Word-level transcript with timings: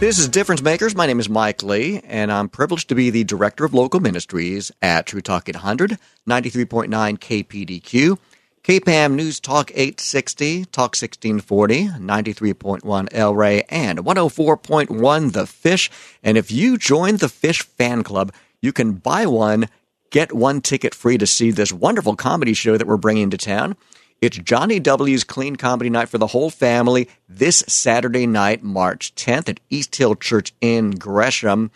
This 0.00 0.20
is 0.20 0.28
Difference 0.28 0.62
Makers. 0.62 0.94
My 0.94 1.06
name 1.06 1.18
is 1.18 1.28
Mike 1.28 1.60
Lee, 1.64 2.00
and 2.04 2.30
I'm 2.30 2.48
privileged 2.48 2.88
to 2.90 2.94
be 2.94 3.10
the 3.10 3.24
Director 3.24 3.64
of 3.64 3.74
Local 3.74 3.98
Ministries 3.98 4.70
at 4.80 5.06
True 5.06 5.20
Talk 5.20 5.48
800, 5.48 5.98
93.9 6.24 6.88
KPDQ, 7.18 8.16
KPAM 8.62 9.14
News 9.14 9.40
Talk 9.40 9.72
860, 9.72 10.66
Talk 10.66 10.94
1640, 10.94 11.88
93.1 11.88 13.08
El 13.10 13.34
Rey, 13.34 13.64
and 13.68 13.98
104.1 13.98 15.32
The 15.32 15.48
Fish. 15.48 15.90
And 16.22 16.38
if 16.38 16.52
you 16.52 16.78
join 16.78 17.16
the 17.16 17.28
Fish 17.28 17.62
Fan 17.62 18.04
Club, 18.04 18.32
you 18.62 18.72
can 18.72 18.92
buy 18.92 19.26
one, 19.26 19.68
get 20.10 20.32
one 20.32 20.60
ticket 20.60 20.94
free 20.94 21.18
to 21.18 21.26
see 21.26 21.50
this 21.50 21.72
wonderful 21.72 22.14
comedy 22.14 22.54
show 22.54 22.76
that 22.76 22.86
we're 22.86 22.98
bringing 22.98 23.30
to 23.30 23.36
town. 23.36 23.76
It's 24.20 24.36
Jonnie 24.38 24.82
W's 24.82 25.22
Clean 25.22 25.54
Comedy 25.54 25.90
Night 25.90 26.08
for 26.08 26.18
the 26.18 26.26
whole 26.26 26.50
family 26.50 27.08
this 27.28 27.58
Saturday 27.68 28.26
night, 28.26 28.64
March 28.64 29.14
10th 29.14 29.48
at 29.48 29.60
East 29.70 29.94
Hill 29.94 30.16
Church 30.16 30.52
in 30.60 30.90
Gresham. 30.92 31.70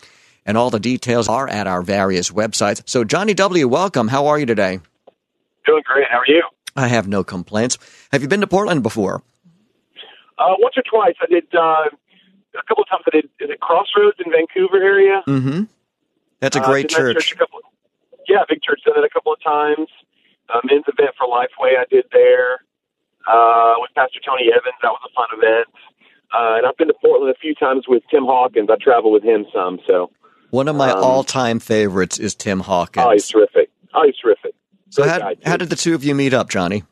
And 0.45 0.57
all 0.57 0.69
the 0.69 0.79
details 0.79 1.29
are 1.29 1.47
at 1.47 1.67
our 1.67 1.81
various 1.81 2.31
websites. 2.31 2.81
So, 2.85 3.05
Jonnie 3.05 3.35
W., 3.37 3.65
welcome. 3.69 4.09
How 4.09 4.27
are 4.27 4.37
you 4.37 4.45
today? 4.45 4.81
Doing 5.65 5.83
great. 5.85 6.07
How 6.11 6.17
are 6.19 6.25
you? 6.27 6.43
I 6.75 6.89
have 6.89 7.07
no 7.07 7.23
complaints. 7.23 7.77
Have 8.11 8.21
you 8.21 8.27
been 8.27 8.41
to 8.41 8.47
Portland 8.47 8.83
before? 8.83 9.23
Uh, 10.37 10.55
once 10.59 10.75
or 10.75 10.83
twice. 10.83 11.15
I 11.21 11.27
did 11.27 11.45
uh, 11.55 11.85
a 12.59 12.63
couple 12.67 12.83
of 12.83 12.89
times. 12.89 13.03
I 13.07 13.11
did 13.11 13.25
is 13.39 13.49
it 13.51 13.61
Crossroads 13.61 14.17
in 14.25 14.29
Vancouver 14.33 14.83
area? 14.83 15.23
Mm-hmm. 15.25 15.63
That's 16.41 16.57
a 16.57 16.61
Uh, 16.61 16.65
great 16.67 16.89
did 16.89 16.97
that 16.97 17.13
church. 17.13 17.31
a 17.31 17.35
couple 17.37 17.59
yeah, 18.27 18.39
big 18.49 18.61
church. 18.61 18.81
Done 18.85 18.97
it 18.97 19.05
a 19.05 19.09
couple 19.09 19.31
of 19.31 19.41
times. 19.41 19.87
Uh, 20.49 20.59
men's 20.65 20.83
event 20.87 21.11
for 21.17 21.27
Lifeway. 21.27 21.77
I 21.79 21.85
did 21.89 22.05
there 22.11 22.59
uh, 23.27 23.75
with 23.77 23.91
Pastor 23.95 24.19
Tony 24.25 24.49
Evans. 24.51 24.75
That 24.81 24.89
was 24.89 25.01
a 25.09 25.13
fun 25.13 25.27
event. 25.37 25.67
Uh, 26.33 26.57
and 26.57 26.65
I've 26.65 26.77
been 26.77 26.87
to 26.87 26.93
Portland 27.01 27.33
a 27.35 27.39
few 27.39 27.53
times 27.55 27.85
with 27.87 28.03
Tim 28.09 28.25
Hawkins. 28.25 28.69
I 28.71 28.75
travel 28.81 29.11
with 29.11 29.23
him 29.23 29.45
some. 29.53 29.79
So 29.87 30.09
One 30.49 30.67
of 30.67 30.75
my 30.75 30.91
um, 30.91 31.03
all-time 31.03 31.59
favorites 31.59 32.19
is 32.19 32.35
Tim 32.35 32.59
Hawkins. 32.59 33.05
oh, 33.07 33.11
he's 33.11 33.27
terrific. 33.27 33.69
Oh, 33.93 34.03
he's 34.05 34.17
terrific. 34.17 34.53
so 34.89 35.07
how, 35.07 35.19
guy, 35.19 35.35
how 35.45 35.57
did 35.57 35.69
the 35.69 35.75
two 35.75 35.93
of 35.93 36.03
you 36.03 36.15
meet 36.15 36.33
up, 36.33 36.49
Jonnie? 36.49 36.83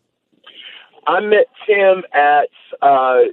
I 1.07 1.19
met 1.19 1.47
Tim 1.65 2.03
at 2.13 2.49
uh, 2.81 3.31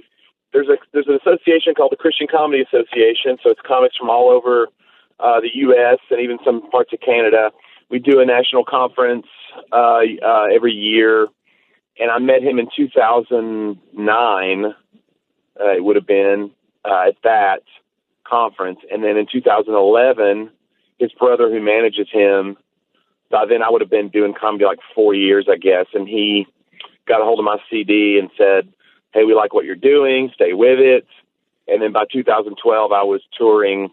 there's 0.53 0.67
a 0.67 0.77
there's 0.93 1.07
an 1.07 1.19
association 1.21 1.75
called 1.75 1.91
the 1.91 1.97
Christian 1.97 2.27
Comedy 2.29 2.63
Association. 2.63 3.37
So 3.43 3.51
it's 3.51 3.61
comics 3.65 3.95
from 3.95 4.09
all 4.09 4.29
over 4.29 4.67
uh, 5.19 5.39
the 5.41 5.49
U.S. 5.53 5.99
and 6.09 6.19
even 6.19 6.39
some 6.43 6.67
parts 6.71 6.91
of 6.93 6.99
Canada. 7.01 7.51
We 7.91 7.99
do 7.99 8.19
a 8.19 8.25
national 8.25 8.65
conference 8.65 9.27
uh, 9.71 10.01
uh, 10.23 10.45
every 10.53 10.73
year, 10.73 11.27
and 11.99 12.11
I 12.11 12.19
met 12.19 12.41
him 12.41 12.59
in 12.59 12.67
2009. 12.75 14.65
Uh, 14.65 14.73
it 15.71 15.83
would 15.83 15.95
have 15.95 16.07
been 16.07 16.51
uh, 16.85 17.09
at 17.09 17.15
that 17.23 17.63
conference, 18.23 18.79
and 18.91 19.03
then 19.03 19.17
in 19.17 19.27
2011, 19.31 20.49
his 20.99 21.11
brother 21.13 21.49
who 21.49 21.61
manages 21.61 22.07
him. 22.11 22.57
By 23.29 23.45
then, 23.45 23.61
I 23.61 23.69
would 23.69 23.81
have 23.81 23.89
been 23.89 24.09
doing 24.09 24.33
comedy 24.33 24.65
like 24.65 24.79
four 24.95 25.13
years, 25.13 25.47
I 25.49 25.57
guess, 25.57 25.85
and 25.93 26.07
he 26.07 26.47
got 27.07 27.21
a 27.21 27.25
hold 27.25 27.39
of 27.39 27.45
my 27.45 27.57
CD 27.69 28.17
and 28.19 28.29
said, 28.37 28.71
"Hey, 29.13 29.23
we 29.23 29.33
like 29.33 29.53
what 29.53 29.65
you're 29.65 29.75
doing. 29.75 30.31
Stay 30.33 30.53
with 30.53 30.79
it." 30.79 31.05
And 31.67 31.81
then 31.81 31.91
by 31.91 32.05
2012, 32.11 32.91
I 32.91 33.03
was 33.03 33.21
touring 33.37 33.91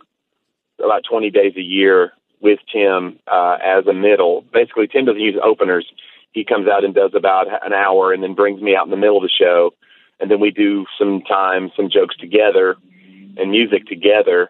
about 0.78 1.04
20 1.08 1.30
days 1.30 1.54
a 1.56 1.62
year 1.62 2.12
with 2.46 2.60
Tim 2.72 3.18
uh, 3.26 3.58
as 3.60 3.88
a 3.88 3.92
middle. 3.92 4.44
Basically, 4.52 4.86
Tim 4.86 5.04
doesn't 5.04 5.20
use 5.20 5.34
openers. 5.42 5.84
He 6.30 6.44
comes 6.44 6.68
out 6.68 6.84
and 6.84 6.94
does 6.94 7.10
about 7.12 7.48
an 7.48 7.72
hour, 7.72 8.12
and 8.12 8.22
then 8.22 8.34
brings 8.34 8.62
me 8.62 8.76
out 8.76 8.86
in 8.86 8.92
the 8.92 8.96
middle 8.96 9.16
of 9.16 9.24
the 9.24 9.28
show, 9.28 9.74
and 10.20 10.30
then 10.30 10.38
we 10.38 10.52
do 10.52 10.86
some 10.96 11.22
time, 11.22 11.72
some 11.74 11.90
jokes 11.90 12.16
together, 12.16 12.76
and 13.36 13.50
music 13.50 13.86
together, 13.86 14.48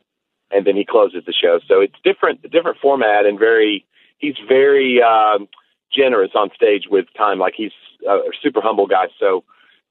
and 0.50 0.66
then 0.66 0.76
he 0.76 0.84
closes 0.84 1.24
the 1.24 1.32
show. 1.32 1.58
So 1.66 1.80
it's 1.80 1.94
different, 2.04 2.42
different 2.50 2.78
format, 2.82 3.24
and 3.24 3.38
very. 3.38 3.86
He's 4.18 4.36
very 4.48 5.02
um, 5.02 5.48
generous 5.92 6.32
on 6.34 6.50
stage 6.54 6.84
with 6.90 7.06
time. 7.16 7.38
Like 7.38 7.54
he's 7.56 7.72
a 8.06 8.18
super 8.42 8.60
humble 8.62 8.86
guy, 8.86 9.06
so 9.18 9.42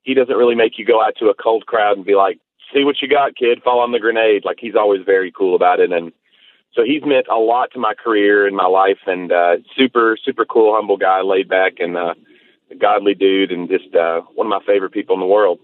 he 0.03 0.13
doesn't 0.13 0.35
really 0.35 0.55
make 0.55 0.77
you 0.77 0.85
go 0.85 1.01
out 1.01 1.15
to 1.19 1.29
a 1.29 1.33
cold 1.33 1.65
crowd 1.65 1.97
and 1.97 2.05
be 2.05 2.15
like, 2.15 2.37
"See 2.73 2.83
what 2.83 3.01
you 3.01 3.07
got, 3.07 3.35
kid. 3.35 3.63
Fall 3.63 3.79
on 3.79 3.91
the 3.91 3.99
grenade." 3.99 4.45
Like 4.45 4.57
he's 4.59 4.75
always 4.75 5.01
very 5.05 5.31
cool 5.31 5.55
about 5.55 5.79
it, 5.79 5.91
and 5.91 6.11
so 6.75 6.83
he's 6.85 7.03
meant 7.05 7.27
a 7.31 7.37
lot 7.37 7.71
to 7.71 7.79
my 7.79 7.93
career 7.93 8.45
and 8.45 8.55
my 8.55 8.67
life. 8.67 8.99
And 9.07 9.31
uh, 9.31 9.57
super, 9.77 10.17
super 10.23 10.45
cool, 10.45 10.73
humble 10.75 10.97
guy, 10.97 11.21
laid 11.21 11.47
back, 11.49 11.73
and 11.79 11.95
uh, 11.97 12.13
a 12.71 12.75
godly 12.75 13.13
dude, 13.15 13.51
and 13.51 13.69
just 13.69 13.93
uh, 13.95 14.21
one 14.35 14.47
of 14.47 14.51
my 14.51 14.61
favorite 14.65 14.91
people 14.91 15.13
in 15.15 15.19
the 15.21 15.25
world. 15.25 15.59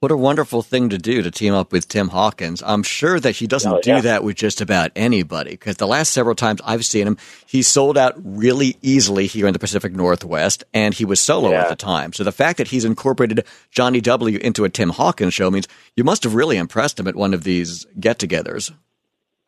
What 0.00 0.12
a 0.12 0.16
wonderful 0.16 0.62
thing 0.62 0.90
to 0.90 0.98
do 0.98 1.22
to 1.22 1.30
team 1.32 1.54
up 1.54 1.72
with 1.72 1.88
Tim 1.88 2.06
Hawkins. 2.10 2.62
I'm 2.64 2.84
sure 2.84 3.18
that 3.18 3.32
he 3.34 3.48
doesn't 3.48 3.72
Oh, 3.72 3.80
do 3.82 4.00
that 4.02 4.22
with 4.22 4.36
just 4.36 4.60
about 4.60 4.92
anybody 4.94 5.50
because 5.50 5.78
the 5.78 5.88
last 5.88 6.12
several 6.12 6.36
times 6.36 6.60
I've 6.64 6.84
seen 6.84 7.08
him, 7.08 7.16
he 7.46 7.62
sold 7.62 7.98
out 7.98 8.14
really 8.16 8.76
easily 8.80 9.26
here 9.26 9.48
in 9.48 9.52
the 9.54 9.58
Pacific 9.58 9.92
Northwest 9.92 10.62
and 10.72 10.94
he 10.94 11.04
was 11.04 11.18
solo 11.18 11.50
Yeah. 11.50 11.62
at 11.62 11.68
the 11.68 11.74
time. 11.74 12.12
So 12.12 12.22
the 12.22 12.30
fact 12.30 12.58
that 12.58 12.68
he's 12.68 12.84
incorporated 12.84 13.44
Jonnie 13.74 14.00
W 14.00 14.38
into 14.38 14.64
a 14.64 14.68
Tim 14.68 14.90
Hawkins 14.90 15.34
show 15.34 15.50
means 15.50 15.66
you 15.96 16.04
must 16.04 16.22
have 16.22 16.36
really 16.36 16.58
impressed 16.58 17.00
him 17.00 17.08
at 17.08 17.16
one 17.16 17.34
of 17.34 17.42
these 17.42 17.84
get 17.98 18.20
togethers. 18.20 18.72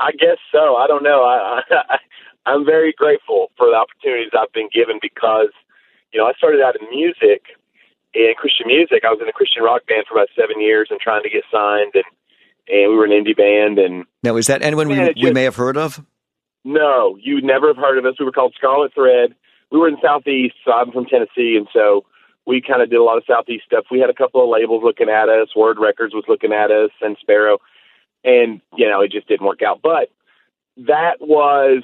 I 0.00 0.12
guess 0.12 0.38
so. 0.50 0.76
I 0.76 0.86
don't 0.86 1.02
know. 1.02 1.22
I, 1.22 1.60
I 1.70 1.98
I'm 2.46 2.64
very 2.64 2.92
grateful 2.92 3.50
for 3.56 3.68
the 3.68 3.76
opportunities 3.76 4.32
I've 4.36 4.52
been 4.52 4.70
given 4.72 4.98
because, 5.00 5.52
you 6.12 6.18
know, 6.18 6.26
I 6.26 6.32
started 6.32 6.62
out 6.62 6.74
in 6.80 6.88
music, 6.88 7.42
in 8.14 8.32
Christian 8.36 8.66
music. 8.66 9.04
I 9.04 9.10
was 9.10 9.20
in 9.20 9.28
a 9.28 9.32
Christian 9.32 9.62
rock 9.62 9.86
band 9.86 10.04
for 10.08 10.16
about 10.16 10.28
seven 10.34 10.60
years 10.60 10.88
and 10.90 10.98
trying 10.98 11.22
to 11.22 11.30
get 11.30 11.44
signed, 11.52 11.92
and 11.94 12.04
and 12.66 12.90
we 12.90 12.96
were 12.96 13.04
an 13.04 13.12
indie 13.12 13.36
band. 13.36 13.78
And 13.78 14.04
Now, 14.22 14.36
is 14.36 14.46
that 14.46 14.62
anyone 14.62 14.88
we, 14.88 15.12
we 15.22 15.32
may 15.32 15.44
have 15.44 15.56
heard 15.56 15.76
of? 15.76 16.04
no, 16.64 17.16
you 17.20 17.36
would 17.36 17.44
never 17.44 17.68
have 17.68 17.76
heard 17.76 17.98
of 17.98 18.04
us. 18.04 18.14
We 18.18 18.24
were 18.24 18.32
called 18.32 18.54
Scarlet 18.56 18.92
Thread. 18.94 19.34
We 19.70 19.78
were 19.78 19.88
in 19.88 19.96
Southeast, 20.02 20.56
so 20.64 20.72
I'm 20.72 20.90
from 20.92 21.06
Tennessee, 21.06 21.56
and 21.56 21.68
so 21.72 22.04
we 22.46 22.60
kind 22.60 22.82
of 22.82 22.90
did 22.90 22.98
a 22.98 23.04
lot 23.04 23.16
of 23.16 23.24
Southeast 23.26 23.64
stuff. 23.66 23.84
We 23.90 24.00
had 24.00 24.10
a 24.10 24.14
couple 24.14 24.42
of 24.42 24.50
labels 24.50 24.82
looking 24.82 25.08
at 25.08 25.28
us. 25.28 25.54
Word 25.54 25.78
Records 25.78 26.14
was 26.14 26.24
looking 26.26 26.52
at 26.52 26.70
us, 26.70 26.90
and 27.00 27.16
Sparrow, 27.20 27.58
and 28.24 28.60
you 28.76 28.88
know 28.88 29.00
it 29.00 29.12
just 29.12 29.28
didn't 29.28 29.46
work 29.46 29.62
out. 29.62 29.80
But 29.82 30.10
that 30.76 31.20
was 31.20 31.82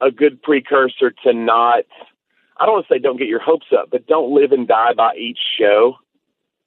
a 0.00 0.10
good 0.10 0.42
precursor 0.42 1.12
to 1.24 1.32
not. 1.32 1.84
I 2.58 2.66
don't 2.66 2.74
want 2.74 2.88
to 2.88 2.94
say 2.94 2.98
don't 2.98 3.18
get 3.18 3.28
your 3.28 3.40
hopes 3.40 3.66
up, 3.76 3.88
but 3.90 4.06
don't 4.06 4.34
live 4.34 4.52
and 4.52 4.68
die 4.68 4.94
by 4.94 5.14
each 5.16 5.38
show. 5.58 5.96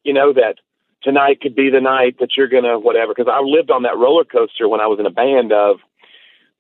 You 0.04 0.14
know 0.14 0.34
that 0.34 0.56
tonight 1.04 1.42
could 1.42 1.56
be 1.56 1.70
the 1.70 1.82
night 1.82 2.18
that 2.20 2.36
you're 2.36 2.48
gonna 2.48 2.80
whatever. 2.80 3.14
Because 3.16 3.32
I 3.32 3.42
lived 3.42 3.72
on 3.72 3.84
that 3.84 3.98
roller 3.98 4.26
coaster 4.26 4.68
when 4.68 4.82
I 4.82 4.88
was 4.88 5.00
in 5.00 5.06
a 5.06 5.12
band 5.12 5.52
of 5.52 5.78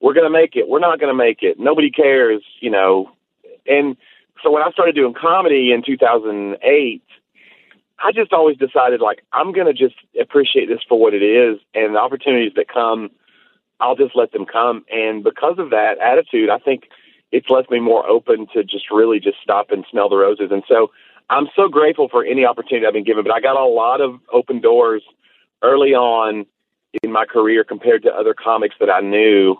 we're 0.01 0.13
to 0.25 0.29
make 0.29 0.55
it. 0.55 0.67
We're 0.67 0.79
not 0.79 0.99
to 1.11 1.17
make 1.17 1.41
it. 1.41 1.59
Nobody 1.59 1.89
cares, 1.89 2.43
you 2.59 2.69
know. 2.69 3.11
And 3.65 3.97
so 4.43 4.51
when 4.51 4.61
I 4.61 4.69
started 4.71 4.95
doing 4.95 5.13
comedy 5.19 5.71
in 5.71 5.81
2008, 5.83 7.01
I 7.99 8.11
just 8.11 8.33
always 8.33 8.57
decided 8.57 9.01
like 9.01 9.23
I'm 9.31 9.51
going 9.51 9.67
to 9.67 9.73
just 9.73 9.95
appreciate 10.19 10.67
this 10.67 10.81
for 10.87 10.99
what 10.99 11.13
it 11.13 11.23
is 11.23 11.59
and 11.73 11.95
the 11.95 11.99
opportunities 11.99 12.53
that 12.55 12.67
come, 12.67 13.09
I'll 13.79 13.95
just 13.95 14.15
let 14.15 14.31
them 14.31 14.45
come. 14.45 14.85
And 14.91 15.23
because 15.23 15.55
of 15.57 15.69
that 15.71 15.97
attitude, 15.99 16.49
I 16.49 16.59
think 16.59 16.83
it's 17.31 17.49
left 17.49 17.71
me 17.71 17.79
more 17.79 18.07
open 18.07 18.47
to 18.53 18.63
just 18.63 18.91
really 18.91 19.19
just 19.19 19.37
stop 19.41 19.71
and 19.71 19.85
smell 19.89 20.09
the 20.09 20.17
roses. 20.17 20.49
And 20.51 20.63
so 20.67 20.91
I'm 21.29 21.47
so 21.55 21.67
grateful 21.67 22.07
for 22.09 22.23
any 22.23 22.45
opportunity 22.45 22.85
I've 22.85 22.93
been 22.93 23.03
given, 23.03 23.23
but 23.23 23.33
I 23.33 23.39
got 23.39 23.55
a 23.55 23.65
lot 23.65 24.01
of 24.01 24.19
open 24.31 24.61
doors 24.61 25.03
early 25.61 25.93
on 25.93 26.45
in 27.03 27.11
my 27.11 27.25
career 27.25 27.63
compared 27.63 28.03
to 28.03 28.13
other 28.13 28.33
comics 28.33 28.75
that 28.79 28.89
I 28.89 29.01
knew 29.01 29.57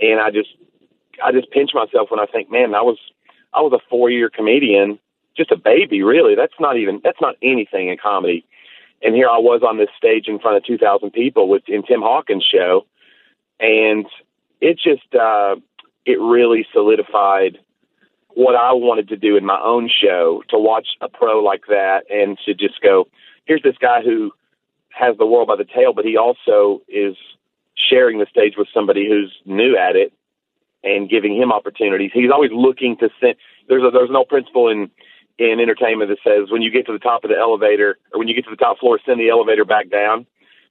and 0.00 0.20
I 0.20 0.30
just 0.30 0.50
I 1.24 1.32
just 1.32 1.50
pinch 1.50 1.70
myself 1.74 2.10
when 2.10 2.20
I 2.20 2.26
think, 2.26 2.50
man, 2.50 2.74
I 2.74 2.82
was 2.82 2.98
I 3.52 3.60
was 3.60 3.72
a 3.72 3.88
four 3.88 4.10
year 4.10 4.30
comedian, 4.30 4.98
just 5.38 5.50
a 5.50 5.56
baby, 5.56 6.02
really. 6.02 6.34
That's 6.34 6.58
not 6.60 6.76
even 6.76 7.00
that's 7.02 7.20
not 7.20 7.36
anything 7.42 7.88
in 7.88 7.96
comedy. 7.96 8.44
And 9.00 9.14
here 9.14 9.28
I 9.28 9.38
was 9.38 9.62
on 9.66 9.78
this 9.78 9.88
stage 9.96 10.26
in 10.28 10.38
front 10.38 10.58
of 10.58 10.64
two 10.64 10.76
thousand 10.76 11.12
people 11.12 11.48
with 11.48 11.62
in 11.68 11.82
Tim 11.84 12.02
Hawkins' 12.02 12.44
show, 12.44 12.84
and 13.58 14.04
it 14.60 14.78
just 14.78 15.14
uh, 15.14 15.56
it 16.04 16.20
really 16.20 16.66
solidified 16.72 17.58
what 18.34 18.54
I 18.54 18.72
wanted 18.72 19.08
to 19.08 19.16
do 19.16 19.36
in 19.36 19.44
my 19.44 19.60
own 19.60 19.88
show 19.88 20.42
to 20.50 20.58
watch 20.58 20.88
a 21.00 21.08
pro 21.08 21.42
like 21.42 21.62
that 21.68 22.04
and 22.10 22.38
to 22.44 22.54
just 22.54 22.80
go, 22.80 23.08
here's 23.46 23.62
this 23.62 23.76
guy 23.80 24.00
who 24.02 24.30
has 24.90 25.16
the 25.16 25.26
world 25.26 25.48
by 25.48 25.56
the 25.56 25.64
tail, 25.64 25.92
but 25.92 26.04
he 26.04 26.16
also 26.16 26.82
is 26.88 27.16
sharing 27.74 28.18
the 28.18 28.26
stage 28.30 28.54
with 28.56 28.68
somebody 28.72 29.08
who's 29.08 29.32
new 29.44 29.76
at 29.76 29.96
it 29.96 30.12
and 30.84 31.10
giving 31.10 31.36
him 31.36 31.52
opportunities. 31.52 32.12
He's 32.14 32.30
always 32.30 32.52
looking 32.52 32.96
to 32.98 33.10
send. 33.20 33.34
There's 33.68 33.82
a, 33.82 33.90
there's 33.90 34.10
no 34.10 34.24
principle 34.24 34.68
in 34.68 34.90
in 35.38 35.60
entertainment 35.60 36.10
that 36.10 36.18
says 36.24 36.50
when 36.50 36.62
you 36.62 36.70
get 36.70 36.86
to 36.86 36.92
the 36.92 36.98
top 36.98 37.24
of 37.24 37.30
the 37.30 37.36
elevator 37.36 37.96
or 38.12 38.18
when 38.18 38.28
you 38.28 38.34
get 38.34 38.44
to 38.44 38.50
the 38.50 38.56
top 38.56 38.78
floor, 38.78 38.98
send 39.06 39.20
the 39.20 39.28
elevator 39.30 39.64
back 39.64 39.88
down. 39.90 40.26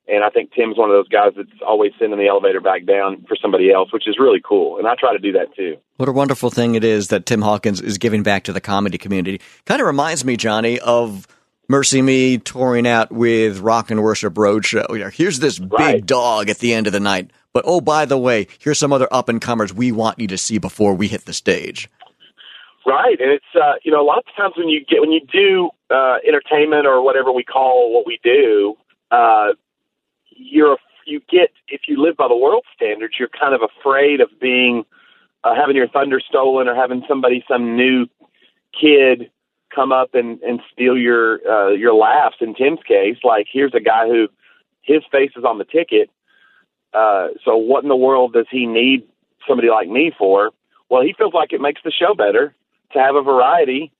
And 0.09 0.23
I 0.23 0.29
think 0.29 0.53
Tim's 0.53 0.77
one 0.77 0.89
of 0.89 0.95
those 0.95 1.09
guys 1.09 1.33
that's 1.35 1.49
always 1.67 1.91
sending 1.99 2.17
the 2.17 2.27
elevator 2.27 2.61
back 2.61 2.85
down 2.85 3.25
for 3.27 3.35
somebody 3.41 3.71
else, 3.73 3.91
which 3.91 4.07
is 4.07 4.17
really 4.19 4.39
cool. 4.41 4.77
And 4.77 4.87
I 4.87 4.95
try 4.97 5.11
to 5.11 5.19
do 5.19 5.33
that 5.33 5.53
too. 5.53 5.75
What 5.97 6.07
a 6.07 6.13
wonderful 6.13 6.49
thing 6.49 6.75
it 6.75 6.83
is 6.85 7.09
that 7.09 7.25
Tim 7.25 7.41
Hawkins 7.41 7.81
is 7.81 7.97
giving 7.97 8.23
back 8.23 8.43
to 8.45 8.53
the 8.53 8.61
comedy 8.61 8.97
community. 8.97 9.41
Kind 9.65 9.81
of 9.81 9.87
reminds 9.87 10.23
me, 10.23 10.37
Jonnie, 10.37 10.77
of 10.77 11.27
MercyMe 11.69 12.41
touring 12.43 12.87
out 12.87 13.11
with 13.11 13.59
Rock 13.59 13.91
and 13.91 14.01
Worship 14.01 14.33
Roadshow. 14.35 14.89
You 14.91 14.99
know, 14.99 15.09
here's 15.09 15.39
this 15.39 15.59
Right. 15.59 15.95
big 15.97 16.05
dog 16.05 16.49
at 16.49 16.59
the 16.59 16.73
end 16.73 16.87
of 16.87 16.93
the 16.93 17.01
night. 17.01 17.31
But 17.51 17.65
oh, 17.67 17.81
by 17.81 18.05
the 18.05 18.17
way, 18.17 18.47
here's 18.59 18.79
some 18.79 18.93
other 18.93 19.07
up 19.11 19.27
and 19.27 19.41
comers 19.41 19.73
we 19.73 19.91
want 19.91 20.19
you 20.19 20.27
to 20.27 20.37
see 20.37 20.57
before 20.57 20.93
we 20.93 21.07
hit 21.09 21.25
the 21.25 21.33
stage. 21.33 21.89
Right, 22.87 23.19
and 23.19 23.29
it's 23.29 23.53
uh, 23.53 23.73
you 23.83 23.91
know 23.91 24.01
a 24.01 24.07
lot 24.07 24.19
of 24.19 24.23
times 24.37 24.53
when 24.55 24.69
you 24.69 24.79
get 24.79 25.01
when 25.01 25.11
you 25.11 25.19
do 25.19 25.69
uh, 25.93 26.19
entertainment 26.25 26.87
or 26.87 27.01
whatever 27.01 27.33
we 27.33 27.43
call 27.43 27.93
what 27.93 28.07
we 28.07 28.17
do, 28.23 28.75
uh, 29.11 29.49
you're 30.29 30.77
you 31.05 31.19
get 31.29 31.49
if 31.67 31.81
you 31.89 32.01
live 32.01 32.15
by 32.15 32.29
the 32.29 32.37
world 32.37 32.63
standards, 32.73 33.15
you're 33.19 33.27
kind 33.27 33.53
of 33.53 33.59
afraid 33.61 34.21
of 34.21 34.29
being 34.39 34.85
uh, 35.43 35.53
having 35.53 35.75
your 35.75 35.89
thunder 35.89 36.21
stolen 36.25 36.69
or 36.69 36.75
having 36.75 37.03
somebody 37.09 37.43
some 37.45 37.75
new 37.75 38.07
kid 38.71 39.29
come 39.75 39.91
up 39.91 40.15
and 40.15 40.39
and 40.41 40.61
steal 40.71 40.97
your 40.97 41.39
uh, 41.45 41.71
your 41.71 41.93
laughs. 41.93 42.37
In 42.39 42.55
Tim's 42.55 42.79
case, 42.87 43.17
like 43.21 43.47
here's 43.51 43.73
a 43.75 43.81
guy 43.81 44.07
who 44.07 44.29
his 44.81 45.03
face 45.11 45.31
is 45.35 45.43
on 45.43 45.57
the 45.57 45.65
ticket. 45.65 46.09
Uh, 46.93 47.29
so 47.43 47.57
what 47.57 47.83
in 47.83 47.89
the 47.89 47.97
world 47.97 48.31
does 48.31 48.47
he 48.49 48.65
need 48.65 49.03
somebody 49.45 49.69
like 49.69 49.89
me 49.89 50.13
for? 50.17 50.51
Well, 50.89 51.01
he 51.01 51.13
feels 51.17 51.33
like 51.33 51.51
it 51.51 51.59
makes 51.59 51.81
the 51.83 51.91
show 51.91 52.13
better 52.13 52.55
to 52.93 52.99
have 52.99 53.15
a 53.15 53.21
variety, 53.21 53.91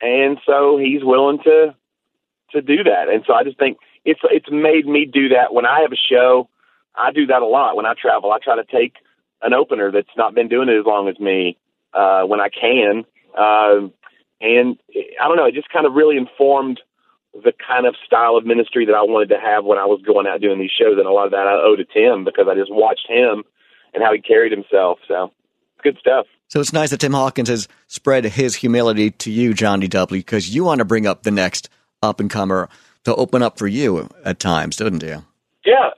and 0.00 0.38
so 0.46 0.78
he's 0.78 1.04
willing 1.04 1.38
to 1.44 1.74
to 2.52 2.62
do 2.62 2.84
that. 2.84 3.08
And 3.08 3.24
so 3.26 3.34
I 3.34 3.44
just 3.44 3.58
think 3.58 3.78
it's 4.04 4.20
it's 4.24 4.50
made 4.50 4.86
me 4.86 5.04
do 5.04 5.28
that 5.30 5.52
when 5.52 5.66
I 5.66 5.80
have 5.80 5.92
a 5.92 5.96
show. 5.96 6.48
I 6.94 7.10
do 7.10 7.26
that 7.26 7.42
a 7.42 7.46
lot 7.46 7.76
when 7.76 7.86
I 7.86 7.94
travel. 8.00 8.32
I 8.32 8.38
try 8.42 8.56
to 8.56 8.64
take 8.64 8.94
an 9.42 9.52
opener 9.52 9.90
that's 9.90 10.16
not 10.16 10.34
been 10.34 10.48
doing 10.48 10.68
it 10.68 10.78
as 10.78 10.86
long 10.86 11.08
as 11.08 11.18
me 11.18 11.58
uh, 11.92 12.22
when 12.22 12.40
I 12.40 12.48
can, 12.48 13.04
uh, 13.36 13.88
and 14.40 14.78
I 15.20 15.28
don't 15.28 15.36
know. 15.36 15.46
It 15.46 15.54
just 15.54 15.70
kind 15.70 15.86
of 15.86 15.94
really 15.94 16.16
informed 16.16 16.80
the 17.34 17.52
kind 17.66 17.86
of 17.86 17.96
style 18.06 18.36
of 18.36 18.46
ministry 18.46 18.86
that 18.86 18.94
I 18.94 19.02
wanted 19.02 19.28
to 19.30 19.40
have 19.40 19.64
when 19.64 19.78
I 19.78 19.86
was 19.86 20.00
going 20.02 20.26
out 20.26 20.40
doing 20.40 20.60
these 20.60 20.70
shows, 20.70 20.98
and 20.98 21.06
a 21.06 21.12
lot 21.12 21.26
of 21.26 21.32
that 21.32 21.48
I 21.48 21.54
owe 21.54 21.76
to 21.76 21.84
Tim 21.84 22.24
because 22.24 22.46
I 22.48 22.54
just 22.54 22.72
watched 22.72 23.08
him 23.08 23.42
and 23.92 24.02
how 24.02 24.12
he 24.12 24.20
carried 24.20 24.52
himself. 24.52 24.98
So 25.08 25.32
good 25.82 25.98
stuff. 25.98 26.26
So 26.54 26.60
it's 26.60 26.72
nice 26.72 26.90
that 26.90 27.00
Tim 27.00 27.14
Hawkins 27.14 27.48
has 27.48 27.66
spread 27.88 28.24
his 28.24 28.54
humility 28.54 29.10
to 29.10 29.28
you, 29.32 29.54
Jonnie 29.54 29.90
W., 29.90 30.20
because 30.20 30.54
you 30.54 30.62
want 30.62 30.78
to 30.78 30.84
bring 30.84 31.04
up 31.04 31.24
the 31.24 31.32
next 31.32 31.68
up 32.00 32.20
and 32.20 32.30
comer 32.30 32.68
to 33.02 33.14
open 33.16 33.42
up 33.42 33.58
for 33.58 33.66
you 33.66 34.08
at 34.24 34.38
times, 34.38 34.76
didn't 34.76 35.02
you? 35.02 35.24
Yeah, 35.66 35.90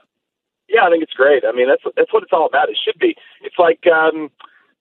yeah, 0.67 0.81
I 0.83 0.89
think 0.89 1.03
it's 1.03 1.13
great. 1.13 1.43
I 1.45 1.51
mean, 1.51 1.67
that's 1.67 1.83
that's 1.95 2.11
what 2.11 2.23
it's 2.23 2.33
all 2.33 2.47
about. 2.47 2.69
It 2.69 2.77
should 2.83 2.97
be. 2.97 3.13
It's 3.43 3.59
like 3.59 3.85
um, 3.85 4.31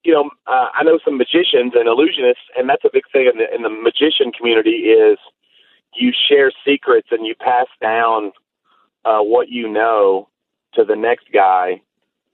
you 0.02 0.14
know, 0.14 0.30
uh, 0.46 0.68
I 0.72 0.82
know 0.82 0.98
some 1.04 1.18
magicians 1.18 1.74
and 1.74 1.86
illusionists, 1.86 2.48
and 2.56 2.70
that's 2.70 2.86
a 2.86 2.90
big 2.90 3.04
thing 3.12 3.30
in 3.30 3.36
the 3.36 3.54
in 3.54 3.60
the 3.60 3.68
magician 3.68 4.32
community 4.32 4.88
is 4.96 5.18
you 5.94 6.10
share 6.26 6.52
secrets 6.64 7.08
and 7.10 7.26
you 7.26 7.34
pass 7.38 7.66
down 7.82 8.32
uh, 9.04 9.20
what 9.20 9.50
you 9.50 9.68
know 9.68 10.30
to 10.72 10.86
the 10.86 10.96
next 10.96 11.26
guy, 11.34 11.82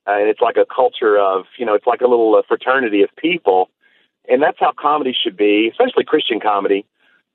uh, 0.07 0.19
and 0.19 0.29
it's 0.29 0.41
like 0.41 0.57
a 0.57 0.67
culture 0.67 1.19
of 1.19 1.45
you 1.59 1.67
know, 1.67 1.75
it's 1.75 1.87
like 1.87 2.01
a 2.01 2.09
little 2.09 2.35
uh, 2.35 2.43
fraternity 2.47 3.03
of 3.03 3.11
people, 3.17 3.69
and 4.29 4.43
that's 4.43 4.59
how 4.59 4.73
comedy 4.79 5.15
should 5.15 5.37
be, 5.37 5.69
especially 5.71 6.05
Christian 6.05 6.41
comedy. 6.41 6.85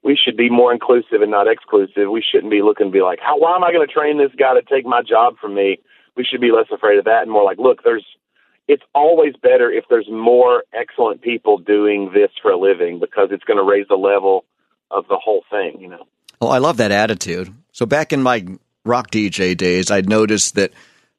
We 0.03 0.17
should 0.17 0.37
be 0.37 0.49
more 0.49 0.71
inclusive 0.71 1.21
and 1.21 1.31
not 1.31 1.47
exclusive. 1.47 2.09
We 2.11 2.23
shouldn't 2.23 2.51
be 2.51 2.61
looking 2.61 2.87
to 2.87 2.91
be 2.91 3.01
like, 3.01 3.19
how 3.21 3.37
why 3.39 3.55
am 3.55 3.63
I 3.63 3.71
going 3.71 3.85
to 3.85 3.93
train 3.93 4.17
this 4.17 4.31
guy 4.37 4.53
to 4.53 4.61
take 4.61 4.85
my 4.85 5.01
job 5.01 5.35
from 5.39 5.55
me? 5.55 5.79
We 6.15 6.23
should 6.23 6.41
be 6.41 6.51
less 6.51 6.67
afraid 6.71 6.99
of 6.99 7.05
that 7.05 7.23
and 7.23 7.31
more 7.31 7.43
like, 7.43 7.57
look, 7.57 7.83
there's 7.83 8.05
it's 8.67 8.83
always 8.93 9.33
better 9.41 9.71
if 9.71 9.85
there's 9.89 10.09
more 10.09 10.63
excellent 10.73 11.21
people 11.21 11.57
doing 11.57 12.11
this 12.13 12.31
for 12.41 12.51
a 12.51 12.57
living 12.57 12.99
because 12.99 13.29
it's 13.31 13.43
going 13.45 13.57
to 13.57 13.63
raise 13.63 13.87
the 13.87 13.95
level 13.95 14.43
of 14.91 15.07
the 15.07 15.17
whole 15.17 15.43
thing, 15.49 15.79
you 15.79 15.87
know. 15.87 16.05
Oh, 16.41 16.49
I 16.49 16.57
love 16.59 16.77
that 16.77 16.91
attitude. 16.91 17.53
So 17.71 17.85
back 17.85 18.13
in 18.13 18.21
my 18.21 18.45
rock 18.85 19.09
DJ 19.09 19.55
days, 19.55 19.89
I'd 19.89 20.09
noticed 20.09 20.55
that 20.55 20.71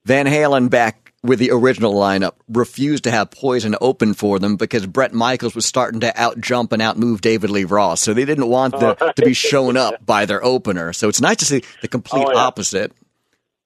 Van 0.05 0.27
Halen 0.27 0.71
back 0.71 1.08
with 1.23 1.39
the 1.41 1.51
original 1.51 1.95
lineup 1.95 2.35
refused 2.49 3.05
to 3.05 3.11
have 3.11 3.31
Poison 3.31 3.75
open 3.81 4.15
for 4.15 4.39
them 4.39 4.57
because 4.57 4.87
Bret 4.87 5.13
Michaels 5.13 5.55
was 5.55 5.67
starting 5.67 6.01
to 6.01 6.21
out 6.21 6.41
jump 6.41 6.73
and 6.73 6.81
outmove 6.81 7.21
David 7.21 7.51
Lee 7.51 7.65
Roth. 7.65 7.99
So 7.99 8.15
they 8.15 8.25
didn't 8.25 8.49
want 8.49 8.79
the, 8.79 8.97
oh, 9.01 9.13
to 9.13 9.23
be 9.23 9.35
shown 9.35 9.77
up 9.77 9.95
by 10.07 10.27
their 10.27 10.43
opener. 10.45 10.93
So 10.93 11.09
it's 11.09 11.21
nice 11.21 11.39
to 11.39 11.45
see 11.45 11.65
the 11.83 11.89
complete 11.89 12.27
Oh, 12.29 12.33
yeah. 12.33 12.39
opposite 12.39 12.93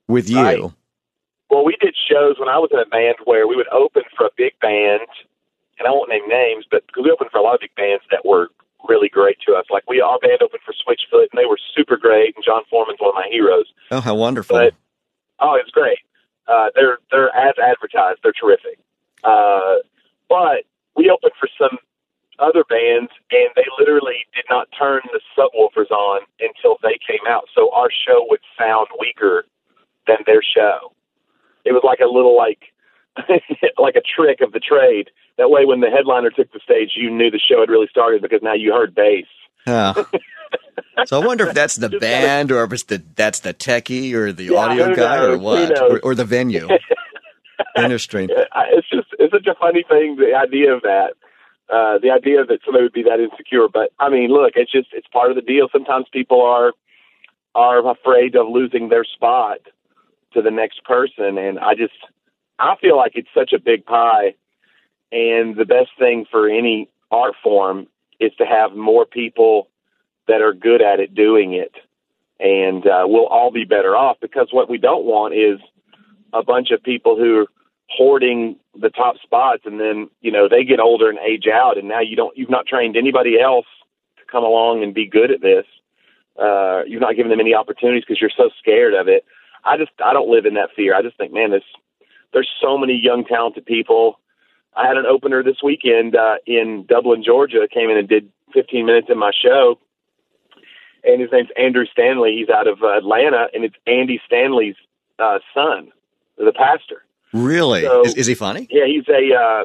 with 0.08 0.30
you. 0.30 0.40
Right. 0.42 0.60
Well, 1.50 1.64
we 1.64 1.76
did 1.80 1.94
shows 2.10 2.36
when 2.38 2.48
I 2.48 2.56
was 2.58 2.70
in 2.72 2.78
a 2.78 2.86
band 2.86 3.16
where 3.24 3.46
we 3.46 3.56
would 3.56 3.68
open 3.68 4.02
for 4.16 4.24
a 4.24 4.30
big 4.38 4.58
band, 4.60 5.02
and 5.78 5.86
I 5.86 5.90
won't 5.90 6.08
name 6.08 6.26
names, 6.26 6.64
but 6.70 6.82
we 7.02 7.10
opened 7.10 7.30
for 7.30 7.38
a 7.38 7.42
lot 7.42 7.54
of 7.54 7.60
big 7.60 7.74
bands 7.74 8.02
that 8.10 8.24
were 8.24 8.48
really 8.88 9.10
great 9.10 9.36
to 9.46 9.54
us. 9.54 9.66
Like 9.70 9.84
we, 9.86 10.00
our 10.00 10.18
band 10.18 10.40
opened 10.40 10.62
for 10.64 10.72
Switchfoot, 10.72 11.28
and 11.30 11.36
they 11.38 11.44
were 11.44 11.58
super 11.76 11.98
great. 11.98 12.34
And 12.34 12.44
Jon 12.44 12.62
Foreman's 12.70 12.98
one 13.00 13.10
of 13.10 13.14
my 13.14 13.28
heroes. 13.30 13.66
Oh, 13.90 14.00
how 14.00 14.14
wonderful. 14.14 14.56
But 14.56 14.74
oh, 15.40 15.54
it's 15.60 15.70
great. 15.70 15.98
Uh, 16.48 16.68
they're 16.74 16.98
they're 17.10 17.34
as 17.34 17.54
advertised. 17.58 18.20
They're 18.22 18.32
terrific. 18.32 18.78
Uh, 19.24 19.76
but 20.28 20.64
we 20.96 21.10
opened 21.10 21.32
for 21.38 21.48
some 21.58 21.78
other 22.38 22.64
bands, 22.68 23.10
and 23.30 23.50
they 23.54 23.66
literally 23.78 24.26
did 24.34 24.44
not 24.50 24.68
turn 24.76 25.02
the 25.12 25.20
subwoofers 25.36 25.90
on 25.90 26.22
until 26.40 26.76
they 26.82 26.98
came 27.06 27.24
out. 27.28 27.44
So 27.54 27.70
our 27.72 27.88
show 27.90 28.26
would 28.28 28.40
sound 28.58 28.88
weaker 28.98 29.44
than 30.06 30.18
their 30.26 30.42
show. 30.42 30.92
It 31.64 31.72
was 31.72 31.82
like 31.84 32.00
a 32.00 32.10
little 32.10 32.36
like 32.36 32.72
like 33.78 33.96
a 33.96 34.02
trick 34.02 34.40
of 34.40 34.52
the 34.52 34.60
trade. 34.60 35.10
That 35.38 35.50
way, 35.50 35.64
when 35.64 35.80
the 35.80 35.90
headliner 35.90 36.30
took 36.30 36.52
the 36.52 36.60
stage, 36.62 36.92
you 36.96 37.10
knew 37.10 37.30
the 37.30 37.38
show 37.38 37.60
had 37.60 37.70
really 37.70 37.88
started 37.88 38.22
because 38.22 38.40
now 38.42 38.54
you 38.54 38.72
heard 38.72 38.94
bass. 38.94 39.26
Yeah. 39.66 39.94
so 41.06 41.20
I 41.20 41.26
wonder 41.26 41.46
if 41.46 41.54
that's 41.54 41.76
the 41.76 41.88
band 42.00 42.52
or 42.52 42.64
if 42.64 42.72
it's 42.72 42.84
the 42.84 43.02
that's 43.14 43.40
the 43.40 43.54
techie 43.54 44.12
or 44.14 44.32
the 44.32 44.44
Yeah, 44.44 44.58
audio 44.58 44.94
guy 44.94 45.16
or 45.18 45.36
knows? 45.36 45.38
Who 45.38 45.44
what 45.44 45.80
or, 45.80 46.00
or 46.00 46.14
the 46.14 46.24
venue. 46.24 46.68
Industry. 47.76 48.28
It's 48.28 48.88
just 48.90 49.08
it's 49.18 49.32
such 49.32 49.46
a 49.46 49.54
funny 49.58 49.84
thing 49.88 50.16
the 50.16 50.34
idea 50.34 50.74
of 50.74 50.82
that 50.82 51.14
uh 51.72 51.98
the 51.98 52.10
idea 52.10 52.44
that 52.44 52.58
somebody 52.64 52.84
would 52.84 52.92
be 52.92 53.04
that 53.04 53.20
insecure 53.20 53.68
but 53.72 53.92
i 53.98 54.08
mean 54.10 54.30
look 54.30 54.52
it's 54.56 54.70
just 54.72 54.88
it's 54.92 55.06
part 55.08 55.30
of 55.30 55.36
the 55.36 55.42
deal 55.42 55.68
sometimes 55.72 56.06
people 56.12 56.42
are 56.42 56.72
are 57.54 57.90
afraid 57.90 58.34
of 58.34 58.48
losing 58.48 58.88
their 58.88 59.04
spot 59.04 59.58
to 60.34 60.42
the 60.42 60.50
next 60.50 60.82
person 60.84 61.38
and 61.38 61.58
i 61.58 61.74
just 61.74 61.94
i 62.58 62.74
feel 62.80 62.96
like 62.96 63.12
it's 63.14 63.28
such 63.34 63.52
a 63.52 63.60
big 63.60 63.84
pie 63.86 64.34
and 65.12 65.56
the 65.56 65.64
best 65.64 65.90
thing 65.98 66.26
for 66.30 66.48
any 66.48 66.88
art 67.10 67.34
form 67.42 67.86
is 68.18 68.32
to 68.38 68.44
have 68.44 68.76
more 68.76 69.06
people 69.06 69.68
that 70.28 70.40
are 70.40 70.52
good 70.52 70.82
at 70.82 71.00
it 71.00 71.14
doing 71.14 71.54
it. 71.54 71.72
And 72.40 72.86
uh, 72.86 73.04
we'll 73.06 73.26
all 73.26 73.50
be 73.50 73.64
better 73.64 73.96
off 73.96 74.18
because 74.20 74.48
what 74.50 74.68
we 74.68 74.78
don't 74.78 75.04
want 75.04 75.34
is 75.34 75.60
a 76.32 76.42
bunch 76.42 76.70
of 76.70 76.82
people 76.82 77.16
who 77.16 77.40
are 77.40 77.46
hoarding 77.88 78.56
the 78.80 78.90
top 78.90 79.16
spots 79.22 79.62
and 79.66 79.78
then 79.78 80.08
you 80.22 80.32
know 80.32 80.48
they 80.48 80.64
get 80.64 80.80
older 80.80 81.10
and 81.10 81.18
age 81.18 81.44
out 81.52 81.76
and 81.76 81.88
now 81.88 82.00
you 82.00 82.16
don't 82.16 82.36
you've 82.36 82.50
not 82.50 82.66
trained 82.66 82.96
anybody 82.96 83.38
else 83.38 83.66
to 84.16 84.22
come 84.30 84.44
along 84.44 84.82
and 84.82 84.94
be 84.94 85.06
good 85.06 85.30
at 85.30 85.42
this. 85.42 85.66
Uh 86.40 86.82
you've 86.86 87.02
not 87.02 87.16
given 87.16 87.30
them 87.30 87.40
any 87.40 87.54
opportunities 87.54 88.02
because 88.06 88.20
you're 88.20 88.30
so 88.34 88.48
scared 88.58 88.94
of 88.94 89.08
it. 89.08 89.24
I 89.64 89.76
just 89.76 89.90
i 90.02 90.12
don't 90.14 90.30
live 90.30 90.46
in 90.46 90.54
that 90.54 90.70
fear. 90.74 90.94
I 90.94 91.02
just 91.02 91.18
think 91.18 91.32
man 91.34 91.50
this 91.50 91.64
there's 92.32 92.48
so 92.62 92.78
many 92.78 92.98
young 92.98 93.24
talented 93.24 93.66
people. 93.66 94.18
I 94.74 94.86
had 94.86 94.96
an 94.96 95.04
opener 95.04 95.42
this 95.42 95.62
weekend 95.62 96.16
uh 96.16 96.36
in 96.46 96.86
dublin 96.88 97.22
georgia 97.22 97.68
came 97.70 97.90
in 97.90 97.98
and 97.98 98.08
did 98.08 98.30
15 98.54 98.86
minutes 98.86 99.08
in 99.10 99.18
my 99.18 99.32
show 99.38 99.78
and 101.04 101.20
his 101.20 101.30
name's 101.32 101.48
andrew 101.56 101.84
stanley 101.90 102.36
he's 102.38 102.48
out 102.48 102.66
of 102.66 102.82
atlanta 102.82 103.48
and 103.54 103.64
it's 103.64 103.76
andy 103.86 104.20
stanley's 104.26 104.76
uh 105.18 105.38
son 105.54 105.90
the 106.38 106.52
pastor 106.52 107.04
Really? 107.34 107.80
So- 107.82 108.02
is, 108.04 108.14
is 108.14 108.26
he 108.26 108.34
funny? 108.34 108.66
yeah, 108.70 108.84
he's 108.84 109.08
a 109.08 109.34
uh, 109.34 109.64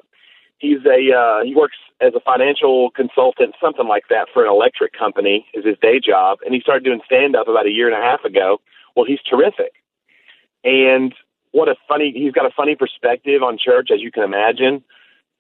he's 0.58 0.86
a 0.86 1.14
uh, 1.14 1.44
he 1.44 1.54
works 1.54 1.76
as 2.00 2.14
a 2.16 2.22
financial 2.22 2.92
consultant, 2.92 3.56
something 3.62 3.88
like 3.90 4.06
that, 4.10 4.30
for 4.34 4.46
an 4.46 4.50
electric 4.50 4.94
company. 4.94 5.46
Is 5.54 5.66
his 5.66 5.76
day 5.82 6.00
job, 6.00 6.38
and 6.46 6.54
he 6.54 6.62
started 6.62 6.86
doing 6.86 7.02
stand 7.06 7.36
up 7.36 7.50
about 7.50 7.66
a 7.66 7.70
year 7.70 7.94
and 7.94 8.02
a 8.02 8.02
half 8.02 8.24
ago. 8.24 8.62
Well, 8.96 9.06
he's 9.06 9.20
terrific, 9.30 9.74
and 10.64 11.14
what 11.52 11.68
a 11.68 11.76
funny 11.90 12.14
he's 12.16 12.32
got 12.32 12.46
a 12.46 12.52
funny 12.56 12.76
perspective 12.78 13.44
on 13.44 13.58
church 13.58 13.90
as 13.94 14.00
you 14.00 14.12
can 14.14 14.24
imagine, 14.24 14.82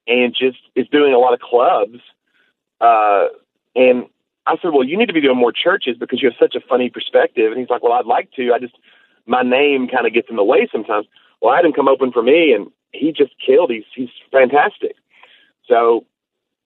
and 0.05 0.35
just 0.37 0.59
is 0.75 0.85
doing 0.89 1.13
a 1.13 1.19
lot 1.19 1.33
of 1.33 1.39
clubs. 1.39 1.99
Uh, 2.81 3.27
and 3.73 4.07
I 4.47 4.55
said, 4.61 4.71
well, 4.73 4.83
you 4.83 4.97
need 4.97 5.07
to 5.07 5.13
be 5.13 5.21
doing 5.21 5.37
more 5.37 5.51
churches 5.51 5.97
because 5.99 6.21
you 6.21 6.29
have 6.29 6.39
such 6.39 6.55
a 6.55 6.65
funny 6.67 6.89
perspective. 6.89 7.51
And 7.51 7.59
he's 7.59 7.69
like, 7.69 7.83
well, 7.83 7.93
I'd 7.93 8.05
like 8.05 8.31
to. 8.37 8.53
I 8.53 8.59
just 8.59 8.75
my 9.25 9.43
name 9.43 9.89
kind 9.89 10.07
of 10.07 10.13
gets 10.13 10.29
in 10.29 10.37
the 10.37 10.43
way 10.43 10.67
sometimes. 10.71 11.05
Well, 11.41 11.53
I 11.53 11.57
had 11.57 11.65
him 11.65 11.73
come 11.73 11.89
open 11.89 12.11
for 12.13 12.23
me, 12.23 12.53
and 12.53 12.71
he 12.93 13.11
just 13.11 13.33
killed. 13.45 13.69
He's 13.69 13.83
he's 13.93 14.09
fantastic. 14.31 14.95
So 15.67 16.05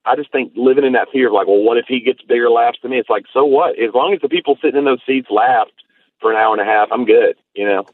I 0.05 0.15
just 0.15 0.31
think 0.31 0.53
living 0.55 0.85
in 0.85 0.93
that 0.93 1.09
fear 1.11 1.27
of 1.27 1.33
like, 1.33 1.47
well, 1.47 1.63
what 1.63 1.77
if 1.77 1.85
he 1.87 1.99
gets 1.99 2.21
bigger 2.21 2.49
laughs 2.49 2.77
than 2.81 2.91
me? 2.91 2.99
It's 2.99 3.09
like, 3.09 3.25
so 3.33 3.43
what? 3.45 3.79
As 3.79 3.93
long 3.95 4.13
as 4.13 4.21
the 4.21 4.29
people 4.29 4.57
sitting 4.61 4.77
in 4.77 4.85
those 4.85 5.01
seats 5.05 5.27
laughed 5.31 5.73
for 6.19 6.31
an 6.31 6.37
hour 6.37 6.53
and 6.53 6.61
a 6.61 6.71
half, 6.71 6.89
I'm 6.91 7.05
good. 7.05 7.35
You 7.55 7.65
know. 7.65 7.85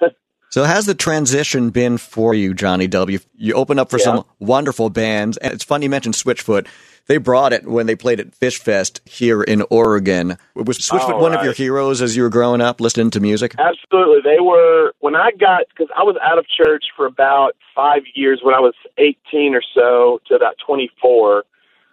So, 0.50 0.64
how's 0.64 0.84
the 0.86 0.96
transition 0.96 1.70
been 1.70 1.96
for 1.96 2.34
you, 2.34 2.54
Jonnie 2.54 2.90
W? 2.90 3.20
You 3.36 3.54
open 3.54 3.78
up 3.78 3.88
for 3.88 3.98
Yeah. 3.98 4.04
some 4.04 4.24
wonderful 4.40 4.90
bands, 4.90 5.36
and 5.36 5.52
it's 5.52 5.62
funny 5.62 5.84
you 5.86 5.90
mentioned 5.90 6.16
Switchfoot. 6.16 6.66
They 7.06 7.18
brought 7.18 7.52
it 7.52 7.64
when 7.66 7.86
they 7.86 7.94
played 7.94 8.18
at 8.18 8.34
Fish 8.34 8.58
Fest 8.58 9.00
here 9.04 9.42
in 9.42 9.62
Oregon. 9.70 10.36
Was 10.56 10.78
Switchfoot 10.78 11.14
Oh, 11.14 11.22
one 11.22 11.34
of 11.34 11.44
your 11.44 11.52
heroes 11.52 12.02
as 12.02 12.16
you 12.16 12.24
were 12.24 12.28
growing 12.28 12.60
up, 12.60 12.80
listening 12.80 13.10
to 13.12 13.20
music? 13.20 13.54
Absolutely. 13.58 14.22
They 14.22 14.40
were, 14.40 14.92
when 14.98 15.14
I 15.14 15.30
got, 15.30 15.62
because 15.68 15.88
I 15.96 16.02
was 16.02 16.16
out 16.20 16.38
of 16.38 16.46
church 16.48 16.84
for 16.96 17.06
about 17.06 17.54
five 17.74 18.02
years 18.14 18.40
when 18.42 18.54
I 18.54 18.60
was 18.60 18.74
18 18.98 19.54
or 19.54 19.62
so 19.72 20.20
to 20.26 20.34
about 20.34 20.56
24. 20.66 21.44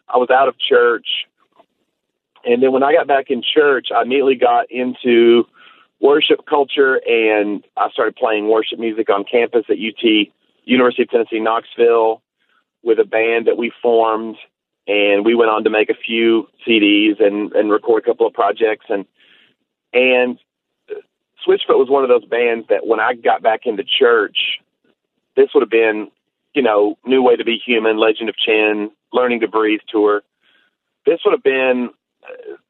I 0.09 0.17
was 0.17 0.29
out 0.31 0.47
of 0.47 0.55
church. 0.57 1.07
And 2.43 2.61
then 2.63 2.71
when 2.71 2.81
I 2.83 2.91
got 2.93 3.05
back 3.07 3.29
in 3.29 3.43
church, 3.43 3.89
I 3.95 4.01
immediately 4.01 4.35
got 4.35 4.71
into 4.71 5.45
worship 5.99 6.45
culture 6.47 7.01
and 7.07 7.63
I 7.75 7.89
started 7.91 8.15
playing 8.15 8.49
worship 8.49 8.79
music 8.79 9.09
on 9.09 9.23
campus 9.23 9.65
at 9.69 9.77
UT, 9.77 10.27
University 10.63 11.03
of 11.03 11.09
Tennessee, 11.09 11.39
Knoxville, 11.39 12.21
with 12.83 12.99
a 12.99 13.05
band 13.05 13.47
that 13.47 13.57
we 13.57 13.71
formed. 13.81 14.37
And 14.87 15.25
we 15.25 15.35
went 15.35 15.51
on 15.51 15.65
to 15.65 15.69
make 15.69 15.89
a 15.89 15.95
few 15.95 16.47
CDs 16.65 17.21
and, 17.21 17.51
and 17.53 17.69
record 17.69 18.03
a 18.03 18.05
couple 18.05 18.25
of 18.25 18.33
projects. 18.33 18.85
And, 18.87 19.05
and 19.91 20.39
Switchfoot 21.45 21.77
was 21.77 21.89
one 21.89 22.03
of 22.03 22.09
those 22.09 22.25
bands 22.25 22.67
that 22.69 22.87
when 22.87 22.99
I 22.99 23.13
got 23.13 23.41
back 23.41 23.61
into 23.65 23.83
church, 23.83 24.59
this 25.35 25.49
would 25.53 25.61
have 25.61 25.69
been, 25.69 26.09
you 26.53 26.61
know, 26.61 26.97
New 27.05 27.21
Way 27.21 27.35
to 27.35 27.43
Be 27.43 27.61
Human, 27.65 27.97
Legend 27.97 28.29
of 28.29 28.35
Chin, 28.37 28.91
Learning 29.11 29.41
to 29.41 29.47
Breathe 29.47 29.81
tour. 29.89 30.21
This 31.05 31.19
would 31.25 31.33
have 31.33 31.43
been, 31.43 31.89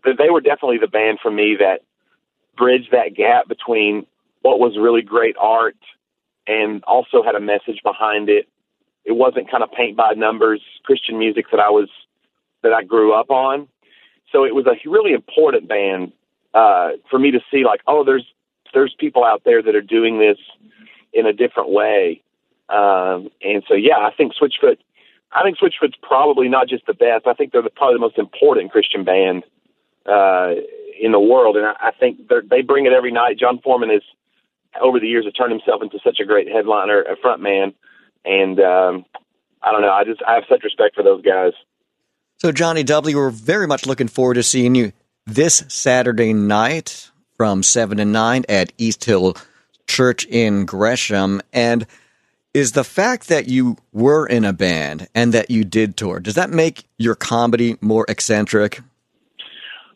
they 0.03 0.29
were 0.29 0.41
definitely 0.41 0.79
the 0.79 0.87
band 0.87 1.19
for 1.21 1.31
me 1.31 1.57
that 1.59 1.81
bridged 2.57 2.89
that 2.91 3.15
gap 3.15 3.47
between 3.47 4.05
what 4.41 4.59
was 4.59 4.77
really 4.77 5.01
great 5.01 5.35
art 5.39 5.77
and 6.47 6.83
also 6.85 7.23
had 7.23 7.35
a 7.35 7.39
message 7.39 7.81
behind 7.83 8.29
it. 8.29 8.47
It 9.05 9.13
wasn't 9.13 9.49
kind 9.49 9.63
of 9.63 9.71
paint 9.71 9.95
by 9.95 10.13
numbers 10.13 10.61
Christian 10.83 11.17
music 11.17 11.45
that 11.51 11.59
I 11.59 11.69
was 11.69 11.89
that 12.63 12.73
I 12.73 12.83
grew 12.83 13.13
up 13.13 13.29
on. 13.29 13.67
So 14.31 14.43
it 14.43 14.53
was 14.53 14.65
a 14.65 14.75
really 14.89 15.13
important 15.13 15.69
band 15.69 16.11
uh, 16.53 16.91
for 17.09 17.19
me 17.19 17.31
to 17.31 17.39
see 17.51 17.63
like, 17.63 17.81
oh, 17.87 18.03
there's 18.03 18.25
there's 18.73 18.93
people 18.99 19.23
out 19.23 19.43
there 19.45 19.61
that 19.61 19.75
are 19.75 19.81
doing 19.81 20.19
this 20.19 20.37
in 21.13 21.25
a 21.25 21.33
different 21.33 21.69
way. 21.69 22.21
Um, 22.69 23.29
and 23.41 23.63
so, 23.67 23.75
yeah, 23.75 23.97
I 23.99 24.11
think 24.15 24.33
Switchfoot, 24.33 24.77
I 25.31 25.43
think 25.43 25.57
Switchfoot's 25.57 25.97
probably 26.01 26.49
not 26.49 26.67
just 26.67 26.85
the 26.85 26.93
best. 26.93 27.27
I 27.27 27.33
think 27.33 27.53
they're 27.53 27.61
the, 27.61 27.69
probably 27.69 27.95
the 27.95 28.01
most 28.01 28.17
important 28.17 28.71
Christian 28.71 29.03
band 29.03 29.43
uh, 30.05 30.55
in 30.99 31.11
the 31.11 31.19
world. 31.19 31.57
And 31.57 31.65
I, 31.65 31.73
I 31.79 31.91
think 31.91 32.27
they're, 32.27 32.41
bring 32.63 32.85
it 32.85 32.93
every 32.93 33.11
night. 33.11 33.39
Jon 33.39 33.59
Foreman 33.59 33.91
is, 33.91 34.03
over 34.81 34.99
the 34.99 35.07
years, 35.07 35.25
has 35.25 35.33
turned 35.33 35.51
himself 35.51 35.81
into 35.81 35.99
such 36.03 36.19
a 36.19 36.25
great 36.25 36.47
headliner, 36.47 37.01
a 37.01 37.15
front 37.17 37.41
man. 37.41 37.73
And 38.25 38.59
um, 38.59 39.05
I 39.61 39.71
don't 39.71 39.81
know. 39.81 39.91
I 39.91 40.03
just 40.03 40.21
I 40.27 40.35
have 40.35 40.43
such 40.49 40.63
respect 40.63 40.95
for 40.95 41.03
those 41.03 41.21
guys. 41.21 41.53
So, 42.39 42.51
Jonnie 42.51 42.85
W, 42.85 43.17
we're 43.17 43.31
very 43.31 43.65
much 43.65 43.85
looking 43.85 44.07
forward 44.07 44.35
to 44.35 44.43
seeing 44.43 44.75
you 44.75 44.91
this 45.25 45.63
Saturday 45.67 46.33
night 46.33 47.09
from 47.35 47.63
7 47.63 47.97
to 47.97 48.05
9 48.05 48.45
at 48.47 48.73
East 48.77 49.03
Hill 49.05 49.35
Church 49.87 50.25
in 50.25 50.65
Gresham. 50.65 51.41
And 51.51 51.87
is 52.53 52.73
the 52.73 52.83
fact 52.83 53.27
that 53.27 53.47
you 53.47 53.77
were 53.91 54.25
in 54.25 54.45
a 54.45 54.53
band 54.53 55.07
and 55.13 55.33
that 55.33 55.51
you 55.51 55.63
did 55.63 55.97
tour, 55.97 56.19
does 56.19 56.35
that 56.35 56.49
make 56.49 56.85
your 56.97 57.15
comedy 57.15 57.77
more 57.81 58.05
eccentric? 58.07 58.81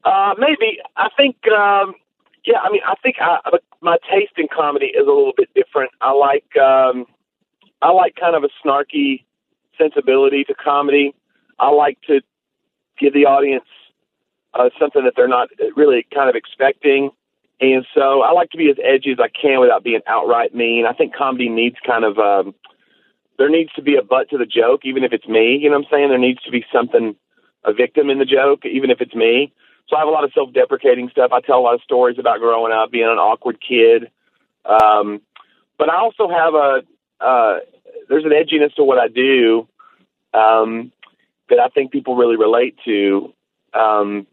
Uh, 0.03 0.33
maybe. 0.37 0.79
I 0.97 1.09
think, 1.15 1.35
um, 1.47 1.95
yeah, 2.45 2.59
I 2.59 2.71
mean, 2.71 2.81
I 2.85 2.95
think 3.03 3.17
I, 3.21 3.39
my 3.81 3.97
taste 4.09 4.33
in 4.37 4.47
comedy 4.47 4.87
is 4.87 5.05
a 5.05 5.09
little 5.09 5.33
bit 5.35 5.49
different. 5.53 5.91
I 6.01 6.11
like, 6.13 6.57
um, 6.57 7.05
I 7.81 7.91
like 7.91 8.15
kind 8.15 8.35
of 8.35 8.43
a 8.43 8.49
snarky 8.63 9.23
sensibility 9.77 10.43
to 10.45 10.53
comedy. 10.53 11.13
I 11.59 11.69
like 11.69 11.99
to 12.07 12.21
give 12.99 13.13
the 13.13 13.25
audience 13.25 13.65
uh, 14.53 14.69
something 14.79 15.03
that 15.03 15.13
they're 15.15 15.27
not 15.27 15.49
really 15.75 16.05
kind 16.13 16.29
of 16.29 16.35
expecting. 16.35 17.11
And 17.59 17.85
so 17.93 18.21
I 18.21 18.31
like 18.31 18.49
to 18.51 18.57
be 18.57 18.69
as 18.69 18.77
edgy 18.83 19.11
as 19.11 19.19
I 19.19 19.29
can 19.29 19.59
without 19.59 19.83
being 19.83 20.01
outright 20.07 20.55
mean. 20.55 20.85
I 20.87 20.93
think 20.93 21.15
comedy 21.15 21.47
needs 21.47 21.77
kind 21.85 22.03
of, 22.03 22.17
um, 22.17 22.55
there 23.37 23.49
needs 23.49 23.71
to 23.73 23.81
be 23.81 23.95
a 23.95 24.01
butt 24.01 24.29
to 24.31 24.37
the 24.37 24.45
joke, 24.45 24.81
even 24.83 25.03
if 25.03 25.13
it's 25.13 25.27
me. 25.27 25.57
You 25.61 25.69
know 25.69 25.77
what 25.77 25.85
I'm 25.85 25.91
saying? 25.91 26.09
There 26.09 26.17
needs 26.17 26.41
to 26.43 26.51
be 26.51 26.65
something, 26.73 27.15
a 27.63 27.73
victim 27.73 28.09
in 28.09 28.17
the 28.17 28.25
joke, 28.25 28.65
even 28.65 28.89
if 28.89 28.99
it's 28.99 29.13
me. 29.15 29.53
So 29.91 29.97
I 29.97 29.99
have 29.99 30.07
a 30.07 30.11
lot 30.11 30.23
of 30.23 30.31
self-deprecating 30.33 31.09
stuff. 31.09 31.31
I 31.33 31.41
tell 31.41 31.59
a 31.59 31.61
lot 31.61 31.75
of 31.75 31.81
stories 31.81 32.17
about 32.17 32.39
growing 32.39 32.71
up, 32.71 32.91
being 32.91 33.03
an 33.03 33.17
awkward 33.17 33.59
kid. 33.59 34.09
Um, 34.63 35.21
but 35.77 35.89
I 35.89 35.97
also 35.97 36.29
have 36.29 36.53
a 36.53 36.81
uh, 37.19 37.59
there's 38.07 38.23
an 38.23 38.31
edginess 38.31 38.73
to 38.75 38.85
what 38.85 38.97
I 38.97 39.09
do 39.09 39.67
um, 40.33 40.93
that 41.49 41.59
I 41.59 41.67
think 41.67 41.91
people 41.91 42.15
really 42.15 42.37
relate 42.37 42.77
to. 42.85 43.33
Um, 43.73 44.27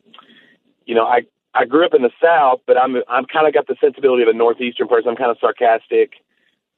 you 0.87 0.95
know, 0.95 1.05
I 1.05 1.23
I 1.53 1.65
grew 1.65 1.85
up 1.85 1.93
in 1.93 2.03
the 2.03 2.13
South, 2.23 2.61
but 2.65 2.79
I'm 2.79 2.95
I'm 3.09 3.25
kind 3.25 3.49
of 3.49 3.53
got 3.53 3.67
the 3.67 3.75
sensibility 3.81 4.23
of 4.23 4.29
a 4.29 4.35
northeastern 4.35 4.87
person. 4.87 5.11
I'm 5.11 5.17
kind 5.17 5.33
of 5.33 5.39
sarcastic, 5.41 6.13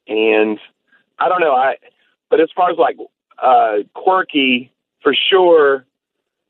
and 0.07 0.57
I 1.19 1.29
don't 1.29 1.39
know. 1.39 1.53
I 1.53 1.75
but 2.31 2.41
as 2.41 2.49
far 2.55 2.71
as 2.71 2.79
like 2.79 2.97
uh, 3.37 3.83
quirky, 3.93 4.71
for 5.03 5.13
sure 5.29 5.85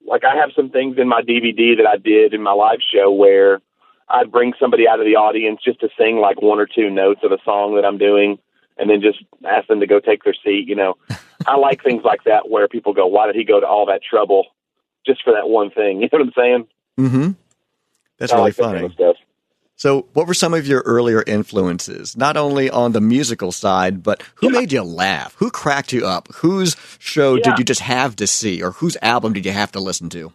like 0.06 0.24
I 0.24 0.36
have 0.36 0.52
some 0.56 0.70
things 0.70 0.98
in 0.98 1.08
my 1.08 1.22
DVD 1.22 1.78
that 1.78 1.88
I 1.88 1.98
did 1.98 2.34
in 2.34 2.42
my 2.42 2.54
live 2.54 2.80
show 2.94 3.12
where 3.12 3.62
I'd 4.10 4.32
bring 4.32 4.54
somebody 4.60 4.88
out 4.88 5.00
of 5.00 5.06
the 5.06 5.16
audience 5.16 5.62
just 5.64 5.80
to 5.82 5.90
sing 5.98 6.18
like 6.18 6.42
one 6.42 6.60
or 6.60 6.66
two 6.66 6.90
notes 6.90 7.22
of 7.24 7.32
a 7.32 7.38
song 7.46 7.76
that 7.76 7.86
I'm 7.86 7.98
doing 7.98 8.40
and 8.78 8.90
then 8.90 9.02
just 9.02 9.20
ask 9.48 9.68
them 9.68 9.80
to 9.80 9.88
go 9.88 10.00
take 10.00 10.24
their 10.24 10.34
seat, 10.34 10.68
you 10.68 10.76
know. 10.76 10.98
I 11.48 11.56
like 11.58 11.84
things 11.84 12.04
like 12.04 12.24
that 12.26 12.50
where 12.50 12.68
people 12.68 12.94
go, 12.94 13.08
Why 13.08 13.26
did 13.28 13.36
he 13.36 13.44
go 13.44 13.60
to 13.60 13.68
all 13.68 13.86
that 13.88 14.02
trouble 14.04 14.48
just 15.06 15.24
for 15.24 15.34
that 15.34 15.50
one 15.50 15.72
thing? 15.72 16.02
You 16.02 16.10
know 16.12 16.20
what 16.20 16.28
I'm 16.28 16.34
saying? 16.36 16.68
Mm-hmm. 17.00 17.32
That's 18.18 18.32
I 18.32 18.36
really 18.36 18.48
like 18.48 18.56
that 18.56 18.64
funny. 18.64 18.80
kind 18.80 19.00
of. 19.02 19.11
So, 19.82 20.06
what 20.14 20.28
were 20.28 20.36
some 20.36 20.54
of 20.54 20.68
your 20.68 20.82
earlier 20.86 21.24
influences, 21.26 22.16
not 22.16 22.38
only 22.38 22.70
on 22.70 22.92
the 22.92 23.02
musical 23.02 23.52
side, 23.52 24.04
but 24.04 24.22
who 24.36 24.52
Yeah. 24.54 24.60
made 24.60 24.72
you 24.72 24.84
laugh? 24.84 25.34
Who 25.40 25.50
cracked 25.50 25.92
you 25.92 26.06
up? 26.06 26.28
Whose 26.36 26.76
show 27.00 27.34
Yeah. 27.34 27.42
did 27.46 27.58
you 27.58 27.66
just 27.66 27.82
have 27.82 28.16
to 28.18 28.28
see, 28.28 28.62
or 28.62 28.74
whose 28.74 28.96
album 29.02 29.34
did 29.34 29.44
you 29.44 29.52
have 29.54 29.72
to 29.72 29.80
listen 29.80 30.08
to? 30.12 30.34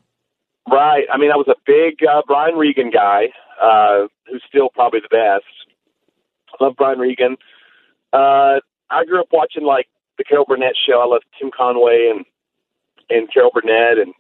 Right. 0.69 1.07
I 1.13 1.17
mean, 1.17 1.31
I 1.31 1.37
was 1.37 1.47
a 1.47 1.55
big 1.65 2.03
uh, 2.05 2.23
Brian 2.27 2.57
Regan 2.57 2.91
guy, 2.91 3.33
uh, 3.63 4.09
who's 4.29 4.43
still 4.49 4.69
probably 4.71 4.99
the 4.99 5.09
best. 5.15 5.45
I 6.59 6.65
love 6.65 6.75
Brian 6.77 6.99
Regan. 6.99 7.37
Uh, 8.13 8.59
I 8.91 9.05
grew 9.05 9.21
up 9.21 9.29
watching 9.31 9.63
like 9.63 9.87
the 10.19 10.25
Carol 10.25 10.45
Burnett 10.45 10.75
show. 10.77 11.01
I 11.01 11.07
loved 11.07 11.25
Tim 11.39 11.53
Conway 11.57 12.09
and 12.11 12.25
and 13.11 13.33
Carol 13.33 13.53
Burnett, 13.55 13.99
and 13.99 14.13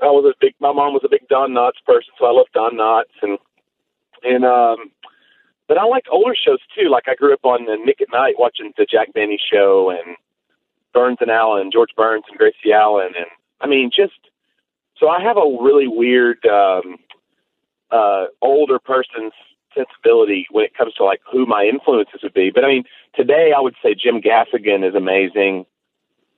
I 0.00 0.06
was 0.06 0.24
a 0.24 0.32
big. 0.40 0.54
My 0.58 0.72
mom 0.72 0.94
was 0.94 1.02
a 1.04 1.10
big 1.10 1.28
Don 1.28 1.50
Knotts 1.50 1.84
person, 1.84 2.14
so 2.18 2.24
I 2.24 2.30
loved 2.30 2.52
Don 2.54 2.76
Knotts, 2.76 3.12
and 3.20 3.38
and 4.24 4.44
um, 4.44 4.90
but 5.68 5.78
I 5.78 5.84
like 5.84 6.04
older 6.10 6.34
shows 6.34 6.60
too. 6.76 6.88
Like 6.88 7.04
I 7.08 7.14
grew 7.14 7.32
up 7.32 7.44
on 7.44 7.68
uh, 7.68 7.76
Nick 7.84 8.00
at 8.00 8.08
Nite 8.12 8.38
watching 8.38 8.72
the 8.76 8.86
Jack 8.90 9.12
Benny 9.12 9.38
show 9.52 9.90
and 9.90 10.16
Burns 10.92 11.18
and 11.20 11.30
Allen, 11.30 11.70
George 11.72 11.90
Burns 11.96 12.24
and 12.28 12.38
Gracie 12.38 12.72
Allen, 12.74 13.12
and 13.16 13.26
I 13.60 13.66
mean 13.66 13.90
just 13.94 14.18
so 14.98 15.08
I 15.08 15.22
have 15.22 15.36
a 15.36 15.58
really 15.60 15.88
weird 15.88 16.44
um, 16.46 16.96
uh, 17.90 18.26
older 18.40 18.78
person's 18.78 19.32
sensibility 19.74 20.46
when 20.50 20.64
it 20.64 20.74
comes 20.76 20.94
to 20.94 21.04
like 21.04 21.20
who 21.30 21.46
my 21.46 21.64
influences 21.64 22.20
would 22.22 22.34
be. 22.34 22.50
But 22.54 22.64
I 22.64 22.68
mean, 22.68 22.84
today 23.14 23.52
I 23.56 23.60
would 23.60 23.74
say 23.82 23.94
Jim 23.94 24.20
Gaffigan 24.20 24.86
is 24.86 24.94
amazing. 24.94 25.66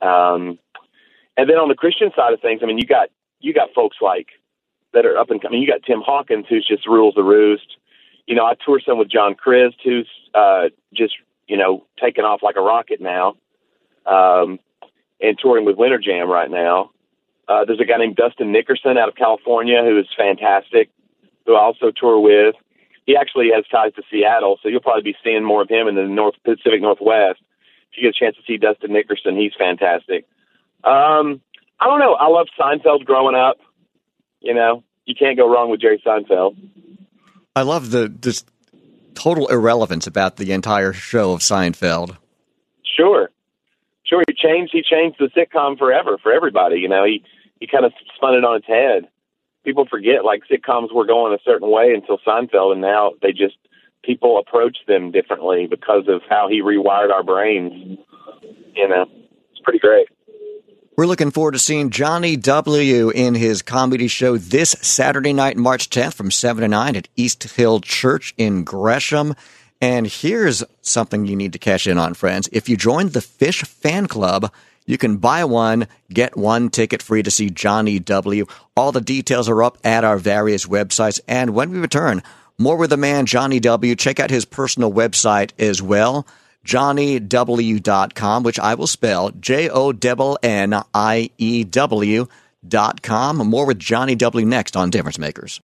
Um, 0.01 0.59
and 1.37 1.49
then 1.49 1.57
on 1.57 1.67
the 1.67 1.75
Christian 1.75 2.11
side 2.15 2.33
of 2.33 2.41
things, 2.41 2.61
I 2.63 2.65
mean, 2.65 2.77
you 2.77 2.85
got 2.85 3.09
you 3.39 3.53
got 3.53 3.73
folks 3.73 3.97
like 4.01 4.27
that 4.95 5.05
are 5.05 5.17
up 5.17 5.29
and 5.29 5.41
coming. 5.41 5.61
You 5.61 5.67
got 5.67 5.83
Tim 5.83 6.01
Hawkins, 6.01 6.47
who's 6.49 6.65
just 6.67 6.87
rules 6.87 7.13
the 7.13 7.23
roost. 7.23 7.77
You 8.25 8.33
know, 8.33 8.45
I 8.45 8.53
tour 8.65 8.81
some 8.83 8.97
with 8.97 9.11
John 9.11 9.35
Crist, 9.35 9.77
who's 9.83 10.09
uh, 10.33 10.69
just 10.93 11.13
you 11.47 11.57
know 11.57 11.85
taking 12.01 12.23
off 12.23 12.41
like 12.41 12.55
a 12.55 12.61
rocket 12.61 12.99
now, 12.99 13.35
um, 14.07 14.57
and 15.21 15.37
touring 15.37 15.65
with 15.65 15.77
Winter 15.77 15.99
Jam 15.99 16.27
right 16.27 16.49
now. 16.49 16.89
Uh, 17.47 17.63
there's 17.65 17.79
a 17.79 17.85
guy 17.85 17.97
named 17.97 18.15
Dustin 18.15 18.51
Nickerson 18.51 18.97
out 18.97 19.07
of 19.07 19.15
California 19.15 19.83
who 19.83 19.99
is 19.99 20.07
fantastic, 20.17 20.89
who 21.45 21.53
I 21.55 21.61
also 21.61 21.91
tour 21.91 22.19
with. 22.19 22.55
he 23.05 23.15
actually 23.15 23.49
has 23.53 23.65
ties 23.71 23.93
to 23.95 24.03
Seattle, 24.09 24.57
so 24.63 24.69
you'll 24.69 24.81
probably 24.81 25.03
be 25.03 25.15
seeing 25.23 25.43
more 25.43 25.61
of 25.61 25.69
him 25.69 25.87
in 25.87 25.93
the 25.93 26.03
North 26.03 26.35
Pacific 26.43 26.81
Northwest. 26.81 27.39
If 27.91 27.97
you 27.97 28.03
get 28.03 28.15
a 28.15 28.19
chance 28.25 28.35
to 28.37 28.41
see 28.47 28.57
Dustin 28.57 28.93
Nickerson, 28.93 29.37
he's 29.37 29.53
fantastic. 29.57 30.25
Um, 30.83 31.41
I 31.79 31.85
don't 31.85 31.99
know. 31.99 32.13
I 32.15 32.27
loved 32.27 32.51
Seinfeld 32.59 33.05
growing 33.05 33.35
up. 33.35 33.57
You 34.45 34.53
know, 34.53 34.83
you 35.05 35.15
can't 35.15 35.35
go 35.35 35.51
wrong 35.51 35.71
with 35.71 35.81
Jerry 35.81 36.01
Seinfeld. 36.05 36.55
I 37.55 37.63
love 37.63 37.89
the 37.89 38.09
just 38.09 38.47
total 39.15 39.47
irrelevance 39.47 40.05
about 40.05 40.37
the 40.37 40.51
entire 40.51 40.93
show 40.93 41.33
of 41.33 41.39
Seinfeld. 41.39 42.15
Sure, 42.95 43.31
sure. 44.05 44.23
He 44.27 44.35
changed. 44.35 44.71
He 44.71 44.83
changed 44.83 45.17
the 45.19 45.29
sitcom 45.35 45.79
forever 45.79 46.19
for 46.21 46.31
everybody. 46.31 46.77
You 46.77 46.89
know, 46.89 47.03
he 47.03 47.23
he 47.59 47.65
kind 47.65 47.85
of 47.85 47.93
spun 48.15 48.35
it 48.35 48.45
on 48.45 48.57
its 48.57 48.67
head. 48.67 49.09
People 49.63 49.87
forget 49.89 50.23
like 50.23 50.43
sitcoms 50.47 50.93
were 50.93 51.07
going 51.07 51.33
a 51.33 51.41
certain 51.43 51.71
way 51.71 51.91
until 51.95 52.19
Seinfeld, 52.19 52.73
and 52.73 52.81
now 52.81 53.13
they 53.23 53.31
just 53.31 53.57
people 54.03 54.37
approach 54.37 54.77
them 54.87 55.11
differently 55.11 55.65
because 55.67 56.07
of 56.07 56.21
how 56.29 56.47
he 56.47 56.61
rewired 56.61 57.11
our 57.11 57.23
brains. 57.23 57.97
You 58.75 58.87
know, 58.87 59.07
it's 59.51 59.61
pretty 59.63 59.79
great. 59.79 60.07
We're 60.97 61.07
looking 61.07 61.31
forward 61.31 61.51
to 61.51 61.59
seeing 61.59 61.89
Jonnie 61.89 62.41
W. 62.41 63.09
in 63.09 63.35
his 63.35 63.61
comedy 63.61 64.07
show 64.07 64.37
this 64.37 64.77
Saturday 64.81 65.33
night, 65.33 65.57
March 65.57 65.89
10th 65.89 66.13
from 66.13 66.31
7 66.31 66.61
to 66.61 66.69
9 66.69 66.95
at 66.95 67.09
East 67.17 67.43
Hill 67.43 67.81
Church 67.81 68.33
in 68.37 68.63
Gresham. 68.63 69.35
And 69.81 70.07
here's 70.07 70.63
something 70.81 71.25
you 71.25 71.35
need 71.35 71.51
to 71.51 71.59
cash 71.59 71.85
in 71.85 71.97
on, 71.97 72.13
friends. 72.13 72.47
If 72.53 72.69
you 72.69 72.77
join 72.77 73.09
the 73.09 73.19
Fish 73.19 73.63
Fan 73.63 74.07
Club, 74.07 74.53
you 74.85 74.97
can 74.97 75.17
buy 75.17 75.43
one, 75.43 75.87
get 76.13 76.37
one 76.37 76.69
ticket 76.69 77.01
free 77.01 77.23
to 77.23 77.31
see 77.31 77.49
Jonnie 77.49 78.03
W. 78.05 78.45
All 78.77 78.93
the 78.93 79.01
details 79.01 79.49
are 79.49 79.63
up 79.63 79.77
at 79.83 80.05
our 80.05 80.17
various 80.17 80.65
websites. 80.65 81.19
And 81.27 81.49
when 81.49 81.71
we 81.71 81.79
return, 81.79 82.23
more 82.57 82.77
with 82.77 82.91
the 82.91 82.95
man, 82.95 83.25
Jonnie 83.25 83.61
W. 83.61 83.95
Check 83.95 84.21
out 84.21 84.29
his 84.29 84.45
personal 84.45 84.93
website 84.93 85.51
as 85.59 85.81
well 85.81 86.25
johnniew.com, 86.65 88.43
which 88.43 88.59
I 88.59 88.75
will 88.75 88.87
spell 88.87 89.31
J 89.31 89.69
O 89.69 89.93
N 90.43 90.73
I 90.93 91.29
E 91.37 91.63
W 91.63 92.27
dot 92.67 93.01
com. 93.01 93.37
More 93.37 93.65
with 93.65 93.79
Jonnie 93.79 94.17
W 94.17 94.45
next 94.45 94.75
on 94.75 94.89
Difference 94.89 95.17
Makers. 95.17 95.61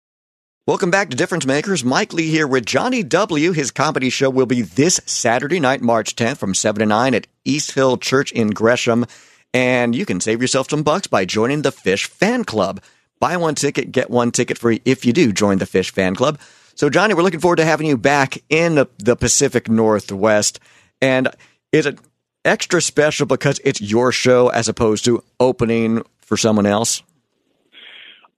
Welcome 0.67 0.91
back 0.91 1.11
to 1.11 1.17
Difference 1.17 1.47
Makers. 1.47 1.85
Mike 1.85 2.12
Lee 2.12 2.29
here 2.29 2.49
with 2.49 2.65
Jonnie 2.65 3.09
W. 3.09 3.53
His 3.53 3.71
comedy 3.71 4.11
show 4.11 4.29
will 4.29 4.47
be 4.47 4.62
this 4.62 5.00
Saturday 5.07 5.61
night, 5.61 5.81
March 5.81 6.17
10th 6.17 6.38
from 6.38 6.55
7 6.55 6.81
to 6.81 6.87
9 6.87 7.15
at 7.15 7.29
East 7.45 7.71
Hill 7.71 7.99
Church 7.99 8.33
in 8.33 8.50
Gresham. 8.50 9.07
And 9.55 9.95
you 9.95 10.05
can 10.05 10.21
save 10.21 10.43
yourself 10.43 10.69
some 10.69 10.83
bucks 10.83 11.07
by 11.07 11.25
joining 11.25 11.62
the 11.62 11.71
Fish 11.71 12.07
Fan 12.07 12.43
Club. 12.43 12.83
Buy 13.21 13.37
one 13.37 13.55
ticket, 13.55 13.93
get 13.93 14.11
one 14.11 14.33
ticket 14.33 14.59
free 14.59 14.83
if 14.85 15.07
you 15.07 15.12
do 15.12 15.33
join 15.33 15.59
the 15.59 15.67
Fish 15.67 15.93
Fan 15.93 16.17
Club. 16.17 16.38
So, 16.75 16.91
Jonnie, 16.91 17.15
we're 17.15 17.23
looking 17.23 17.41
forward 17.41 17.57
to 17.57 17.65
having 17.65 17.87
you 17.87 17.97
back 17.97 18.37
in 18.50 18.87
the 18.99 19.17
Pacific 19.17 19.69
Northwest. 19.69 20.59
And 21.00 21.29
is 21.73 21.87
it 21.87 21.99
extra 22.45 22.81
special 22.81 23.26
because 23.26 23.61
it's 23.65 23.81
your 23.81 24.12
show 24.12 24.49
as 24.49 24.69
opposed 24.69 25.05
to 25.05 25.23
opening 25.41 26.03
for 26.21 26.37
someone 26.37 26.67
else? 26.67 27.03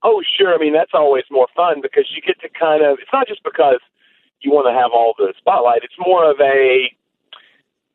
Oh, 0.03 0.21
sure. 0.37 0.53
I 0.53 0.57
mean, 0.57 0.73
that's 0.73 0.93
always 0.93 1.25
more 1.29 1.47
fun 1.55 1.81
because 1.81 2.05
you 2.15 2.21
get 2.21 2.39
to 2.41 2.49
kind 2.49 2.83
of, 2.83 2.99
it's 2.99 3.11
not 3.11 3.27
just 3.27 3.43
because 3.43 3.79
you 4.41 4.51
want 4.51 4.67
to 4.67 4.73
have 4.73 4.91
all 4.93 5.13
the 5.17 5.33
spotlight, 5.37 5.83
it's 5.83 5.99
more 5.99 6.29
of 6.29 6.39
a, 6.39 6.89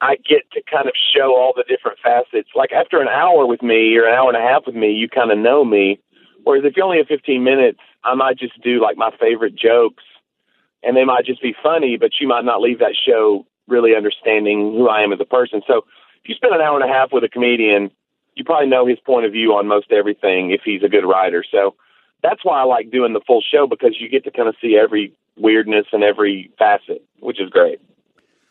I 0.00 0.16
get 0.16 0.50
to 0.52 0.62
kind 0.70 0.86
of 0.86 0.92
show 1.16 1.34
all 1.34 1.54
the 1.56 1.64
different 1.66 1.98
facets. 2.02 2.50
Like 2.54 2.72
after 2.72 3.00
an 3.00 3.08
hour 3.08 3.46
with 3.46 3.62
me 3.62 3.96
or 3.96 4.06
an 4.06 4.14
hour 4.14 4.28
and 4.28 4.36
a 4.36 4.46
half 4.46 4.66
with 4.66 4.74
me, 4.74 4.92
you 4.92 5.08
kind 5.08 5.32
of 5.32 5.38
know 5.38 5.64
me. 5.64 5.98
Whereas 6.44 6.64
if 6.66 6.76
you 6.76 6.84
only 6.84 6.98
have 6.98 7.06
15 7.06 7.42
minutes, 7.42 7.80
I 8.04 8.14
might 8.14 8.38
just 8.38 8.60
do 8.62 8.82
like 8.82 8.98
my 8.98 9.10
favorite 9.18 9.56
jokes 9.56 10.04
and 10.82 10.94
they 10.94 11.04
might 11.04 11.24
just 11.24 11.40
be 11.40 11.54
funny, 11.62 11.96
but 11.98 12.20
you 12.20 12.28
might 12.28 12.44
not 12.44 12.60
leave 12.60 12.80
that 12.80 12.94
show 12.94 13.46
really 13.66 13.94
understanding 13.96 14.72
who 14.76 14.88
I 14.88 15.02
am 15.02 15.12
as 15.12 15.20
a 15.20 15.24
person. 15.24 15.62
So 15.66 15.84
if 16.22 16.28
you 16.28 16.34
spend 16.34 16.54
an 16.54 16.60
hour 16.60 16.80
and 16.80 16.88
a 16.88 16.92
half 16.92 17.12
with 17.12 17.24
a 17.24 17.28
comedian, 17.28 17.90
you 18.34 18.44
probably 18.44 18.68
know 18.68 18.86
his 18.86 18.98
point 19.00 19.26
of 19.26 19.32
view 19.32 19.54
on 19.54 19.66
most 19.66 19.92
everything 19.92 20.50
if 20.50 20.62
he's 20.64 20.82
a 20.82 20.88
good 20.88 21.04
writer. 21.04 21.44
So 21.50 21.74
that's 22.22 22.44
why 22.44 22.60
I 22.60 22.64
like 22.64 22.90
doing 22.90 23.12
the 23.12 23.20
full 23.26 23.42
show 23.42 23.66
because 23.66 23.96
you 23.98 24.08
get 24.08 24.24
to 24.24 24.30
kind 24.30 24.48
of 24.48 24.56
see 24.60 24.76
every 24.76 25.12
weirdness 25.36 25.86
and 25.92 26.02
every 26.02 26.50
facet, 26.58 27.04
which 27.20 27.40
is 27.40 27.50
great. 27.50 27.80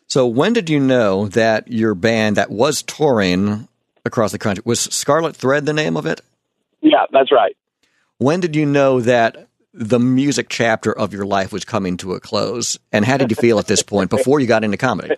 So 0.08 0.28
when 0.28 0.54
did 0.54 0.70
you 0.70 0.80
know 0.80 1.28
that 1.30 1.68
your 1.70 1.96
band 1.96 2.38
that 2.38 2.52
was 2.52 2.84
touring 2.84 3.68
across 4.06 4.32
the 4.32 4.38
country 4.38 4.62
was 4.66 4.80
Scarlet 4.80 5.36
Thread 5.36 5.66
the 5.66 5.74
name 5.74 5.98
of 5.98 6.06
it? 6.06 6.22
Yeah, 6.82 7.06
that's 7.12 7.32
right. 7.32 7.56
When 8.18 8.40
did 8.40 8.56
you 8.56 8.66
know 8.66 9.02
that 9.02 9.48
the 9.74 10.00
music 10.00 10.50
chapter 10.50 10.92
of 10.92 11.14
your 11.14 11.26
life 11.26 11.52
was 11.52 11.66
coming 11.66 11.98
to 11.98 12.14
a 12.14 12.20
close. 12.20 12.78
And 12.92 13.04
how 13.04 13.18
did 13.18 13.32
you 13.32 13.36
feel 13.36 13.60
at 13.60 13.68
this 13.68 13.82
point 13.82 14.10
before 14.10 14.40
you 14.40 14.48
got 14.48 14.64
into 14.64 14.78
comedy? 14.78 15.16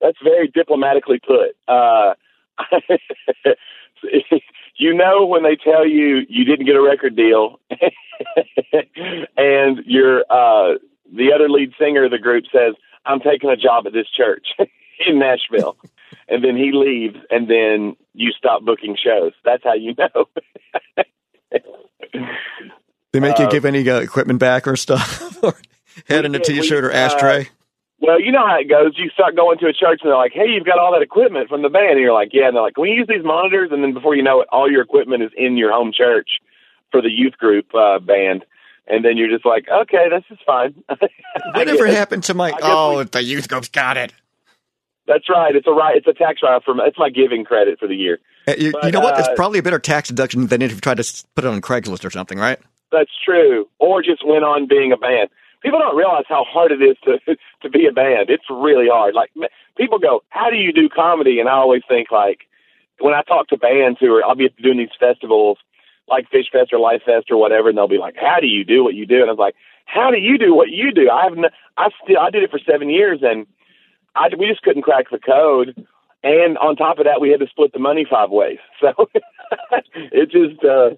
That's 0.00 0.18
very 0.22 0.48
diplomatically 0.48 1.20
put. 1.20 1.56
Uh, 1.66 2.14
you 4.76 4.92
know 4.92 5.24
when 5.26 5.42
they 5.42 5.56
tell 5.56 5.86
you 5.86 6.22
you 6.28 6.44
didn't 6.44 6.66
get 6.66 6.76
a 6.76 6.82
record 6.82 7.16
deal, 7.16 7.60
and 9.36 9.78
your 9.86 10.20
uh, 10.30 10.78
the 11.12 11.32
other 11.34 11.48
lead 11.48 11.72
singer 11.78 12.04
of 12.04 12.10
the 12.10 12.18
group 12.18 12.44
says, 12.52 12.74
"I'm 13.06 13.20
taking 13.20 13.50
a 13.50 13.56
job 13.56 13.86
at 13.86 13.92
this 13.92 14.08
church 14.14 14.48
in 15.06 15.18
Nashville," 15.18 15.76
and 16.28 16.44
then 16.44 16.56
he 16.56 16.72
leaves, 16.72 17.16
and 17.30 17.48
then 17.48 17.96
you 18.12 18.32
stop 18.32 18.62
booking 18.62 18.96
shows. 19.02 19.32
That's 19.44 19.64
how 19.64 19.74
you 19.74 19.94
know. 19.96 20.26
They 23.14 23.20
make 23.20 23.38
you 23.38 23.44
uh, 23.44 23.48
give 23.48 23.64
any 23.64 23.88
uh, 23.88 24.00
equipment 24.00 24.40
back 24.40 24.66
or 24.66 24.74
stuff, 24.74 25.40
or 25.44 25.54
head 26.08 26.24
in 26.24 26.34
a 26.34 26.40
T-shirt 26.40 26.82
or 26.82 26.90
uh, 26.90 26.96
ashtray. 26.96 27.42
Uh, 27.42 27.50
well, 28.00 28.20
you 28.20 28.32
know 28.32 28.44
how 28.44 28.58
it 28.58 28.68
goes. 28.68 28.98
You 28.98 29.08
start 29.10 29.36
going 29.36 29.56
to 29.58 29.66
a 29.66 29.72
church 29.72 30.00
and 30.02 30.10
they're 30.10 30.16
like, 30.16 30.32
"Hey, 30.34 30.48
you've 30.48 30.66
got 30.66 30.80
all 30.80 30.92
that 30.94 31.02
equipment 31.02 31.48
from 31.48 31.62
the 31.62 31.68
band." 31.68 31.92
And 31.92 32.00
you're 32.00 32.12
like, 32.12 32.30
"Yeah." 32.32 32.48
And 32.48 32.56
they're 32.56 32.62
like, 32.64 32.74
"Can 32.74 32.82
we 32.82 32.90
use 32.90 33.06
these 33.08 33.22
monitors?" 33.22 33.70
And 33.70 33.84
then 33.84 33.94
before 33.94 34.16
you 34.16 34.24
know 34.24 34.40
it, 34.40 34.48
all 34.50 34.68
your 34.68 34.82
equipment 34.82 35.22
is 35.22 35.30
in 35.36 35.56
your 35.56 35.70
home 35.70 35.92
church 35.96 36.40
for 36.90 37.00
the 37.00 37.08
youth 37.08 37.38
group 37.38 37.72
uh, 37.72 38.00
band. 38.00 38.44
And 38.88 39.04
then 39.04 39.16
you're 39.16 39.30
just 39.30 39.46
like, 39.46 39.66
"Okay, 39.72 40.08
this 40.10 40.24
is 40.28 40.38
fine." 40.44 40.74
Whatever 41.54 41.86
happened 41.86 42.24
to 42.24 42.34
my? 42.34 42.52
Oh, 42.62 42.98
we, 42.98 43.04
the 43.04 43.22
youth 43.22 43.48
group's 43.48 43.68
got 43.68 43.96
it. 43.96 44.12
That's 45.06 45.30
right. 45.30 45.54
It's 45.54 45.68
a 45.68 45.72
right. 45.72 45.96
It's 45.96 46.08
a 46.08 46.14
tax 46.14 46.40
write 46.42 46.64
for. 46.64 46.74
It's 46.84 46.98
my 46.98 47.10
giving 47.10 47.44
credit 47.44 47.78
for 47.78 47.86
the 47.86 47.94
year. 47.94 48.18
You, 48.58 48.72
but, 48.72 48.86
you 48.86 48.90
know 48.90 49.00
what? 49.00 49.20
It's 49.20 49.28
probably 49.36 49.60
a 49.60 49.62
better 49.62 49.78
tax 49.78 50.08
deduction 50.08 50.48
than 50.48 50.62
if 50.62 50.72
you 50.72 50.80
tried 50.80 50.96
to 50.96 51.24
put 51.36 51.44
it 51.44 51.48
on 51.48 51.60
Craigslist 51.60 52.04
or 52.04 52.10
something, 52.10 52.38
right? 52.38 52.58
That's 52.94 53.10
true. 53.24 53.68
Or 53.78 54.02
just 54.02 54.26
went 54.26 54.44
on 54.44 54.68
being 54.68 54.92
a 54.92 54.96
band. 54.96 55.28
People 55.62 55.80
don't 55.80 55.96
realize 55.96 56.24
how 56.28 56.44
hard 56.44 56.72
it 56.72 56.82
is 56.82 56.96
to 57.04 57.36
to 57.62 57.68
be 57.68 57.86
a 57.86 57.92
band. 57.92 58.30
It's 58.30 58.44
really 58.48 58.88
hard. 58.88 59.14
Like 59.14 59.32
people 59.76 59.98
go, 59.98 60.22
"How 60.28 60.50
do 60.50 60.56
you 60.56 60.72
do 60.72 60.88
comedy?" 60.88 61.40
And 61.40 61.48
I 61.48 61.52
always 61.52 61.82
think 61.88 62.10
like 62.10 62.46
when 63.00 63.14
I 63.14 63.22
talk 63.22 63.48
to 63.48 63.56
bands 63.56 63.98
who 64.00 64.14
are, 64.14 64.24
I'll 64.24 64.36
be 64.36 64.48
doing 64.62 64.78
these 64.78 64.96
festivals 64.98 65.58
like 66.06 66.28
Fish 66.28 66.46
Fest 66.52 66.72
or 66.72 66.78
Life 66.78 67.02
Fest 67.04 67.30
or 67.30 67.38
whatever, 67.38 67.68
and 67.68 67.78
they'll 67.78 67.88
be 67.88 67.98
like, 67.98 68.16
"How 68.16 68.38
do 68.40 68.46
you 68.46 68.64
do 68.64 68.84
what 68.84 68.94
you 68.94 69.06
do?" 69.06 69.20
And 69.20 69.28
I 69.28 69.32
was 69.32 69.38
like, 69.38 69.56
"How 69.86 70.10
do 70.10 70.18
you 70.18 70.38
do 70.38 70.54
what 70.54 70.68
you 70.68 70.92
do?" 70.92 71.10
I 71.10 71.24
have, 71.24 71.38
I 71.76 71.88
still, 72.02 72.18
I 72.18 72.30
did 72.30 72.42
it 72.42 72.50
for 72.50 72.60
seven 72.60 72.90
years, 72.90 73.20
and 73.22 73.46
I 74.14 74.28
we 74.38 74.46
just 74.46 74.62
couldn't 74.62 74.82
crack 74.82 75.10
the 75.10 75.18
code. 75.18 75.86
And 76.22 76.56
on 76.56 76.76
top 76.76 76.98
of 76.98 77.04
that, 77.04 77.20
we 77.20 77.30
had 77.30 77.40
to 77.40 77.48
split 77.48 77.74
the 77.74 77.78
money 77.78 78.06
five 78.08 78.30
ways. 78.30 78.58
So 78.80 79.08
it 79.94 80.30
just, 80.30 80.64
uh, 80.64 80.96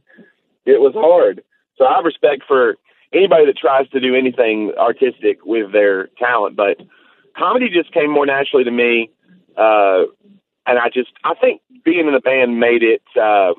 it 0.65 0.81
was 0.81 0.95
hard. 0.95 1.43
So 1.79 1.85
I 1.85 1.95
have 1.97 2.05
respect 2.05 2.43
for 2.47 2.77
anybody 3.13 3.47
that 3.47 3.57
tries 3.57 3.89
to 3.91 4.01
do 4.01 4.15
anything 4.15 4.73
artistic 4.79 5.45
with 5.45 5.73
their 5.73 6.09
talent, 6.19 6.57
but 6.57 6.79
comedy 7.37 7.69
just 7.69 7.93
came 7.93 8.11
more 8.11 8.27
naturally 8.27 8.65
to 8.65 8.71
me. 8.71 9.11
Uh, 9.57 10.05
and 10.67 10.79
I 10.79 10.89
just, 10.93 11.11
I 11.25 11.35
think 11.35 11.61
being 11.85 12.09
in 12.09 12.15
a 12.15 12.21
band 12.21 12.59
made 12.59 12.83
it, 12.83 13.03
uh, 13.17 13.53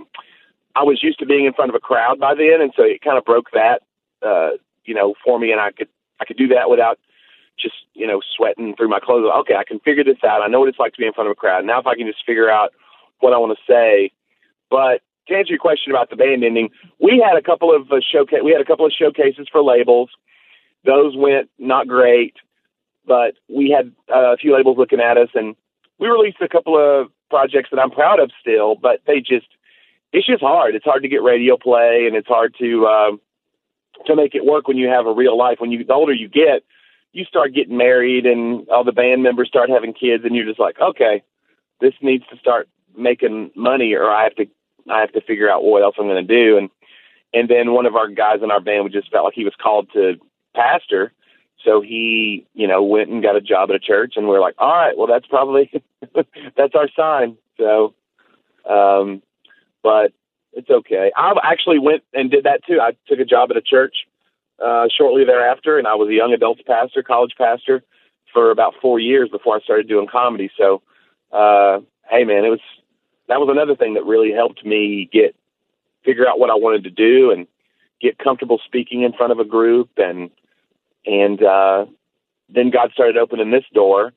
I 0.75 0.83
was 0.83 1.01
used 1.01 1.19
to 1.19 1.25
being 1.25 1.45
in 1.45 1.53
front 1.53 1.69
of 1.69 1.75
a 1.75 1.79
crowd 1.79 2.19
by 2.19 2.35
then. 2.35 2.61
And 2.61 2.73
so 2.75 2.83
it 2.83 3.01
kind 3.01 3.17
of 3.17 3.25
broke 3.25 3.51
that, 3.53 3.81
uh, 4.21 4.51
you 4.85 4.93
know, 4.93 5.15
for 5.23 5.39
me. 5.39 5.51
And 5.51 5.61
I 5.61 5.71
could, 5.71 5.87
I 6.19 6.25
could 6.25 6.37
do 6.37 6.49
that 6.49 6.69
without 6.69 6.99
just, 7.57 7.75
you 7.93 8.05
know, 8.05 8.21
sweating 8.35 8.75
through 8.75 8.89
my 8.89 8.99
clothes. 8.99 9.31
Okay. 9.41 9.55
I 9.55 9.63
can 9.63 9.79
figure 9.79 10.03
this 10.03 10.23
out. 10.23 10.43
I 10.43 10.47
know 10.47 10.59
what 10.59 10.69
it's 10.69 10.77
like 10.77 10.93
to 10.93 10.99
be 10.99 11.07
in 11.07 11.13
front 11.13 11.29
of 11.29 11.31
a 11.31 11.35
crowd. 11.35 11.65
Now, 11.65 11.79
if 11.79 11.87
I 11.87 11.95
can 11.95 12.05
just 12.05 12.25
figure 12.25 12.49
out 12.49 12.73
what 13.19 13.33
I 13.33 13.37
want 13.37 13.57
to 13.57 13.71
say, 13.71 14.11
but 14.69 15.01
to 15.27 15.35
answer 15.35 15.51
your 15.51 15.59
question 15.59 15.91
about 15.91 16.09
the 16.09 16.15
band 16.15 16.43
ending, 16.43 16.69
we 16.99 17.23
had 17.25 17.37
a 17.37 17.41
couple 17.41 17.75
of 17.75 17.91
uh, 17.91 17.97
showcase. 18.01 18.39
We 18.43 18.51
had 18.51 18.61
a 18.61 18.65
couple 18.65 18.85
of 18.85 18.91
showcases 18.91 19.47
for 19.51 19.61
labels. 19.61 20.09
Those 20.85 21.15
went 21.15 21.49
not 21.57 21.87
great, 21.87 22.35
but 23.05 23.35
we 23.49 23.69
had 23.69 23.91
uh, 24.13 24.33
a 24.33 24.37
few 24.37 24.55
labels 24.55 24.77
looking 24.77 24.99
at 24.99 25.17
us, 25.17 25.29
and 25.33 25.55
we 25.99 26.07
released 26.07 26.37
a 26.41 26.47
couple 26.47 26.77
of 26.77 27.11
projects 27.29 27.69
that 27.71 27.79
I'm 27.79 27.91
proud 27.91 28.19
of 28.19 28.31
still. 28.39 28.75
But 28.75 29.01
they 29.05 29.19
just, 29.19 29.47
it's 30.13 30.27
just 30.27 30.41
hard. 30.41 30.75
It's 30.75 30.85
hard 30.85 31.03
to 31.03 31.09
get 31.09 31.23
radio 31.23 31.57
play, 31.57 32.05
and 32.07 32.15
it's 32.15 32.27
hard 32.27 32.55
to 32.59 32.85
uh, 32.85 33.11
to 34.05 34.15
make 34.15 34.35
it 34.35 34.45
work 34.45 34.67
when 34.67 34.77
you 34.77 34.87
have 34.87 35.07
a 35.07 35.13
real 35.13 35.37
life. 35.37 35.57
When 35.59 35.71
you 35.71 35.83
the 35.83 35.93
older 35.93 36.13
you 36.13 36.29
get, 36.29 36.63
you 37.11 37.25
start 37.25 37.53
getting 37.53 37.77
married, 37.77 38.25
and 38.25 38.67
all 38.69 38.83
the 38.83 38.91
band 38.91 39.23
members 39.23 39.47
start 39.47 39.69
having 39.69 39.93
kids, 39.93 40.23
and 40.23 40.35
you're 40.35 40.45
just 40.45 40.59
like, 40.59 40.79
okay, 40.79 41.23
this 41.81 41.93
needs 42.01 42.23
to 42.31 42.37
start 42.37 42.69
making 42.97 43.51
money, 43.55 43.93
or 43.93 44.09
I 44.09 44.23
have 44.23 44.35
to 44.35 44.45
I 44.89 45.01
have 45.01 45.11
to 45.13 45.21
figure 45.21 45.49
out 45.49 45.63
what 45.63 45.83
else 45.83 45.95
I'm 45.99 46.07
going 46.07 46.25
to 46.25 46.43
do. 46.43 46.57
And 46.57 46.69
and 47.33 47.49
then 47.49 47.73
one 47.73 47.85
of 47.85 47.95
our 47.95 48.07
guys 48.07 48.39
in 48.41 48.51
our 48.51 48.61
band 48.61 48.85
we 48.85 48.89
just 48.89 49.11
felt 49.11 49.25
like 49.25 49.33
he 49.33 49.43
was 49.43 49.53
called 49.61 49.89
to 49.93 50.15
pastor, 50.55 51.13
So 51.63 51.81
he, 51.81 52.45
you 52.53 52.67
know, 52.67 52.83
went 52.83 53.09
and 53.09 53.21
got 53.21 53.35
a 53.35 53.41
job 53.41 53.69
at 53.69 53.75
a 53.75 53.79
church, 53.79 54.13
and 54.15 54.27
we're 54.27 54.41
like, 54.41 54.55
all 54.57 54.73
right, 54.73 54.97
well, 54.97 55.07
that's 55.07 55.27
probably 55.27 55.71
that's 56.57 56.75
our 56.75 56.89
sign. 56.95 57.37
So, 57.57 57.93
um, 58.69 59.21
but 59.83 60.13
it's 60.53 60.69
okay. 60.69 61.11
I 61.15 61.33
actually 61.43 61.79
went 61.79 62.03
and 62.13 62.31
did 62.31 62.45
that 62.45 62.61
too. 62.65 62.79
I 62.81 62.93
took 63.07 63.19
a 63.19 63.25
job 63.25 63.51
at 63.51 63.57
a 63.57 63.61
church 63.61 63.95
uh, 64.63 64.87
shortly 64.95 65.23
thereafter, 65.25 65.77
and 65.77 65.87
I 65.87 65.95
was 65.95 66.09
a 66.09 66.13
young 66.13 66.33
adults 66.33 66.61
pastor, 66.65 67.03
college 67.03 67.33
pastor, 67.37 67.83
for 68.33 68.51
about 68.51 68.73
four 68.81 68.99
years 68.99 69.29
before 69.29 69.55
I 69.55 69.61
started 69.61 69.87
doing 69.87 70.07
comedy. 70.11 70.49
So, 70.57 70.81
uh, 71.31 71.79
hey, 72.09 72.23
man, 72.23 72.45
it 72.45 72.49
was 72.49 72.59
that 73.27 73.39
was 73.39 73.49
another 73.51 73.75
thing 73.75 73.95
that 73.95 74.05
really 74.05 74.31
helped 74.31 74.65
me 74.65 75.09
get 75.11 75.35
figure 76.03 76.27
out 76.27 76.39
what 76.39 76.49
I 76.49 76.55
wanted 76.55 76.83
to 76.85 76.89
do 76.89 77.31
and 77.31 77.47
get 78.01 78.17
comfortable 78.17 78.59
speaking 78.65 79.01
in 79.01 79.13
front 79.13 79.31
of 79.31 79.39
a 79.39 79.45
group 79.45 79.89
and 79.97 80.29
and 81.05 81.41
uh 81.43 81.85
then 82.49 82.69
God 82.69 82.91
started 82.93 83.17
opening 83.17 83.51
this 83.51 83.65
door 83.73 84.13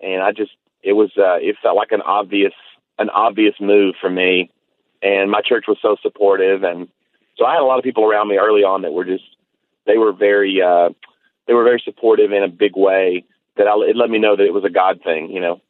and 0.00 0.22
I 0.22 0.32
just 0.32 0.52
it 0.82 0.92
was 0.92 1.10
uh 1.16 1.36
it 1.40 1.56
felt 1.62 1.76
like 1.76 1.92
an 1.92 2.02
obvious 2.02 2.54
an 2.98 3.10
obvious 3.10 3.54
move 3.60 3.94
for 4.00 4.10
me 4.10 4.50
and 5.02 5.30
my 5.30 5.40
church 5.40 5.64
was 5.66 5.78
so 5.82 5.96
supportive 6.02 6.62
and 6.62 6.88
so 7.36 7.44
I 7.44 7.54
had 7.54 7.62
a 7.62 7.66
lot 7.66 7.78
of 7.78 7.84
people 7.84 8.04
around 8.04 8.28
me 8.28 8.38
early 8.38 8.62
on 8.62 8.82
that 8.82 8.92
were 8.92 9.04
just 9.04 9.24
they 9.86 9.98
were 9.98 10.12
very 10.12 10.62
uh 10.62 10.90
they 11.46 11.54
were 11.54 11.64
very 11.64 11.82
supportive 11.84 12.32
in 12.32 12.42
a 12.42 12.48
big 12.48 12.76
way 12.76 13.24
that 13.56 13.66
I, 13.66 13.74
it 13.88 13.96
let 13.96 14.10
me 14.10 14.18
know 14.18 14.36
that 14.36 14.44
it 14.44 14.52
was 14.52 14.64
a 14.64 14.70
God 14.70 15.00
thing, 15.04 15.30
you 15.30 15.40
know. 15.40 15.60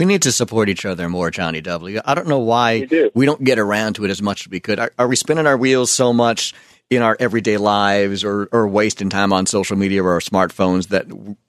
We 0.00 0.06
need 0.06 0.22
to 0.22 0.32
support 0.32 0.70
each 0.70 0.86
other 0.86 1.10
more, 1.10 1.30
Jonnie 1.30 1.62
W. 1.62 2.00
I 2.02 2.14
don't 2.14 2.26
know 2.26 2.38
why 2.38 2.78
We 2.80 2.86
do. 2.86 3.10
we 3.12 3.26
don't 3.26 3.44
get 3.44 3.58
around 3.58 3.96
to 3.96 4.06
it 4.06 4.10
as 4.10 4.22
much 4.22 4.46
as 4.46 4.48
we 4.48 4.58
could. 4.58 4.78
Are, 4.78 4.90
are 4.98 5.06
we 5.06 5.14
spinning 5.14 5.46
our 5.46 5.58
wheels 5.58 5.90
so 5.90 6.14
much 6.14 6.54
in 6.88 7.02
our 7.02 7.18
everyday 7.20 7.58
lives 7.58 8.24
or, 8.24 8.48
or 8.50 8.66
wasting 8.66 9.10
time 9.10 9.30
on 9.30 9.44
social 9.44 9.76
media 9.76 10.02
or 10.02 10.12
our 10.12 10.20
smartphones 10.20 10.88
that 10.88 11.04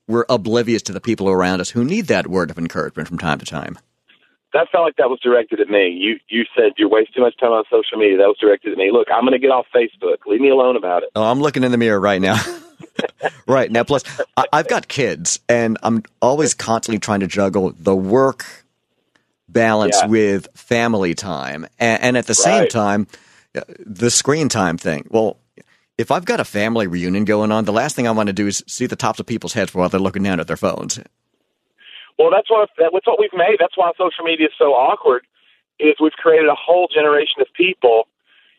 we're 0.06 0.26
oblivious 0.28 0.82
to 0.82 0.92
the 0.92 1.00
people 1.00 1.30
around 1.30 1.62
us 1.62 1.70
who 1.70 1.86
need 1.86 2.08
that 2.08 2.28
word 2.28 2.52
of 2.52 2.58
encouragement 2.58 3.08
from 3.08 3.18
time 3.18 3.40
to 3.40 3.46
time? 3.46 3.80
that 4.54 4.68
felt 4.70 4.84
like 4.84 4.98
that 4.98 5.10
was 5.10 5.22
directed 5.24 5.62
at 5.62 5.70
me. 5.70 5.88
You 5.98 6.20
you 6.28 6.44
said 6.54 6.74
you're 6.78 6.90
wasting 6.90 7.14
too 7.16 7.22
much 7.22 7.38
time 7.38 7.52
on 7.52 7.64
social 7.72 7.98
media. 7.98 8.18
That 8.18 8.28
was 8.28 8.36
directed 8.38 8.74
at 8.74 8.78
me. 8.78 8.90
Look, 8.92 9.08
I'm 9.10 9.22
going 9.22 9.32
to 9.32 9.40
get 9.40 9.50
off 9.50 9.66
Facebook. 9.74 10.18
Leave 10.26 10.42
me 10.42 10.50
alone 10.50 10.76
about 10.76 11.04
it. 11.04 11.10
Oh, 11.16 11.24
I'm 11.24 11.40
looking 11.40 11.64
in 11.64 11.72
the 11.72 11.78
mirror 11.78 12.02
right 12.02 12.20
now. 12.20 12.36
right 13.48 13.72
now, 13.72 13.84
plus 13.84 14.04
I, 14.38 14.46
I've 14.54 14.68
got 14.68 14.88
kids, 14.88 15.40
and 15.50 15.78
I'm 15.84 16.04
always 16.22 16.54
constantly 16.54 17.00
trying 17.00 17.22
to 17.22 17.28
juggle 17.28 17.74
the 17.78 17.96
work 17.96 18.46
balance 19.50 19.98
Yeah. 20.02 20.08
with 20.08 20.48
family 20.56 21.14
time, 21.14 21.68
and, 21.80 22.02
and 22.02 22.18
at 22.18 22.28
the 22.28 22.36
same 22.36 22.68
time, 22.68 23.08
uh, 23.56 23.62
the 23.86 24.10
screen 24.10 24.50
time 24.50 24.78
thing. 24.78 25.08
Well, 25.10 25.38
if 25.98 26.10
I've 26.10 26.26
got 26.26 26.40
a 26.40 26.46
family 26.46 26.88
reunion 26.88 27.26
going 27.26 27.52
on, 27.52 27.66
the 27.66 27.74
last 27.74 27.96
thing 27.96 28.08
I 28.08 28.12
want 28.12 28.28
to 28.28 28.34
do 28.34 28.48
is 28.48 28.64
see 28.68 28.86
the 28.86 28.96
tops 28.96 29.20
of 29.20 29.26
people's 29.26 29.54
heads 29.54 29.74
while 29.74 29.90
they're 29.90 30.00
looking 30.00 30.24
down 30.24 30.40
at 30.40 30.48
their 30.48 30.58
phones. 30.58 31.00
Well, 32.18 32.30
that's 32.32 32.50
what 32.50 32.70
that's 32.78 33.08
what 33.08 33.20
we've 33.20 33.34
made. 33.34 33.58
That's 33.60 33.78
why 33.78 33.92
social 33.98 34.24
media 34.24 34.48
is 34.48 34.54
so 34.58 34.74
awkward. 34.74 35.26
Is 35.80 35.96
we've 36.00 36.12
created 36.14 36.48
a 36.48 36.56
whole 36.56 36.88
generation 36.88 37.42
of 37.42 37.48
people. 37.56 38.08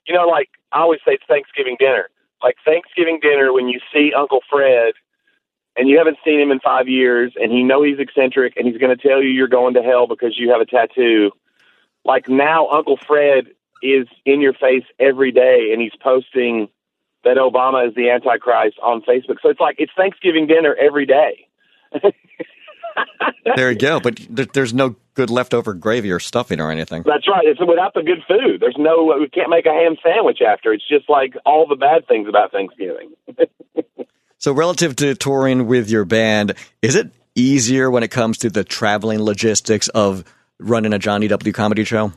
You 0.06 0.14
know, 0.14 0.26
like 0.26 0.48
I 0.72 0.80
always 0.80 1.00
say, 1.06 1.12
it's 1.12 1.24
Thanksgiving 1.28 1.76
dinner. 1.78 2.08
Like 2.42 2.56
Thanksgiving 2.64 3.18
dinner, 3.20 3.52
when 3.52 3.68
you 3.68 3.80
see 3.92 4.12
Uncle 4.16 4.40
Fred, 4.50 4.94
and 5.76 5.88
you 5.88 5.98
haven't 5.98 6.18
seen 6.24 6.40
him 6.40 6.50
in 6.50 6.60
five 6.60 6.88
years, 6.88 7.32
and 7.40 7.50
he 7.50 7.62
know 7.62 7.82
he's 7.82 7.98
eccentric, 7.98 8.56
and 8.56 8.66
he's 8.66 8.76
going 8.76 8.96
to 8.96 9.08
tell 9.08 9.22
you 9.22 9.30
you're 9.30 9.48
going 9.48 9.74
to 9.74 9.82
hell 9.82 10.06
because 10.06 10.38
you 10.38 10.50
have 10.50 10.60
a 10.60 10.66
tattoo. 10.66 11.30
Like 12.04 12.28
now, 12.28 12.68
Uncle 12.68 12.98
Fred 12.98 13.46
is 13.82 14.06
in 14.24 14.40
your 14.40 14.52
face 14.52 14.84
every 14.98 15.32
day, 15.32 15.70
and 15.72 15.80
he's 15.80 15.94
posting 16.00 16.68
that 17.24 17.36
Obama 17.36 17.88
is 17.88 17.94
the 17.94 18.10
Antichrist 18.10 18.78
on 18.82 19.02
Facebook. 19.02 19.36
So 19.42 19.48
it's 19.48 19.60
like 19.60 19.76
it's 19.78 19.92
Thanksgiving 19.96 20.46
dinner 20.46 20.74
every 20.74 21.06
day. 21.06 21.48
There 23.56 23.70
you 23.70 23.78
go. 23.78 24.00
But 24.00 24.20
there, 24.30 24.46
there's 24.46 24.72
no 24.72 24.94
good 25.14 25.28
leftover 25.28 25.74
gravy 25.74 26.10
or 26.10 26.20
stuffing 26.20 26.60
or 26.60 26.70
anything. 26.70 27.02
That's 27.04 27.28
right. 27.28 27.44
It's 27.44 27.60
without 27.60 27.92
the 27.92 28.02
good 28.02 28.22
food. 28.26 28.60
There's 28.60 28.76
no. 28.78 29.14
We 29.18 29.28
can't 29.28 29.50
make 29.50 29.66
a 29.66 29.72
ham 29.72 29.96
sandwich 30.02 30.38
after. 30.40 30.72
It's 30.72 30.86
just 30.88 31.10
like 31.10 31.34
all 31.44 31.66
the 31.66 31.76
bad 31.76 32.06
things 32.06 32.28
about 32.28 32.52
Thanksgiving. 32.52 33.10
So, 34.42 34.52
relative 34.52 34.96
to 34.96 35.14
touring 35.14 35.68
with 35.68 35.88
your 35.88 36.04
band, 36.04 36.54
is 36.82 36.96
it 36.96 37.12
easier 37.36 37.88
when 37.88 38.02
it 38.02 38.10
comes 38.10 38.38
to 38.38 38.50
the 38.50 38.64
traveling 38.64 39.22
logistics 39.22 39.86
of 39.90 40.24
running 40.58 40.92
a 40.92 40.98
Jonnie 40.98 41.28
W 41.28 41.52
comedy 41.52 41.84
show? 41.84 42.12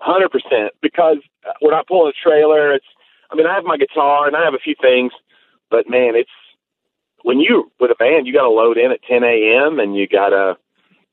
Hundred 0.00 0.32
percent. 0.32 0.72
Because 0.82 1.18
uh, 1.48 1.52
we're 1.62 1.70
not 1.70 1.86
pulling 1.86 2.10
a 2.10 2.28
trailer. 2.28 2.74
It's. 2.74 2.84
I 3.30 3.36
mean, 3.36 3.46
I 3.46 3.54
have 3.54 3.62
my 3.62 3.76
guitar 3.76 4.26
and 4.26 4.34
I 4.34 4.44
have 4.44 4.54
a 4.54 4.58
few 4.58 4.74
things, 4.82 5.12
but 5.70 5.88
man, 5.88 6.16
it's 6.16 6.28
when 7.24 7.40
you 7.40 7.72
with 7.80 7.90
a 7.90 7.96
band, 7.96 8.26
you 8.26 8.32
got 8.32 8.42
to 8.42 8.50
load 8.50 8.76
in 8.76 8.92
at 8.92 9.02
10 9.02 9.24
a.m. 9.24 9.80
and 9.80 9.96
you 9.96 10.06
got 10.06 10.28
to 10.28 10.56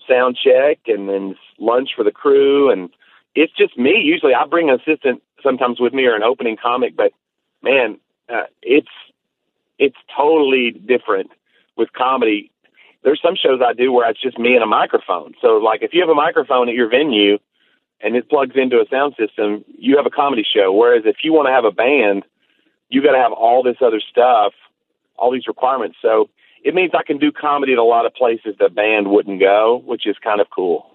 sound 0.07 0.37
check 0.37 0.79
and 0.87 1.07
then 1.07 1.35
lunch 1.57 1.91
for 1.95 2.03
the 2.03 2.11
crew 2.11 2.69
and 2.69 2.89
it's 3.33 3.53
just 3.57 3.77
me. 3.77 4.01
Usually, 4.03 4.33
I 4.33 4.45
bring 4.45 4.69
an 4.69 4.75
assistant 4.75 5.23
sometimes 5.41 5.79
with 5.79 5.93
me 5.93 6.05
or 6.05 6.15
an 6.15 6.23
opening 6.23 6.57
comic, 6.61 6.97
but 6.97 7.13
man, 7.63 7.97
uh, 8.27 8.43
it's 8.61 8.91
it's 9.79 9.95
totally 10.15 10.71
different 10.71 11.31
with 11.77 11.93
comedy. 11.93 12.51
There's 13.03 13.21
some 13.23 13.35
shows 13.35 13.61
I 13.65 13.73
do 13.73 13.91
where 13.91 14.09
it's 14.09 14.21
just 14.21 14.37
me 14.37 14.53
and 14.53 14.63
a 14.63 14.67
microphone. 14.67 15.33
So, 15.41 15.57
like, 15.57 15.81
if 15.81 15.91
you 15.93 16.01
have 16.01 16.09
a 16.09 16.13
microphone 16.13 16.67
at 16.67 16.75
your 16.75 16.89
venue 16.89 17.39
and 18.01 18.15
it 18.17 18.29
plugs 18.29 18.55
into 18.55 18.81
a 18.81 18.85
sound 18.91 19.15
system, 19.17 19.63
you 19.77 19.95
have 19.95 20.05
a 20.05 20.11
comedy 20.11 20.43
show. 20.43 20.73
Whereas 20.73 21.03
if 21.05 21.17
you 21.23 21.31
want 21.31 21.47
to 21.47 21.53
have 21.53 21.65
a 21.65 21.71
band, 21.71 22.25
you 22.89 23.01
got 23.01 23.13
to 23.13 23.17
have 23.17 23.31
all 23.31 23.63
this 23.63 23.77
other 23.81 24.01
stuff, 24.11 24.53
all 25.21 25.31
these 25.31 25.47
requirements. 25.47 25.97
So 26.01 26.29
it 26.63 26.73
means 26.73 26.91
I 26.93 27.03
can 27.03 27.19
do 27.19 27.31
comedy 27.31 27.73
at 27.73 27.77
a 27.77 27.83
lot 27.83 28.05
of 28.05 28.13
places 28.13 28.55
the 28.59 28.69
band 28.69 29.07
wouldn't 29.07 29.39
go, 29.39 29.81
which 29.85 30.05
is 30.07 30.17
kind 30.21 30.41
of 30.41 30.47
cool. 30.53 30.87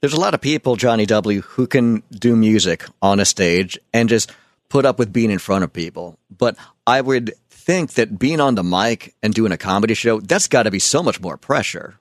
There's 0.00 0.12
a 0.12 0.20
lot 0.20 0.34
of 0.34 0.40
people, 0.40 0.76
Jonnie 0.76 1.06
W, 1.06 1.40
who 1.40 1.66
can 1.66 2.02
do 2.10 2.36
music 2.36 2.84
on 3.02 3.18
a 3.20 3.24
stage 3.24 3.78
and 3.92 4.08
just 4.08 4.32
put 4.68 4.86
up 4.86 4.98
with 4.98 5.12
being 5.12 5.30
in 5.30 5.38
front 5.38 5.64
of 5.64 5.72
people. 5.72 6.18
But 6.30 6.56
I 6.86 7.00
would 7.00 7.34
think 7.50 7.94
that 7.94 8.18
being 8.18 8.40
on 8.40 8.54
the 8.54 8.62
mic 8.62 9.14
and 9.22 9.34
doing 9.34 9.52
a 9.52 9.58
comedy 9.58 9.94
show, 9.94 10.20
that's 10.20 10.48
got 10.48 10.62
to 10.62 10.70
be 10.70 10.78
so 10.78 11.02
much 11.02 11.20
more 11.20 11.36
pressure. 11.36 11.98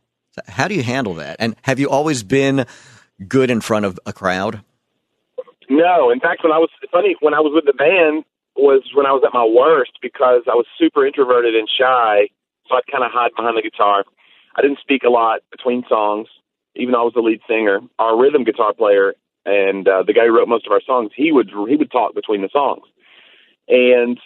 How 0.48 0.68
do 0.68 0.76
you 0.76 0.84
handle 0.84 1.16
that? 1.16 1.38
And 1.40 1.56
have 1.64 1.80
you 1.80 1.90
always 1.90 2.24
been 2.24 2.66
good 3.28 3.50
in 3.50 3.60
front 3.60 3.86
of 3.86 4.00
a 4.06 4.14
crowd? 4.14 4.62
No, 5.70 6.10
in 6.10 6.20
fact, 6.20 6.42
when 6.44 6.54
I 6.54 6.58
was 6.58 6.70
funny, 6.92 7.16
when 7.20 7.34
I 7.34 7.42
was 7.42 7.52
with 7.54 7.66
the 7.66 7.74
band 7.74 8.24
was 8.60 8.84
when 8.94 9.06
I 9.06 9.12
was 9.12 9.24
at 9.26 9.34
my 9.34 9.46
worst 9.46 9.94
because 10.02 10.44
I 10.48 10.56
was 10.56 10.66
super 10.78 11.06
introverted 11.06 11.56
and 11.56 11.68
shy, 11.70 12.30
so 12.68 12.76
I'd 12.76 12.88
kind 12.92 13.04
of 13.04 13.12
hide 13.12 13.32
behind 13.36 13.58
the 13.58 13.62
guitar. 13.62 14.04
I 14.56 14.62
didn't 14.62 14.80
speak 14.80 15.04
a 15.04 15.10
lot 15.10 15.42
between 15.52 15.84
songs, 15.88 16.28
even 16.76 16.92
though 16.92 17.02
I 17.02 17.04
was 17.06 17.14
the 17.14 17.22
lead 17.22 17.42
singer. 17.48 17.80
Our 17.98 18.20
rhythm 18.20 18.44
guitar 18.44 18.74
player 18.74 19.14
and 19.46 19.88
uh, 19.88 20.04
the 20.04 20.14
guy 20.14 20.26
who 20.26 20.36
wrote 20.36 20.48
most 20.48 20.66
of 20.66 20.72
our 20.72 20.82
songs, 20.86 21.12
he 21.16 21.32
would 21.32 21.50
he 21.68 21.76
would 21.76 21.92
talk 21.92 22.14
between 22.14 22.42
the 22.42 22.50
songs, 22.52 22.84
and 23.68 24.20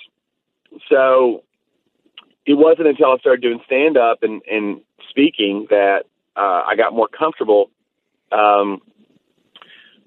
so 0.89 1.43
it 2.45 2.55
wasn't 2.55 2.87
until 2.87 3.11
I 3.11 3.17
started 3.17 3.41
doing 3.41 3.59
stand 3.65 3.97
up 3.97 4.23
and 4.23 4.41
and 4.49 4.81
speaking 5.09 5.67
that 5.69 6.03
uh, 6.35 6.63
I 6.67 6.75
got 6.75 6.93
more 6.93 7.07
comfortable. 7.07 7.69
Um, 8.31 8.81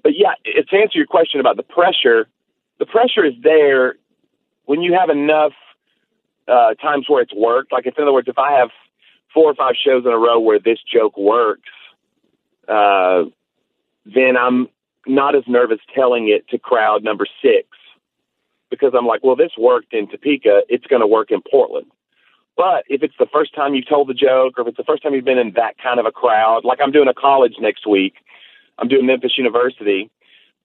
but 0.03 0.13
yeah, 0.15 0.33
to 0.45 0.77
answer 0.77 0.97
your 0.97 1.07
question 1.07 1.39
about 1.39 1.57
the 1.57 1.63
pressure, 1.63 2.27
the 2.79 2.85
pressure 2.85 3.25
is 3.25 3.33
there 3.41 3.95
when 4.67 4.81
you 4.81 4.93
have 4.93 5.09
enough 5.09 5.53
uh, 6.47 6.73
times 6.75 7.05
where 7.09 7.21
it's 7.21 7.33
worked. 7.33 7.71
Like, 7.71 7.85
if 7.87 7.97
in 7.97 8.03
other 8.03 8.13
words, 8.13 8.27
if 8.27 8.37
I 8.37 8.59
have 8.59 8.69
four 9.33 9.49
or 9.49 9.55
five 9.55 9.75
shows 9.75 10.05
in 10.05 10.11
a 10.11 10.17
row 10.17 10.39
where 10.39 10.59
this 10.59 10.79
joke 10.91 11.17
works, 11.17 11.69
uh, 12.67 13.23
then 14.05 14.37
I'm 14.39 14.67
not 15.05 15.35
as 15.35 15.43
nervous 15.47 15.79
telling 15.93 16.29
it 16.29 16.47
to 16.49 16.57
crowd 16.57 17.03
number 17.03 17.25
six 17.41 17.67
because 18.69 18.93
I'm 18.97 19.05
like, 19.05 19.23
well, 19.23 19.35
this 19.35 19.51
worked 19.57 19.93
in 19.93 20.07
Topeka, 20.07 20.61
it's 20.69 20.85
going 20.87 21.01
to 21.01 21.07
work 21.07 21.31
in 21.31 21.41
Portland. 21.49 21.87
But 22.57 22.83
if 22.89 23.03
it's 23.03 23.13
the 23.19 23.27
first 23.31 23.53
time 23.55 23.75
you've 23.75 23.87
told 23.87 24.09
the 24.09 24.13
joke, 24.13 24.57
or 24.57 24.61
if 24.61 24.69
it's 24.69 24.77
the 24.77 24.83
first 24.83 25.03
time 25.03 25.13
you've 25.13 25.23
been 25.23 25.37
in 25.37 25.53
that 25.55 25.77
kind 25.81 25.99
of 25.99 26.05
a 26.05 26.11
crowd, 26.11 26.65
like 26.65 26.79
I'm 26.81 26.91
doing 26.91 27.07
a 27.07 27.13
college 27.13 27.53
next 27.59 27.87
week, 27.87 28.15
I'm 28.79 28.87
doing 28.87 29.05
Memphis 29.05 29.37
University. 29.37 30.09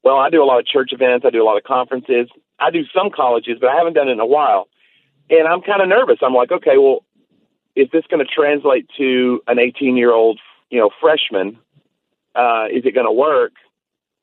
Well, 0.03 0.17
I 0.17 0.31
do 0.31 0.43
a 0.43 0.47
lot 0.47 0.59
of 0.59 0.67
church 0.67 0.91
events, 0.93 1.25
I 1.27 1.31
do 1.31 1.43
a 1.43 1.45
lot 1.45 1.59
of 1.59 1.65
conferences. 1.65 2.29
I 2.63 2.71
do 2.71 2.85
some 2.95 3.11
colleges, 3.11 3.59
but 3.61 3.69
I 3.71 3.77
haven't 3.77 3.95
done 3.95 4.09
it 4.09 4.13
in 4.13 4.21
a 4.21 4.27
while. 4.27 4.69
And 5.29 5.49
I'm 5.49 5.63
kind 5.63 5.83
of 5.83 5.89
nervous. 5.89 6.19
I'm 6.23 6.35
like, 6.35 6.53
okay, 6.53 6.79
well, 6.79 7.05
is 7.75 7.89
this 7.93 8.05
going 8.11 8.25
to 8.25 8.31
translate 8.31 8.89
to 8.99 9.43
an 9.47 9.59
18 9.59 9.97
year 9.97 10.13
old, 10.13 10.39
you 10.71 10.79
know, 10.79 10.91
freshman? 11.01 11.59
Uh, 12.35 12.67
is 12.73 12.85
it 12.85 12.95
going 12.95 13.07
to 13.07 13.13
work? 13.13 13.53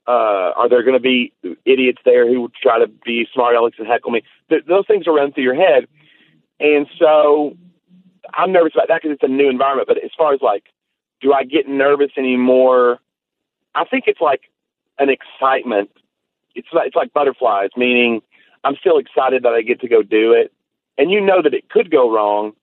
Uh, 0.07 0.53
are 0.55 0.69
there 0.69 0.83
going 0.83 0.95
to 0.95 0.99
be 0.99 1.33
idiots 1.65 1.99
there 2.03 2.27
who 2.27 2.49
try 2.61 2.79
to 2.79 2.87
be 2.87 3.27
smart 3.33 3.55
alecks 3.55 3.77
and 3.77 3.87
heckle 3.87 4.11
me? 4.11 4.23
Th- 4.49 4.63
those 4.67 4.87
things 4.87 5.07
are 5.07 5.13
running 5.13 5.33
through 5.33 5.43
your 5.43 5.55
head. 5.55 5.87
And 6.59 6.87
so 6.97 7.55
I'm 8.33 8.51
nervous 8.51 8.73
about 8.75 8.87
that 8.87 9.01
because 9.01 9.15
it's 9.15 9.23
a 9.23 9.27
new 9.27 9.49
environment. 9.49 9.87
But 9.87 10.03
as 10.03 10.11
far 10.17 10.33
as 10.33 10.41
like, 10.41 10.63
do 11.21 11.33
I 11.33 11.43
get 11.43 11.67
nervous 11.67 12.11
anymore? 12.17 12.99
I 13.75 13.85
think 13.85 14.05
it's 14.07 14.21
like 14.21 14.41
an 14.97 15.09
excitement. 15.09 15.91
It's 16.55 16.67
like, 16.73 16.87
it's 16.87 16.95
like 16.95 17.13
butterflies, 17.13 17.69
meaning 17.77 18.21
I'm 18.63 18.75
still 18.79 18.97
excited 18.97 19.43
that 19.43 19.53
I 19.53 19.61
get 19.61 19.81
to 19.81 19.87
go 19.87 20.01
do 20.01 20.33
it. 20.33 20.51
And 20.97 21.11
you 21.11 21.21
know 21.21 21.41
that 21.41 21.53
it 21.53 21.69
could 21.69 21.89
go 21.89 22.13
wrong, 22.13 22.53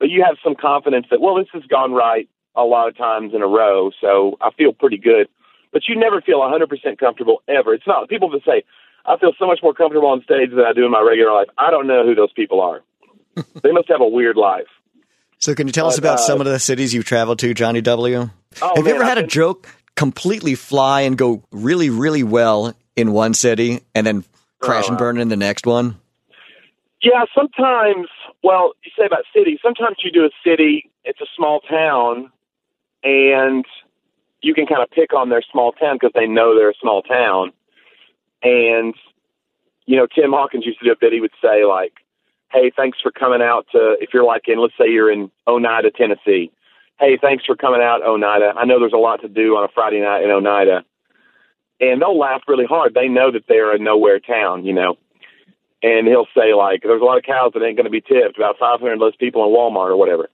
but 0.00 0.10
you 0.10 0.24
have 0.26 0.36
some 0.42 0.54
confidence 0.54 1.06
that 1.10 1.20
well, 1.20 1.36
this 1.36 1.48
has 1.52 1.62
gone 1.64 1.92
right 1.92 2.28
a 2.56 2.62
lot 2.62 2.88
of 2.88 2.96
times 2.96 3.32
in 3.34 3.42
a 3.42 3.46
row, 3.46 3.90
so 4.00 4.36
I 4.40 4.50
feel 4.50 4.72
pretty 4.72 4.98
good. 4.98 5.28
But 5.72 5.82
you 5.88 5.96
never 5.96 6.20
feel 6.20 6.38
100% 6.38 6.98
comfortable 6.98 7.42
ever. 7.48 7.74
It's 7.74 7.86
not 7.86 8.08
people 8.08 8.30
that 8.30 8.44
say 8.44 8.64
I 9.04 9.16
feel 9.18 9.32
so 9.38 9.46
much 9.46 9.60
more 9.62 9.74
comfortable 9.74 10.08
on 10.08 10.22
stage 10.22 10.50
than 10.50 10.60
I 10.60 10.72
do 10.72 10.84
in 10.84 10.90
my 10.90 11.00
regular 11.00 11.32
life. 11.32 11.48
I 11.56 11.70
don't 11.70 11.86
know 11.86 12.04
who 12.04 12.14
those 12.14 12.32
people 12.32 12.60
are. 12.60 12.82
they 13.62 13.72
must 13.72 13.88
have 13.88 14.00
a 14.00 14.08
weird 14.08 14.36
life. 14.36 14.66
So, 15.38 15.54
can 15.54 15.66
you 15.66 15.72
tell 15.72 15.86
us 15.86 15.98
about 15.98 16.14
uh, 16.14 16.22
some 16.22 16.40
of 16.40 16.46
the 16.46 16.58
cities 16.58 16.94
you've 16.94 17.04
traveled 17.04 17.38
to, 17.40 17.54
Jonnie 17.54 17.82
W? 17.82 18.30
Oh, 18.62 18.72
Have 18.74 18.86
you 18.86 18.94
ever 18.94 19.04
had 19.04 19.18
I've 19.18 19.24
a 19.24 19.26
joke 19.26 19.68
completely 19.94 20.54
fly 20.54 21.02
and 21.02 21.16
go 21.16 21.42
really, 21.52 21.90
really 21.90 22.22
well 22.22 22.74
in 22.96 23.12
one 23.12 23.34
city 23.34 23.82
and 23.94 24.06
then 24.06 24.24
crash 24.60 24.88
and 24.88 24.96
uh, 24.96 24.98
burn 24.98 25.18
in 25.18 25.28
the 25.28 25.36
next 25.36 25.66
one? 25.66 25.96
Yeah, 27.02 27.24
sometimes. 27.34 28.08
Well, 28.42 28.72
you 28.84 28.90
say 28.98 29.06
about 29.06 29.24
cities. 29.34 29.58
Sometimes 29.62 29.96
you 30.02 30.10
do 30.10 30.24
a 30.24 30.30
city. 30.44 30.90
It's 31.04 31.20
a 31.20 31.26
small 31.36 31.60
town, 31.60 32.30
and 33.02 33.64
you 34.40 34.54
can 34.54 34.66
kind 34.66 34.82
of 34.82 34.90
pick 34.90 35.12
on 35.12 35.28
their 35.28 35.42
small 35.50 35.72
town 35.72 35.96
because 35.96 36.12
they 36.14 36.26
know 36.26 36.56
they're 36.56 36.70
a 36.70 36.80
small 36.80 37.02
town. 37.02 37.52
And 38.42 38.94
you 39.86 39.96
know, 39.96 40.06
Tim 40.12 40.32
Hawkins 40.32 40.66
used 40.66 40.80
to 40.80 40.84
do 40.84 40.92
a 40.92 40.96
bit. 40.96 41.12
He 41.12 41.20
would 41.20 41.32
say 41.40 41.64
like, 41.64 41.92
"Hey, 42.50 42.70
thanks 42.74 42.98
for 43.00 43.10
coming 43.10 43.42
out 43.42 43.66
to. 43.72 43.96
If 44.00 44.10
you're 44.12 44.24
like 44.24 44.48
in, 44.48 44.58
let's 44.58 44.74
say 44.78 44.88
you're 44.88 45.10
in 45.10 45.30
Oneida, 45.46 45.90
Tennessee. 45.90 46.50
Hey, 46.98 47.18
thanks 47.20 47.44
for 47.44 47.54
coming 47.56 47.82
out, 47.82 48.02
Oneida. 48.02 48.54
I 48.56 48.64
know 48.64 48.80
there's 48.80 48.92
a 48.92 48.96
lot 48.96 49.20
to 49.20 49.28
do 49.28 49.56
on 49.56 49.64
a 49.64 49.68
Friday 49.68 50.00
night 50.00 50.24
in 50.24 50.30
Oneida." 50.30 50.84
And 51.80 52.00
they'll 52.00 52.18
laugh 52.18 52.42
really 52.48 52.64
hard. 52.64 52.94
They 52.94 53.08
know 53.08 53.30
that 53.32 53.44
they're 53.48 53.74
a 53.74 53.78
nowhere 53.78 54.20
town, 54.20 54.64
you 54.64 54.72
know 54.72 54.96
and 55.82 56.06
he'll 56.06 56.26
say 56.36 56.54
like, 56.54 56.82
"There's 56.82 57.00
a 57.00 57.04
lot 57.04 57.18
of 57.18 57.24
cows 57.24 57.52
that 57.54 57.62
ain't 57.62 57.76
going 57.76 57.84
to 57.84 57.90
be 57.90 58.00
tipped. 58.00 58.36
About 58.36 58.58
500 58.58 58.98
less 58.98 59.14
people 59.16 59.44
in 59.44 59.54
Walmart 59.54 59.90
or 59.90 59.96
whatever." 59.96 60.28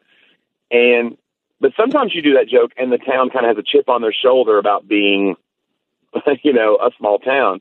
And 0.71 1.17
but 1.61 1.73
sometimes 1.77 2.15
you 2.15 2.23
do 2.23 2.35
that 2.35 2.49
joke, 2.49 2.73
and 2.77 2.91
the 2.91 2.99
town 2.99 3.31
kind 3.31 3.47
of 3.47 3.57
has 3.57 3.59
a 3.59 3.67
chip 3.67 3.89
on 3.89 4.03
their 4.03 4.13
shoulder 4.13 4.59
about 4.59 4.89
being, 4.89 5.37
you 6.43 6.53
know, 6.53 6.77
a 6.77 6.91
small 6.99 7.19
town, 7.19 7.61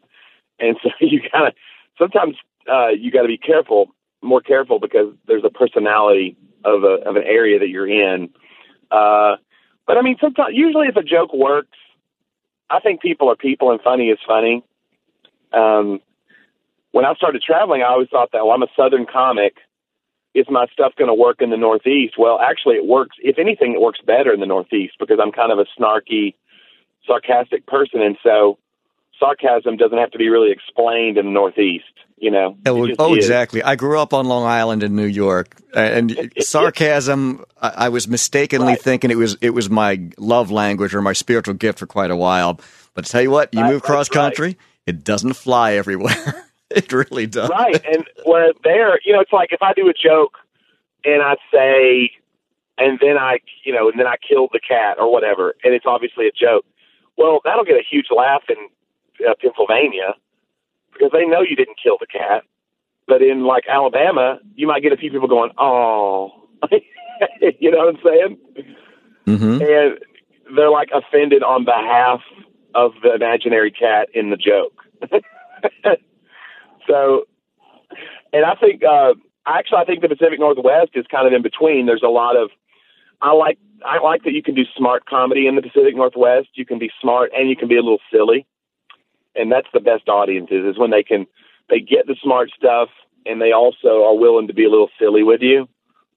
and 0.59 0.77
so 0.81 0.89
you 0.99 1.21
kind 1.31 1.47
of 1.47 1.53
sometimes 1.97 2.35
uh, 2.71 2.89
you 2.89 3.11
got 3.11 3.23
to 3.23 3.27
be 3.27 3.37
careful, 3.37 3.93
more 4.21 4.41
careful, 4.41 4.79
because 4.79 5.13
there's 5.27 5.43
a 5.43 5.49
personality 5.49 6.37
of 6.63 6.83
a 6.83 7.07
of 7.07 7.15
an 7.15 7.23
area 7.23 7.59
that 7.59 7.69
you're 7.69 7.89
in. 7.89 8.29
Uh, 8.91 9.37
but 9.87 9.97
I 9.97 10.01
mean, 10.01 10.17
sometimes 10.21 10.55
usually 10.55 10.87
if 10.87 10.95
a 10.95 11.03
joke 11.03 11.33
works, 11.33 11.77
I 12.71 12.79
think 12.79 13.01
people 13.01 13.29
are 13.29 13.35
people, 13.35 13.71
and 13.71 13.81
funny 13.81 14.09
is 14.09 14.19
funny. 14.25 14.63
Um, 15.51 15.99
when 16.91 17.05
I 17.05 17.13
started 17.15 17.41
traveling, 17.41 17.81
I 17.81 17.87
always 17.87 18.09
thought 18.09 18.29
that, 18.31 18.45
well, 18.45 18.53
I'm 18.53 18.63
a 18.63 18.67
Southern 18.75 19.05
comic. 19.05 19.55
Is 20.33 20.45
my 20.49 20.65
stuff 20.71 20.93
going 20.97 21.09
to 21.09 21.13
work 21.13 21.41
in 21.41 21.49
the 21.49 21.57
Northeast? 21.57 22.13
Well, 22.17 22.39
actually, 22.39 22.75
it 22.75 22.85
works. 22.85 23.17
If 23.19 23.37
anything, 23.37 23.73
it 23.73 23.81
works 23.81 23.99
better 24.05 24.33
in 24.33 24.39
the 24.39 24.45
Northeast 24.45 24.93
because 24.97 25.19
I'm 25.21 25.33
kind 25.33 25.51
of 25.51 25.59
a 25.59 25.65
snarky, 25.77 26.35
sarcastic 27.05 27.65
person. 27.65 28.01
And 28.01 28.17
so 28.23 28.57
sarcasm 29.21 29.77
doesn't 29.77 29.97
have 29.97 30.11
to 30.11 30.17
be 30.17 30.27
really 30.29 30.51
explained 30.51 31.17
in 31.17 31.25
the 31.27 31.31
Northeast, 31.31 31.85
you 32.17 32.31
know? 32.31 32.57
Oh, 32.65 32.75
it 32.75 32.79
Oh, 32.81 32.87
just 32.87 32.99
oh, 33.01 33.11
is. 33.13 33.17
exactly. 33.19 33.61
I 33.63 33.75
grew 33.75 33.99
up 33.99 34.13
on 34.13 34.25
Long 34.25 34.45
Island 34.45 34.81
in 34.83 34.95
New 34.95 35.05
York, 35.05 35.55
and 35.73 36.31
sarcasm. 36.39 37.45
I, 37.61 37.85
I 37.85 37.89
was 37.89 38.07
mistakenly 38.07 38.73
Right. 38.73 38.81
thinking 38.81 39.11
it 39.11 39.17
was 39.17 39.37
it 39.41 39.51
was 39.51 39.69
my 39.69 40.09
love 40.17 40.49
language 40.51 40.93
or 40.95 41.01
my 41.01 41.13
spiritual 41.13 41.53
gift 41.53 41.79
for 41.79 41.85
quite 41.85 42.11
a 42.11 42.15
while. 42.17 42.59
But 42.95 43.05
tell 43.05 43.21
you 43.21 43.31
what, 43.31 43.53
you 43.53 43.63
move 43.63 43.83
cross 43.83 44.07
that's 44.09 44.17
right. 44.17 44.23
country, 44.23 44.57
it 44.85 45.03
doesn't 45.03 45.33
fly 45.33 45.73
everywhere. 45.73 46.45
it 46.69 46.91
really 46.91 47.27
does. 47.27 47.49
right. 47.49 47.79
And 47.85 48.03
where 48.25 48.51
there, 48.63 48.99
you 49.05 49.13
know, 49.13 49.19
it's 49.21 49.31
like 49.33 49.53
if 49.53 49.61
I 49.61 49.73
do 49.73 49.87
a 49.87 49.93
joke 49.93 50.37
and 51.05 51.21
I 51.21 51.35
say, 51.53 52.11
and 52.77 52.99
then 53.01 53.17
I, 53.17 53.39
you 53.63 53.73
know, 53.73 53.89
and 53.89 53.99
then 53.99 54.07
I 54.07 54.15
killed 54.17 54.49
the 54.53 54.59
cat 54.59 54.97
or 54.99 55.11
whatever, 55.11 55.53
and 55.63 55.73
it's 55.73 55.85
obviously 55.87 56.27
a 56.27 56.31
joke. 56.31 56.65
Well, 57.17 57.39
that'll 57.45 57.65
get 57.65 57.75
a 57.75 57.83
huge 57.89 58.07
laugh 58.15 58.43
in 58.49 58.55
uh, 59.27 59.33
Pennsylvania 59.41 60.15
because 60.93 61.11
they 61.13 61.25
know 61.25 61.41
you 61.41 61.55
didn't 61.55 61.77
kill 61.81 61.97
the 61.99 62.07
cat. 62.07 62.43
But 63.07 63.21
in 63.21 63.43
like 63.43 63.63
Alabama, 63.67 64.39
you 64.55 64.67
might 64.67 64.83
get 64.83 64.93
a 64.93 64.97
few 64.97 65.11
people 65.11 65.27
going, 65.27 65.51
"Oh," 65.57 66.31
you 67.59 67.71
know 67.71 67.77
what 67.79 67.95
I'm 67.95 68.01
saying? 68.03 68.37
hmm 69.25 69.61
and 69.61 69.99
they're 70.55 70.71
like 70.71 70.89
offended 70.93 71.43
on 71.43 71.63
behalf 71.65 72.21
of 72.75 72.93
the 73.03 73.13
imaginary 73.13 73.71
cat 73.71 74.09
in 74.13 74.29
the 74.29 74.37
joke. 74.37 74.81
so, 76.87 77.25
and 78.33 78.45
I 78.45 78.55
think 78.55 78.83
uh, 78.83 79.13
actually, 79.45 79.77
I 79.77 79.85
think 79.85 80.01
the 80.01 80.09
Pacific 80.09 80.39
Northwest 80.39 80.91
is 80.95 81.05
kind 81.09 81.27
of 81.27 81.33
in 81.33 81.41
between. 81.41 81.85
There's 81.85 82.03
a 82.03 82.09
lot 82.09 82.35
of 82.35 82.49
I 83.21 83.33
like 83.33 83.57
I 83.85 83.99
like 83.99 84.23
that 84.23 84.33
you 84.33 84.43
can 84.43 84.55
do 84.55 84.63
smart 84.75 85.05
comedy 85.05 85.47
in 85.47 85.55
the 85.55 85.61
Pacific 85.61 85.95
Northwest. 85.95 86.49
You 86.53 86.65
can 86.65 86.79
be 86.79 86.91
smart 87.01 87.31
and 87.35 87.49
you 87.49 87.55
can 87.55 87.67
be 87.67 87.75
a 87.75 87.81
little 87.81 88.01
silly, 88.11 88.45
and 89.35 89.51
that's 89.51 89.67
the 89.73 89.79
best 89.79 90.07
audiences 90.09 90.65
is 90.65 90.77
when 90.79 90.91
they 90.91 91.03
can 91.03 91.27
they 91.69 91.79
get 91.79 92.07
the 92.07 92.15
smart 92.21 92.49
stuff 92.57 92.89
and 93.25 93.41
they 93.41 93.51
also 93.51 94.03
are 94.03 94.17
willing 94.17 94.47
to 94.47 94.53
be 94.53 94.65
a 94.65 94.69
little 94.69 94.89
silly 94.99 95.23
with 95.23 95.41
you. 95.41 95.67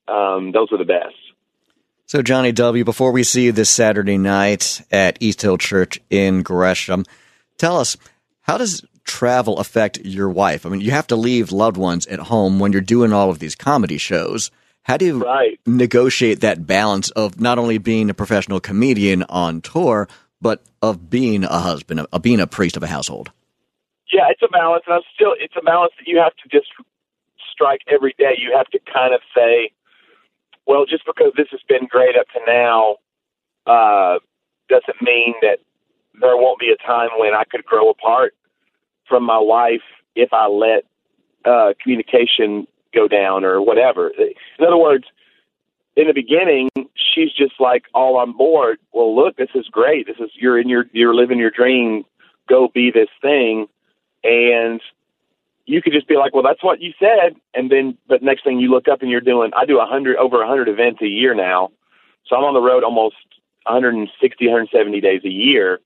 Um, 0.07 0.51
those 0.51 0.71
are 0.71 0.77
the 0.77 0.85
best. 0.85 1.15
So, 2.07 2.21
Jonnie 2.21 2.53
W., 2.53 2.83
before 2.83 3.11
we 3.11 3.23
see 3.23 3.45
you 3.45 3.51
this 3.51 3.69
Saturday 3.69 4.17
night 4.17 4.81
at 4.91 5.17
East 5.19 5.41
Hill 5.41 5.57
Church 5.57 5.99
in 6.11 6.43
Gresham, 6.43 7.03
tell 7.57 7.77
us 7.77 7.97
how 8.41 8.57
does 8.59 8.85
travel 9.05 9.57
affect 9.59 9.99
your 9.99 10.29
wife? 10.29 10.65
I 10.65 10.69
mean, 10.69 10.81
you 10.81 10.91
have 10.91 11.07
to 11.07 11.15
leave 11.15 11.51
loved 11.51 11.77
ones 11.77 12.05
at 12.07 12.19
home 12.19 12.59
when 12.59 12.71
you're 12.71 12.81
doing 12.81 13.11
all 13.13 13.29
of 13.31 13.39
these 13.39 13.55
comedy 13.55 13.97
shows. 13.97 14.51
How 14.83 14.97
do 14.97 15.05
you 15.05 15.23
Right. 15.23 15.59
negotiate 15.65 16.41
that 16.41 16.67
balance 16.67 17.09
of 17.11 17.39
not 17.41 17.57
only 17.57 17.79
being 17.79 18.09
a 18.11 18.13
professional 18.13 18.59
comedian 18.59 19.23
on 19.23 19.61
tour, 19.61 20.07
but 20.41 20.63
of 20.81 21.09
being 21.09 21.43
a 21.43 21.59
husband, 21.59 22.05
of 22.11 22.21
being 22.21 22.39
a 22.39 22.47
priest 22.47 22.77
of 22.77 22.83
a 22.83 22.87
household? 22.87 23.31
yeah, 24.11 24.29
it's 24.29 24.41
a 24.41 24.47
balance, 24.47 24.83
and 24.85 24.95
I'm 24.95 25.01
still 25.13 25.35
it's 25.37 25.55
a 25.57 25.63
balance 25.63 25.93
that 25.97 26.07
you 26.07 26.17
have 26.19 26.35
to 26.37 26.49
just 26.49 26.67
strike 27.51 27.81
every 27.87 28.15
day. 28.17 28.35
You 28.37 28.55
have 28.55 28.67
to 28.67 28.79
kind 28.91 29.13
of 29.13 29.21
say, 29.35 29.71
well, 30.65 30.85
just 30.85 31.05
because 31.05 31.33
this 31.35 31.47
has 31.51 31.61
been 31.67 31.87
great 31.89 32.15
up 32.17 32.27
to 32.29 32.39
now, 32.45 32.97
uh, 33.65 34.19
doesn't 34.69 35.01
mean 35.01 35.33
that 35.41 35.59
there 36.21 36.37
won't 36.37 36.59
be 36.59 36.71
a 36.71 36.87
time 36.87 37.09
when 37.17 37.33
I 37.33 37.43
could 37.43 37.65
grow 37.65 37.89
apart 37.89 38.35
from 39.07 39.23
my 39.23 39.39
wife 39.39 39.83
if 40.15 40.31
I 40.31 40.47
let 40.47 40.85
uh, 41.45 41.73
communication 41.81 42.67
go 42.93 43.07
down 43.07 43.43
or 43.43 43.61
whatever. 43.61 44.09
In 44.09 44.65
other 44.65 44.77
words, 44.77 45.05
in 45.95 46.07
the 46.07 46.13
beginning, 46.13 46.69
she's 46.95 47.31
just 47.31 47.53
like 47.59 47.85
oh, 47.93 47.99
all 47.99 48.17
on 48.17 48.35
board. 48.35 48.79
Well, 48.91 49.15
look, 49.15 49.37
this 49.37 49.49
is 49.55 49.67
great. 49.67 50.07
This 50.07 50.17
is 50.19 50.31
you're 50.35 50.59
in 50.59 50.69
your 50.69 50.85
you're 50.91 51.15
living 51.15 51.39
your 51.39 51.51
dream. 51.51 52.03
Go 52.47 52.69
be 52.73 52.91
this 52.91 53.09
thing, 53.21 53.67
and 54.23 54.81
you 55.65 55.81
could 55.81 55.93
just 55.93 56.07
be 56.07 56.15
like, 56.15 56.33
well, 56.33 56.43
that's 56.43 56.63
what 56.63 56.81
you 56.81 56.93
said, 56.99 57.35
and 57.53 57.71
then 57.71 57.97
but 58.07 58.21
next 58.21 58.43
thing 58.43 58.59
you 58.59 58.69
look 58.69 58.87
up 58.87 59.01
and 59.01 59.09
you're 59.09 59.21
doing. 59.21 59.51
I 59.55 59.65
do 59.65 59.79
a 59.79 59.85
hundred 59.85 60.17
over 60.17 60.41
a 60.41 60.47
hundred 60.47 60.69
events 60.69 61.01
a 61.01 61.07
year 61.07 61.33
now, 61.33 61.71
so 62.27 62.35
I'm 62.35 62.43
on 62.43 62.53
the 62.53 62.61
road 62.61 62.83
almost 62.83 63.15
160, 63.63 64.45
170 64.45 65.01
days 65.01 65.21
a 65.25 65.29
year. 65.29 65.79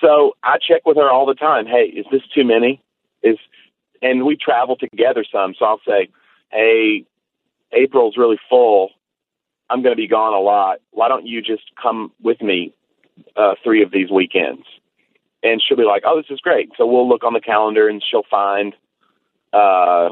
So 0.00 0.36
I 0.42 0.58
check 0.58 0.82
with 0.84 0.96
her 0.98 1.10
all 1.10 1.24
the 1.24 1.34
time. 1.34 1.66
Hey, 1.66 1.86
is 1.86 2.04
this 2.10 2.20
too 2.34 2.44
many? 2.44 2.82
Is 3.22 3.38
and 4.02 4.24
we 4.26 4.36
travel 4.36 4.76
together 4.76 5.24
some. 5.30 5.54
So 5.58 5.64
I'll 5.64 5.80
say, 5.86 6.08
hey, 6.50 7.04
April's 7.72 8.16
really 8.16 8.38
full. 8.48 8.90
I'm 9.68 9.82
going 9.82 9.94
to 9.94 10.00
be 10.00 10.08
gone 10.08 10.32
a 10.32 10.40
lot. 10.40 10.78
Why 10.90 11.08
don't 11.08 11.26
you 11.26 11.42
just 11.42 11.64
come 11.80 12.12
with 12.22 12.40
me 12.40 12.74
uh, 13.36 13.54
three 13.64 13.82
of 13.82 13.90
these 13.90 14.10
weekends? 14.10 14.64
And 15.42 15.62
she'll 15.62 15.76
be 15.76 15.84
like, 15.84 16.02
oh, 16.06 16.16
this 16.16 16.30
is 16.30 16.40
great. 16.40 16.70
So 16.76 16.86
we'll 16.86 17.08
look 17.08 17.24
on 17.24 17.32
the 17.32 17.40
calendar 17.40 17.88
and 17.88 18.02
she'll 18.08 18.26
find 18.30 18.74
uh, 19.52 20.10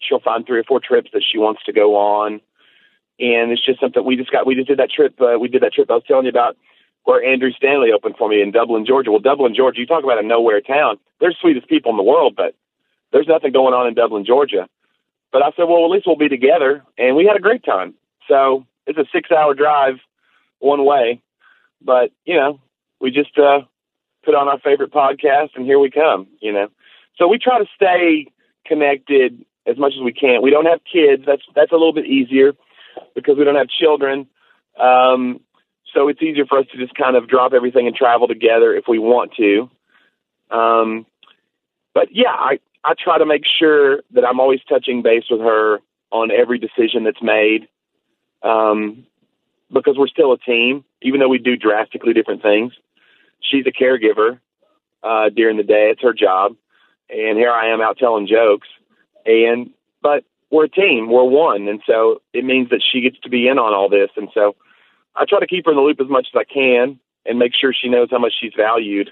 she'll 0.00 0.20
find 0.20 0.46
three 0.46 0.58
or 0.58 0.64
four 0.64 0.80
trips 0.80 1.10
that 1.12 1.22
she 1.30 1.38
wants 1.38 1.62
to 1.64 1.72
go 1.72 1.96
on. 1.96 2.40
And 3.20 3.52
it's 3.52 3.64
just 3.64 3.80
something 3.80 4.04
we 4.04 4.16
just 4.16 4.32
got. 4.32 4.46
We 4.46 4.54
just 4.54 4.68
did 4.68 4.78
that 4.78 4.90
trip. 4.90 5.20
Uh, 5.20 5.38
we 5.38 5.48
did 5.48 5.62
that 5.62 5.72
trip 5.72 5.90
I 5.90 5.94
was 5.94 6.02
telling 6.06 6.24
you 6.24 6.30
about 6.30 6.56
where 7.04 7.22
Andrew 7.22 7.52
Stanley 7.52 7.90
opened 7.94 8.16
for 8.18 8.28
me 8.28 8.42
in 8.42 8.50
Dublin, 8.50 8.86
Georgia. 8.86 9.10
Well, 9.10 9.20
Dublin, 9.20 9.54
Georgia, 9.54 9.80
you 9.80 9.86
talk 9.86 10.04
about 10.04 10.18
a 10.18 10.26
nowhere 10.26 10.60
town. 10.60 10.98
They're 11.20 11.30
the 11.30 11.36
sweetest 11.40 11.68
people 11.68 11.90
in 11.90 11.96
the 11.96 12.02
world, 12.02 12.34
but 12.36 12.54
there's 13.12 13.28
nothing 13.28 13.52
going 13.52 13.74
on 13.74 13.86
in 13.86 13.94
Dublin, 13.94 14.24
Georgia. 14.24 14.68
But 15.30 15.42
I 15.42 15.50
said, 15.56 15.64
well, 15.64 15.84
at 15.84 15.90
least 15.90 16.06
we'll 16.06 16.16
be 16.16 16.28
together. 16.28 16.82
And 16.98 17.14
we 17.14 17.26
had 17.26 17.36
a 17.36 17.40
great 17.40 17.64
time. 17.64 17.94
So 18.28 18.66
it's 18.86 18.98
a 18.98 19.04
six 19.12 19.30
hour 19.30 19.54
drive 19.54 19.94
one 20.58 20.84
way. 20.84 21.22
But, 21.82 22.10
you 22.24 22.34
know, 22.34 22.60
we 23.00 23.10
just 23.10 23.38
uh, 23.38 23.60
put 24.24 24.34
on 24.34 24.48
our 24.48 24.58
favorite 24.58 24.92
podcast 24.92 25.50
and 25.54 25.64
here 25.64 25.78
we 25.78 25.90
come, 25.90 26.26
you 26.40 26.52
know. 26.52 26.68
So 27.16 27.28
we 27.28 27.38
try 27.38 27.58
to 27.58 27.66
stay 27.74 28.32
connected 28.66 29.44
as 29.66 29.76
much 29.78 29.92
as 29.96 30.02
we 30.02 30.12
can. 30.12 30.42
We 30.42 30.50
don't 30.50 30.66
have 30.66 30.80
kids. 30.90 31.22
That's 31.26 31.42
that's 31.54 31.72
a 31.72 31.76
little 31.76 31.92
bit 31.92 32.06
easier 32.06 32.52
because 33.14 33.36
we 33.38 33.44
don't 33.44 33.56
have 33.56 33.68
children. 33.68 34.26
Um, 34.78 35.40
so 35.94 36.08
it's 36.08 36.22
easier 36.22 36.44
for 36.46 36.58
us 36.58 36.66
to 36.72 36.78
just 36.78 36.94
kind 36.94 37.16
of 37.16 37.28
drop 37.28 37.52
everything 37.52 37.86
and 37.86 37.94
travel 37.94 38.26
together 38.26 38.74
if 38.74 38.84
we 38.88 38.98
want 38.98 39.32
to. 39.34 39.70
Um, 40.50 41.06
but 41.94 42.08
yeah, 42.10 42.32
I, 42.32 42.58
I 42.82 42.94
try 42.98 43.18
to 43.18 43.26
make 43.26 43.44
sure 43.58 44.02
that 44.12 44.24
I'm 44.24 44.40
always 44.40 44.60
touching 44.68 45.02
base 45.02 45.24
with 45.30 45.40
her 45.40 45.78
on 46.10 46.30
every 46.30 46.58
decision 46.58 47.04
that's 47.04 47.22
made. 47.22 47.68
Um, 48.44 49.06
because 49.72 49.96
we're 49.98 50.08
still 50.08 50.32
a 50.32 50.38
team, 50.38 50.84
even 51.02 51.18
though 51.18 51.28
we 51.28 51.38
do 51.38 51.56
drastically 51.56 52.12
different 52.12 52.42
things. 52.42 52.72
She's 53.40 53.66
a 53.66 53.72
caregiver 53.72 54.38
uh, 55.02 55.30
during 55.30 55.56
the 55.56 55.62
day; 55.62 55.90
it's 55.90 56.02
her 56.02 56.12
job, 56.12 56.56
and 57.10 57.36
here 57.36 57.50
I 57.50 57.72
am 57.72 57.80
out 57.80 57.98
telling 57.98 58.26
jokes. 58.26 58.68
And 59.26 59.70
but 60.02 60.24
we're 60.50 60.64
a 60.64 60.68
team, 60.68 61.10
we're 61.10 61.24
one, 61.24 61.66
and 61.68 61.80
so 61.86 62.22
it 62.32 62.44
means 62.44 62.70
that 62.70 62.82
she 62.92 63.00
gets 63.00 63.18
to 63.20 63.28
be 63.28 63.48
in 63.48 63.58
on 63.58 63.74
all 63.74 63.88
this. 63.88 64.10
And 64.16 64.28
so 64.32 64.54
I 65.16 65.24
try 65.24 65.40
to 65.40 65.46
keep 65.46 65.64
her 65.64 65.72
in 65.72 65.76
the 65.76 65.82
loop 65.82 66.00
as 66.00 66.08
much 66.08 66.28
as 66.32 66.38
I 66.38 66.44
can 66.44 67.00
and 67.26 67.38
make 67.38 67.52
sure 67.58 67.72
she 67.72 67.88
knows 67.88 68.08
how 68.10 68.18
much 68.18 68.34
she's 68.38 68.52
valued. 68.56 69.10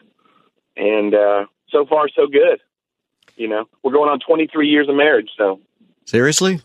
And 0.77 1.15
uh, 1.15 1.47
so 1.71 1.87
far, 1.87 2.09
so 2.09 2.27
good. 2.27 2.61
You 3.37 3.49
know, 3.49 3.69
we're 3.83 3.93
going 3.93 4.11
on 4.11 4.21
23 4.21 4.69
years 4.69 4.89
of 4.89 4.95
marriage, 4.95 5.31
so 5.37 5.61
Seriously? 6.07 6.61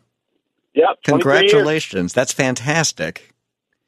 Yep. 0.77 1.03
Congratulations. 1.05 2.13
That's 2.13 2.31
fantastic. 2.31 3.33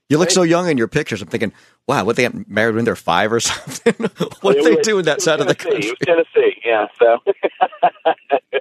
You 0.10 0.18
look 0.18 0.32
so 0.32 0.42
young 0.42 0.68
in 0.70 0.78
your 0.78 0.88
pictures. 0.88 1.22
I'm 1.22 1.28
thinking, 1.28 1.54
wow, 1.88 2.04
what 2.04 2.16
they 2.16 2.24
got 2.24 2.50
married 2.50 2.74
when 2.76 2.84
they're 2.86 2.96
five 2.96 3.32
or 3.32 3.40
something? 3.40 3.94
what 4.42 4.56
do 4.56 4.64
they 4.64 4.76
was- 4.76 4.86
do 4.88 4.98
in 5.00 5.06
that 5.06 5.22
side 5.22 5.40
of 5.40 5.48
the 5.48 5.54
Tennessee. 5.54 5.94
country? 5.96 6.06
Tennessee, 6.36 6.62
yeah. 6.66 6.88
So 6.98 7.20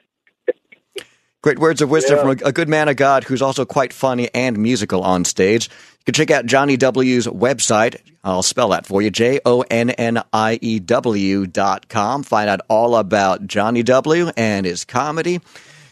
Great 1.41 1.61
words 1.61 1.81
of 1.81 1.89
wisdom 1.89 2.17
Yeah. 2.17 2.23
from 2.23 2.31
a, 2.31 2.49
a 2.49 2.53
good 2.53 2.69
man 2.69 2.89
of 2.89 2.97
God 2.97 3.23
who's 3.25 3.41
also 3.41 3.65
quite 3.65 3.93
funny 3.93 4.29
and 4.35 4.59
musical 4.59 5.03
on 5.03 5.25
stage. 5.25 5.69
You 6.01 6.05
can 6.05 6.15
check 6.15 6.31
out 6.33 6.47
Jonnie 6.47 6.77
W's 6.79 7.29
website. 7.29 7.97
I'll 8.25 8.43
spell 8.43 8.71
that 8.71 8.87
for 8.87 9.01
you. 9.01 9.11
J 9.11 9.39
O 9.47 9.63
N 9.71 9.91
N 9.91 10.21
I 10.33 10.59
E 10.61 10.81
W 10.81 11.47
dot 11.47 11.89
com. 11.89 12.25
Find 12.25 12.51
out 12.51 12.61
all 12.69 12.97
about 12.97 13.47
Jonnie 13.47 13.85
W 13.85 14.31
and 14.37 14.67
his 14.67 14.85
comedy. 14.85 15.41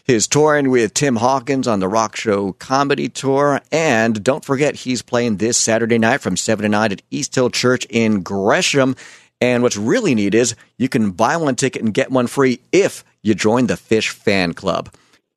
His 0.07 0.25
touring 0.25 0.69
with 0.69 0.93
Tim 0.93 1.17
Hawkins 1.17 1.67
on 1.67 1.81
the 1.81 1.89
Rock 1.89 2.15
Show 2.15 2.53
Comedy 2.53 3.09
Tour. 3.09 3.59
And 3.73 4.23
don't 4.23 4.45
forget, 4.45 4.73
he's 4.73 5.01
playing 5.01 5.35
this 5.35 5.57
Saturday 5.57 5.97
night 5.97 6.21
from 6.21 6.37
7 6.37 6.63
to 6.63 6.69
9 6.69 6.93
at 6.93 7.01
East 7.11 7.35
Hill 7.35 7.49
Church 7.49 7.85
in 7.89 8.23
Gresham. 8.23 8.95
And 9.41 9.63
what's 9.63 9.75
really 9.75 10.15
neat 10.15 10.33
is 10.33 10.55
you 10.77 10.87
can 10.87 11.11
buy 11.11 11.35
one 11.35 11.57
ticket 11.57 11.81
and 11.81 11.93
get 11.93 12.09
one 12.09 12.27
free 12.27 12.61
if 12.71 13.03
you 13.21 13.35
join 13.35 13.67
the 13.67 13.75
Fish 13.75 14.11
Fan 14.11 14.53
Club. 14.53 14.89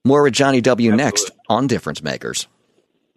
More 0.05 0.23
with 0.23 0.35
Jonnie 0.35 0.63
W 0.63 0.95
next 0.95 1.33
on 1.49 1.67
Difference 1.67 2.01
Makers. 2.01 2.47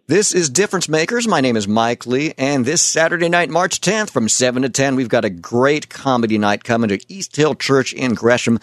This 0.08 0.34
is 0.34 0.50
Difference 0.50 0.88
Makers. 0.88 1.28
My 1.28 1.40
name 1.40 1.56
is 1.56 1.68
Mike 1.68 2.04
Lee, 2.04 2.34
and 2.36 2.66
this 2.66 2.82
Saturday 2.82 3.28
night, 3.28 3.48
March 3.48 3.80
10th, 3.80 4.10
from 4.10 4.28
7 4.28 4.62
to 4.62 4.68
10, 4.68 4.96
we've 4.96 5.08
got 5.08 5.24
a 5.24 5.30
great 5.30 5.88
comedy 5.88 6.36
night 6.36 6.64
coming 6.64 6.88
to 6.88 7.00
East 7.08 7.36
Hill 7.36 7.54
Church 7.54 7.92
in 7.92 8.14
Gresham, 8.14 8.58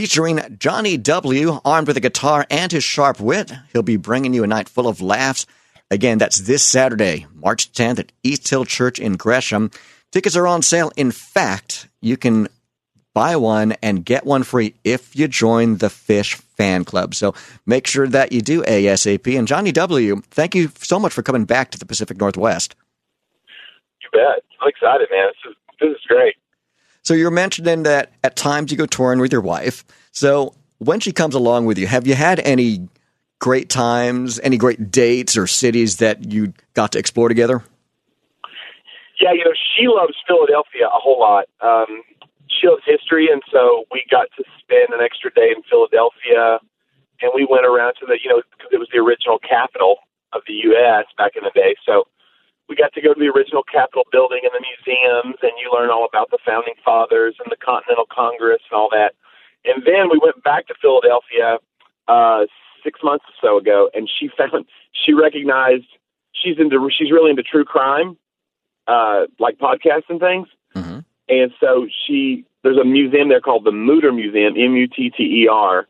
featuring 0.00 0.38
Jonnie 0.38 1.02
W, 1.02 1.60
armed 1.62 1.86
with 1.86 1.94
a 1.98 2.00
guitar 2.00 2.46
and 2.48 2.72
his 2.72 2.82
sharp 2.82 3.20
wit. 3.20 3.52
He'll 3.70 3.82
be 3.82 3.98
bringing 3.98 4.32
you 4.32 4.42
a 4.42 4.46
night 4.46 4.66
full 4.66 4.88
of 4.88 5.02
laughs. 5.02 5.44
Again, 5.90 6.16
that's 6.16 6.38
this 6.38 6.62
Saturday, 6.62 7.26
March 7.34 7.70
10th 7.72 7.98
at 7.98 8.12
East 8.22 8.48
Hill 8.48 8.64
Church 8.64 8.98
in 8.98 9.18
Gresham. 9.18 9.70
Tickets 10.10 10.36
are 10.36 10.46
on 10.46 10.62
sale. 10.62 10.90
In 10.96 11.10
fact, 11.10 11.86
you 12.00 12.16
can 12.16 12.48
buy 13.12 13.36
one 13.36 13.72
and 13.82 14.02
get 14.02 14.24
one 14.24 14.42
free 14.42 14.72
if 14.84 15.14
you 15.14 15.28
join 15.28 15.76
the 15.76 15.90
Fish 15.90 16.34
Fan 16.34 16.86
Club. 16.86 17.14
So 17.14 17.34
make 17.66 17.86
sure 17.86 18.08
that 18.08 18.32
you 18.32 18.40
do 18.40 18.62
ASAP. 18.62 19.38
And 19.38 19.46
Johnny 19.46 19.70
W., 19.70 20.22
thank 20.30 20.54
you 20.54 20.72
so 20.78 20.98
much 20.98 21.12
for 21.12 21.22
coming 21.22 21.44
back 21.44 21.72
to 21.72 21.78
the 21.78 21.84
Pacific 21.84 22.16
Northwest. 22.16 22.74
you 24.00 24.08
bet. 24.12 24.44
I'm 24.62 24.68
excited, 24.68 25.08
man. 25.10 25.28
This 25.28 25.50
is 25.50 25.56
this 25.78 25.90
is 25.90 26.06
great. 26.08 26.36
So 27.10 27.14
you're 27.14 27.32
mentioning 27.32 27.82
that 27.82 28.12
at 28.22 28.36
times 28.36 28.70
you 28.70 28.78
go 28.78 28.86
touring 28.86 29.18
with 29.18 29.32
your 29.32 29.40
wife. 29.40 29.84
So 30.12 30.54
when 30.78 31.00
she 31.00 31.10
comes 31.10 31.34
along 31.34 31.66
with 31.66 31.76
you, 31.76 31.88
have 31.88 32.06
you 32.06 32.14
had 32.14 32.38
any 32.38 32.88
great 33.40 33.68
times, 33.68 34.38
any 34.44 34.56
great 34.56 34.92
dates 34.92 35.36
or 35.36 35.48
cities 35.48 35.96
that 35.96 36.30
you 36.30 36.54
got 36.74 36.92
to 36.92 37.00
explore 37.00 37.28
together? 37.28 37.64
Yeah, 39.20 39.32
you 39.32 39.42
know, 39.44 39.50
she 39.76 39.88
loves 39.88 40.14
Philadelphia 40.24 40.86
a 40.86 41.00
whole 41.02 41.18
lot. 41.18 41.46
Um, 41.60 42.04
she 42.46 42.68
loves 42.68 42.82
history, 42.86 43.26
and 43.26 43.42
so 43.50 43.86
we 43.90 44.04
got 44.08 44.28
to 44.36 44.44
spend 44.60 44.94
an 44.94 45.00
extra 45.02 45.32
day 45.32 45.50
in 45.50 45.64
Philadelphia, 45.68 46.60
and 47.22 47.32
we 47.34 47.44
went 47.44 47.66
around 47.66 47.94
to 47.98 48.06
the, 48.06 48.20
you 48.22 48.30
know, 48.30 48.40
because 48.52 48.70
it 48.70 48.78
was 48.78 48.86
the 48.92 49.00
original 49.00 49.40
capital 49.40 49.96
of 50.32 50.42
the 50.46 50.54
U.S. 50.70 51.06
back 51.18 51.32
in 51.34 51.42
the 51.42 51.50
day. 51.56 51.74
So 51.84 52.06
we 52.70 52.76
got 52.76 52.94
to 52.94 53.02
go 53.02 53.12
to 53.12 53.18
the 53.18 53.26
original 53.26 53.64
Capitol 53.64 54.04
building 54.12 54.40
and 54.44 54.52
the 54.54 54.62
museums, 54.62 55.36
and 55.42 55.50
you 55.60 55.68
learn 55.74 55.90
all 55.90 56.06
about 56.06 56.30
the 56.30 56.38
founding 56.46 56.74
fathers 56.84 57.34
and 57.42 57.50
the 57.50 57.56
Continental 57.56 58.06
Congress 58.06 58.62
and 58.70 58.78
all 58.78 58.88
that. 58.92 59.12
And 59.64 59.82
then 59.84 60.08
we 60.08 60.20
went 60.22 60.42
back 60.44 60.68
to 60.68 60.74
Philadelphia 60.80 61.58
uh, 62.06 62.46
six 62.84 63.00
months 63.02 63.24
or 63.26 63.34
so 63.42 63.58
ago, 63.58 63.90
and 63.92 64.08
she 64.08 64.30
found 64.38 64.66
she 64.92 65.12
recognized 65.12 65.90
she's 66.32 66.58
into 66.58 66.88
she's 66.96 67.10
really 67.10 67.30
into 67.30 67.42
true 67.42 67.64
crime, 67.64 68.16
uh, 68.86 69.26
like 69.40 69.58
podcasts 69.58 70.08
and 70.08 70.20
things. 70.20 70.46
Mhm. 70.76 71.04
And 71.28 71.52
so 71.58 71.88
she 72.06 72.44
there's 72.62 72.78
a 72.78 72.84
museum 72.84 73.28
there 73.28 73.40
called 73.40 73.64
the 73.64 73.72
Mutter 73.72 74.12
Museum, 74.12 74.54
M 74.56 74.76
U 74.76 74.86
T 74.86 75.10
T 75.10 75.42
E 75.42 75.48
R, 75.50 75.88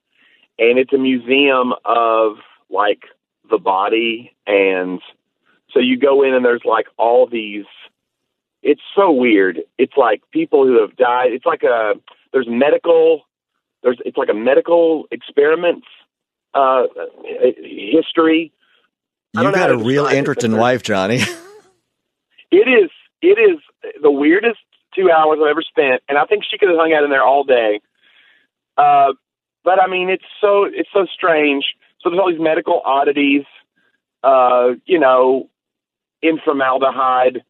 and 0.59 0.79
it's 0.79 0.95
a 0.95 0.99
museum 0.99 1.75
of 1.85 2.39
like 2.71 3.05
the 3.51 3.59
body 3.59 4.33
and 4.47 5.01
so 5.73 5.81
you 5.81 5.99
go 5.99 6.23
in 6.23 6.35
and 6.35 6.45
there's 6.45 6.65
like 6.65 6.87
all 6.97 7.27
these 7.27 7.65
it's 8.63 8.83
so 8.95 9.11
weird. 9.11 9.61
It's 9.79 9.95
like 9.97 10.23
people 10.33 10.67
who 10.67 10.81
have 10.83 10.97
died. 10.97 11.33
It's 11.33 11.47
like 11.47 11.63
a 11.63 11.95
there's 12.33 12.47
medical 12.49 13.23
there's 13.83 13.99
it's 14.05 14.17
like 14.17 14.29
a 14.29 14.35
medical 14.35 15.07
experiments 15.11 15.87
uh 16.55 16.85
history. 17.57 18.53
You 19.33 19.43
don't 19.43 19.53
know 19.53 19.59
how 19.59 19.69
got 19.69 19.81
a 19.81 19.85
real 19.85 20.07
interesting 20.07 20.57
wife, 20.57 20.83
Jonnie. 20.83 21.25
It 22.51 22.69
is 22.69 22.91
it 23.23 23.39
is 23.39 23.59
the 24.03 24.11
weirdest 24.11 24.59
two 24.95 25.11
hours 25.11 25.39
I've 25.41 25.51
ever 25.51 25.63
spent, 25.63 26.03
and 26.09 26.19
I 26.19 26.25
think 26.25 26.45
she 26.51 26.59
could 26.59 26.69
have 26.69 26.79
hung 26.79 26.93
out 26.93 27.05
in 27.05 27.11
there 27.11 27.23
all 27.23 27.45
day. 27.45 27.81
Uh, 28.77 29.13
but 29.63 29.81
I 29.81 29.87
mean, 29.87 30.11
it's 30.11 30.25
so 30.41 30.65
it's 30.65 30.89
so 30.93 31.07
strange. 31.15 31.65
So 32.01 32.11
there's 32.11 32.21
all 32.21 32.31
these 32.31 32.41
medical 32.41 32.81
oddities, 32.85 33.45
uh, 34.25 34.71
you 34.87 34.99
know, 34.99 35.49
in 36.23 36.39
formaldehyde 36.45 37.43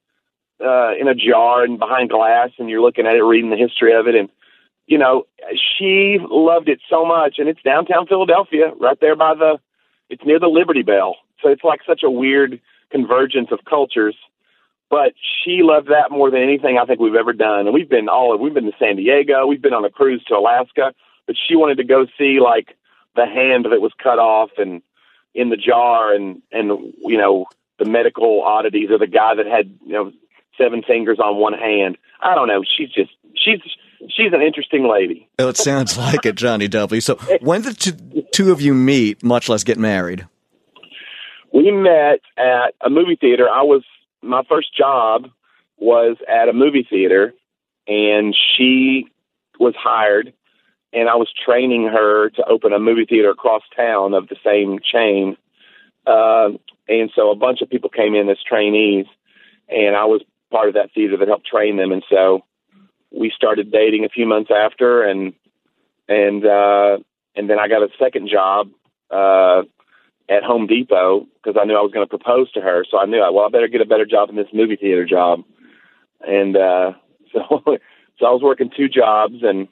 uh, 0.64 0.92
in 0.98 1.09
a 1.09 1.14
jar 1.14 1.64
and 1.64 1.78
behind 1.78 2.11
glass, 2.11 2.50
and 2.59 2.68
you're 2.68 2.83
looking 2.83 3.06
at 3.06 3.16
it, 3.16 3.22
reading 3.22 3.50
the 3.50 3.56
history 3.56 3.94
of 3.94 4.06
it, 4.06 4.14
and 4.14 4.28
you 4.87 4.98
know, 4.98 5.24
she 5.78 6.18
loved 6.20 6.68
it 6.68 6.80
so 6.90 7.04
much, 7.04 7.37
and 7.38 7.48
it's 7.48 7.62
downtown 7.62 8.06
Philadelphia, 8.06 8.72
right 8.80 8.98
there 9.00 9.14
by 9.14 9.35
the, 9.35 9.59
it's 10.09 10.24
near 10.24 10.40
the 10.40 10.48
Liberty 10.48 10.83
Bell, 10.83 11.16
so 11.42 11.48
it's 11.48 11.62
like 11.62 11.80
such 11.87 12.02
a 12.02 12.11
weird 12.11 12.61
convergence 12.90 13.48
of 13.52 13.61
cultures 13.64 14.16
but 14.90 15.14
she 15.22 15.61
loved 15.62 15.87
that 15.88 16.11
more 16.11 16.30
than 16.30 16.42
anything 16.42 16.76
I 16.76 16.85
think 16.85 16.98
we've 16.98 17.14
ever 17.14 17.33
done. 17.33 17.61
And 17.66 17.72
we've 17.72 17.88
been 17.88 18.09
all 18.09 18.37
we've 18.37 18.52
been 18.52 18.64
to 18.64 18.76
San 18.78 18.96
Diego, 18.96 19.46
we've 19.46 19.62
been 19.62 19.72
on 19.72 19.85
a 19.85 19.90
cruise 19.90 20.22
to 20.26 20.35
Alaska, 20.35 20.92
but 21.26 21.37
she 21.48 21.54
wanted 21.54 21.76
to 21.76 21.85
go 21.85 22.06
see 22.18 22.40
like 22.40 22.76
the 23.14 23.24
hand 23.24 23.66
that 23.70 23.80
was 23.80 23.92
cut 24.02 24.18
off 24.18 24.50
and 24.59 24.83
in 25.33 25.48
the 25.48 25.56
jar 25.56 26.12
and 26.12 26.42
and 26.50 26.92
you 26.98 27.16
know 27.16 27.46
the 27.80 27.84
medical 27.84 28.42
oddities 28.42 28.90
or 28.90 28.98
the 28.98 29.08
guy 29.08 29.34
that 29.34 29.46
had 29.46 29.74
you 29.84 29.92
know 29.92 30.12
seven 30.56 30.82
fingers 30.86 31.18
on 31.18 31.36
one 31.40 31.54
hand. 31.54 31.98
I 32.20 32.36
don't 32.36 32.46
know. 32.46 32.62
She's 32.62 32.90
just 32.90 33.10
she's 33.34 33.60
she's 34.02 34.32
an 34.32 34.42
interesting 34.42 34.88
lady. 34.88 35.28
Well, 35.38 35.48
it 35.48 35.56
sounds 35.56 35.98
like 35.98 36.24
it, 36.24 36.36
Jonnie 36.36 36.70
W. 36.70 37.00
So 37.00 37.16
when 37.40 37.62
did 37.62 37.76
the 37.76 38.22
two 38.32 38.52
of 38.52 38.60
you 38.60 38.74
meet, 38.74 39.24
much 39.24 39.48
less 39.48 39.64
get 39.64 39.78
married? 39.78 40.26
we 41.52 41.70
met 41.70 42.20
at 42.36 42.74
a 42.84 42.90
movie 42.90 43.16
theater. 43.16 43.48
I 43.48 43.62
was 43.62 43.82
my 44.22 44.42
first 44.48 44.76
job 44.76 45.28
was 45.78 46.16
at 46.28 46.48
a 46.48 46.52
movie 46.52 46.86
theater, 46.88 47.34
and 47.86 48.36
she 48.56 49.08
was 49.58 49.74
hired, 49.76 50.32
and 50.92 51.08
I 51.08 51.16
was 51.16 51.28
training 51.44 51.88
her 51.88 52.30
to 52.30 52.44
open 52.48 52.72
a 52.72 52.78
movie 52.78 53.06
theater 53.06 53.30
across 53.30 53.62
town 53.74 54.14
of 54.14 54.28
the 54.28 54.36
same 54.44 54.78
chain. 54.80 55.36
Uh, 56.10 56.58
and 56.88 57.10
so 57.14 57.30
a 57.30 57.36
bunch 57.36 57.60
of 57.62 57.70
people 57.70 57.90
came 57.90 58.14
in 58.14 58.28
as 58.28 58.38
trainees, 58.46 59.06
and 59.68 59.94
I 59.94 60.04
was 60.06 60.22
part 60.50 60.68
of 60.68 60.74
that 60.74 60.90
theater 60.92 61.16
that 61.16 61.28
helped 61.28 61.46
train 61.46 61.76
them. 61.76 61.92
And 61.92 62.02
so 62.11 62.40
we 63.11 63.32
started 63.34 63.70
dating 63.70 64.04
a 64.04 64.08
few 64.08 64.26
months 64.26 64.50
after, 64.50 65.02
and 65.02 65.32
and 66.08 66.44
uh, 66.44 66.98
and 67.36 67.48
then 67.48 67.58
I 67.58 67.68
got 67.68 67.82
a 67.82 67.88
second 67.98 68.28
job. 68.28 68.70
Uh, 69.11 69.62
at 70.30 70.44
Home 70.44 70.68
Depot 70.68 71.26
because 71.34 71.61
I 71.61 71.64
knew 71.64 71.76
I 71.76 71.82
was 71.82 71.90
going 71.92 72.06
to 72.06 72.08
propose 72.08 72.50
to 72.52 72.61
her. 72.61 72.84
So 72.88 72.98
I 72.98 73.06
knew, 73.06 73.20
I, 73.20 73.30
well, 73.30 73.44
I 73.44 73.48
better 73.50 73.66
get 73.66 73.80
a 73.80 73.86
better 73.86 74.06
job 74.06 74.28
than 74.28 74.36
this 74.36 74.46
movie 74.54 74.76
theater 74.76 75.04
job. 75.04 75.42
And 76.20 76.56
uh, 76.56 76.92
so, 77.32 77.62
so 77.66 78.26
I 78.26 78.30
was 78.30 78.40
working 78.42 78.70
two 78.74 78.88
jobs, 78.88 79.42
and 79.42 79.66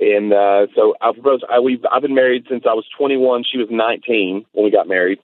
and 0.00 0.32
uh, 0.32 0.66
so 0.74 0.94
I 1.00 1.12
proposed. 1.12 1.44
I 1.50 1.60
we 1.60 1.80
I've 1.90 2.02
been 2.02 2.14
married 2.14 2.46
since 2.48 2.64
I 2.68 2.74
was 2.74 2.86
21. 2.96 3.44
She 3.50 3.58
was 3.58 3.68
19 3.70 4.46
when 4.52 4.64
we 4.64 4.70
got 4.70 4.88
married, 4.88 5.20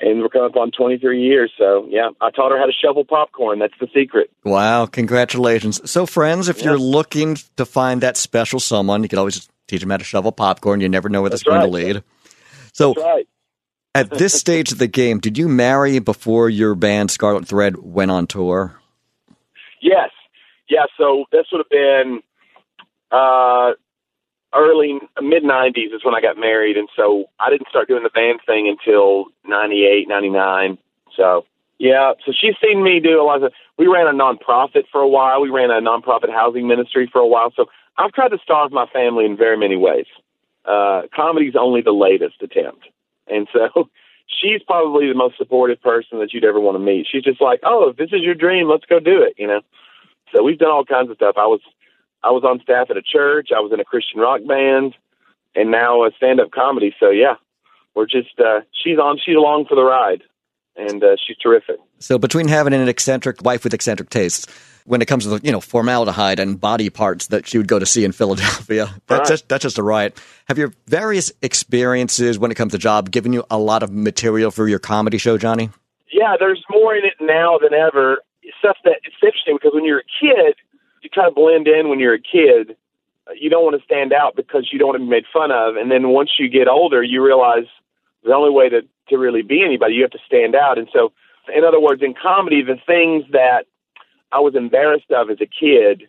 and 0.00 0.20
we're 0.20 0.28
coming 0.28 0.48
up 0.50 0.56
on 0.56 0.70
23 0.70 1.20
years. 1.20 1.52
So 1.58 1.86
yeah, 1.88 2.10
I 2.20 2.30
taught 2.30 2.52
her 2.52 2.58
how 2.58 2.66
to 2.66 2.72
shovel 2.72 3.04
popcorn. 3.04 3.58
That's 3.58 3.74
the 3.80 3.88
secret. 3.94 4.30
Wow, 4.44 4.86
congratulations. 4.86 5.90
So, 5.90 6.06
friends, 6.06 6.48
if 6.48 6.62
you're 6.62 6.78
looking 6.78 7.36
to 7.56 7.64
find 7.64 8.00
that 8.02 8.16
special 8.16 8.60
someone, 8.60 9.02
you 9.02 9.08
can 9.08 9.18
always 9.18 9.48
teach 9.68 9.80
them 9.80 9.90
how 9.90 9.98
to 9.98 10.04
shovel 10.04 10.32
popcorn. 10.32 10.80
You 10.80 10.88
never 10.88 11.08
know 11.08 11.20
where 11.20 11.30
that's 11.30 11.44
That's 11.44 11.56
going 11.56 11.70
to 11.70 11.76
lead. 11.76 12.04
So, 12.72 12.94
right. 12.94 13.26
At 13.92 14.10
this 14.10 14.38
stage 14.38 14.70
of 14.70 14.78
the 14.78 14.86
game, 14.86 15.18
did 15.18 15.36
you 15.36 15.48
marry 15.48 15.98
before 15.98 16.48
your 16.48 16.76
band 16.76 17.10
Scarlet 17.10 17.48
Thread 17.48 17.76
went 17.76 18.12
on 18.12 18.28
tour? 18.28 18.80
Yes, 19.82 20.10
yeah. 20.68 20.84
So 20.96 21.24
this 21.32 21.46
would 21.50 21.58
have 21.58 21.68
been 21.68 22.20
uh, 23.10 23.72
early 24.54 24.98
mid 25.20 25.42
'90s 25.42 25.94
is 25.94 26.04
when 26.04 26.14
I 26.14 26.20
got 26.20 26.38
married, 26.38 26.76
and 26.76 26.88
so 26.96 27.24
I 27.38 27.50
didn't 27.50 27.68
start 27.68 27.88
doing 27.88 28.02
the 28.02 28.10
band 28.10 28.40
thing 28.46 28.68
until 28.68 29.26
'98, 29.46 30.08
'99. 30.08 30.78
So 31.16 31.44
yeah, 31.78 32.12
so 32.24 32.32
she's 32.38 32.54
seen 32.62 32.82
me 32.82 33.00
do 33.00 33.20
a 33.20 33.24
lot 33.24 33.42
of. 33.42 33.52
We 33.78 33.86
ran 33.86 34.06
a 34.06 34.12
nonprofit 34.12 34.84
for 34.92 35.00
a 35.00 35.08
while. 35.08 35.40
We 35.40 35.48
ran 35.50 35.70
a 35.70 35.80
nonprofit 35.80 36.30
housing 36.30 36.68
ministry 36.68 37.08
for 37.10 37.20
a 37.20 37.26
while. 37.26 37.52
So 37.56 37.66
I've 37.96 38.12
tried 38.12 38.28
to 38.28 38.38
starve 38.42 38.70
my 38.70 38.86
family 38.92 39.24
in 39.24 39.36
very 39.36 39.56
many 39.56 39.76
ways. 39.76 40.06
Uh, 40.66 41.02
comedy's 41.14 41.56
only 41.58 41.80
the 41.80 41.92
latest 41.92 42.42
attempt, 42.42 42.86
and 43.28 43.48
so 43.52 43.88
she's 44.26 44.62
probably 44.62 45.08
the 45.08 45.14
most 45.14 45.38
supportive 45.38 45.80
person 45.80 46.18
that 46.18 46.34
you'd 46.34 46.44
ever 46.44 46.60
want 46.60 46.74
to 46.74 46.84
meet. 46.84 47.06
She's 47.10 47.24
just 47.24 47.40
like, 47.40 47.60
"Oh, 47.62 47.88
if 47.88 47.96
this 47.96 48.10
is 48.12 48.20
your 48.20 48.34
dream, 48.34 48.68
let's 48.68 48.84
go 48.84 49.00
do 49.00 49.22
it," 49.22 49.34
you 49.38 49.46
know. 49.46 49.62
So 50.34 50.42
we've 50.42 50.58
done 50.58 50.70
all 50.70 50.84
kinds 50.84 51.10
of 51.10 51.16
stuff. 51.16 51.36
I 51.38 51.46
was 51.46 51.60
I 52.22 52.30
was 52.30 52.44
on 52.44 52.60
staff 52.62 52.88
at 52.90 52.96
a 52.96 53.02
church. 53.02 53.48
I 53.56 53.60
was 53.60 53.72
in 53.72 53.80
a 53.80 53.84
Christian 53.84 54.20
rock 54.20 54.40
band, 54.46 54.94
and 55.54 55.70
now 55.70 56.04
a 56.04 56.10
stand 56.16 56.40
up 56.40 56.50
comedy. 56.50 56.94
So 57.00 57.10
yeah, 57.10 57.34
we're 57.94 58.06
just 58.06 58.38
uh, 58.38 58.60
she's 58.72 58.98
on. 58.98 59.18
She's 59.24 59.36
along 59.36 59.66
for 59.68 59.74
the 59.74 59.82
ride, 59.82 60.22
and 60.76 61.02
uh, 61.02 61.16
she's 61.26 61.36
terrific. 61.38 61.76
So 61.98 62.18
between 62.18 62.48
having 62.48 62.72
an 62.74 62.88
eccentric 62.88 63.42
wife 63.42 63.64
with 63.64 63.74
eccentric 63.74 64.10
tastes, 64.10 64.46
when 64.84 65.02
it 65.02 65.06
comes 65.06 65.24
to 65.24 65.30
the, 65.30 65.40
you 65.42 65.52
know 65.52 65.60
formaldehyde 65.60 66.38
and 66.40 66.60
body 66.60 66.90
parts 66.90 67.28
that 67.28 67.46
she 67.46 67.58
would 67.58 67.68
go 67.68 67.78
to 67.78 67.86
see 67.86 68.04
in 68.04 68.12
Philadelphia, 68.12 68.86
that's 69.06 69.20
Right. 69.20 69.28
just 69.28 69.48
that's 69.48 69.62
just 69.62 69.78
a 69.78 69.82
riot. 69.82 70.20
Have 70.48 70.58
your 70.58 70.72
various 70.88 71.32
experiences 71.42 72.38
when 72.38 72.50
it 72.50 72.54
comes 72.56 72.72
to 72.72 72.78
job 72.78 73.10
given 73.10 73.32
you 73.32 73.44
a 73.50 73.58
lot 73.58 73.82
of 73.82 73.92
material 73.92 74.50
for 74.50 74.68
your 74.68 74.78
comedy 74.78 75.18
show, 75.18 75.38
Jonnie? 75.38 75.72
yeah, 76.12 76.34
there's 76.38 76.62
more 76.68 76.94
in 76.96 77.04
it 77.04 77.14
now 77.20 77.56
than 77.58 77.72
ever. 77.72 78.18
Stuff 78.58 78.76
that 78.84 78.96
it's 79.04 79.14
interesting 79.22 79.54
because 79.56 79.72
when 79.74 79.84
you're 79.84 80.00
a 80.00 80.10
kid, 80.20 80.56
you 81.02 81.10
kind 81.10 81.28
of 81.28 81.34
blend 81.34 81.68
in. 81.68 81.88
When 81.88 81.98
you're 81.98 82.14
a 82.14 82.20
kid, 82.20 82.76
uh, 83.26 83.32
you 83.38 83.50
don't 83.50 83.64
want 83.64 83.78
to 83.78 83.84
stand 83.84 84.12
out 84.12 84.36
because 84.36 84.68
you 84.72 84.78
don't 84.78 84.88
want 84.88 85.00
to 85.00 85.04
be 85.04 85.10
made 85.10 85.24
fun 85.32 85.50
of. 85.50 85.76
And 85.76 85.90
then 85.90 86.10
once 86.10 86.30
you 86.38 86.48
get 86.48 86.68
older, 86.68 87.02
you 87.02 87.24
realize 87.24 87.66
the 88.24 88.34
only 88.34 88.50
way 88.50 88.68
to 88.68 88.82
to 89.08 89.18
really 89.18 89.42
be 89.42 89.62
anybody, 89.62 89.94
you 89.94 90.02
have 90.02 90.12
to 90.12 90.18
stand 90.24 90.54
out. 90.54 90.78
And 90.78 90.88
so, 90.92 91.12
in 91.54 91.64
other 91.64 91.80
words, 91.80 92.02
in 92.02 92.14
comedy, 92.14 92.62
the 92.62 92.78
things 92.86 93.24
that 93.32 93.64
I 94.32 94.38
was 94.38 94.54
embarrassed 94.54 95.10
of 95.10 95.30
as 95.30 95.38
a 95.40 95.46
kid, 95.46 96.08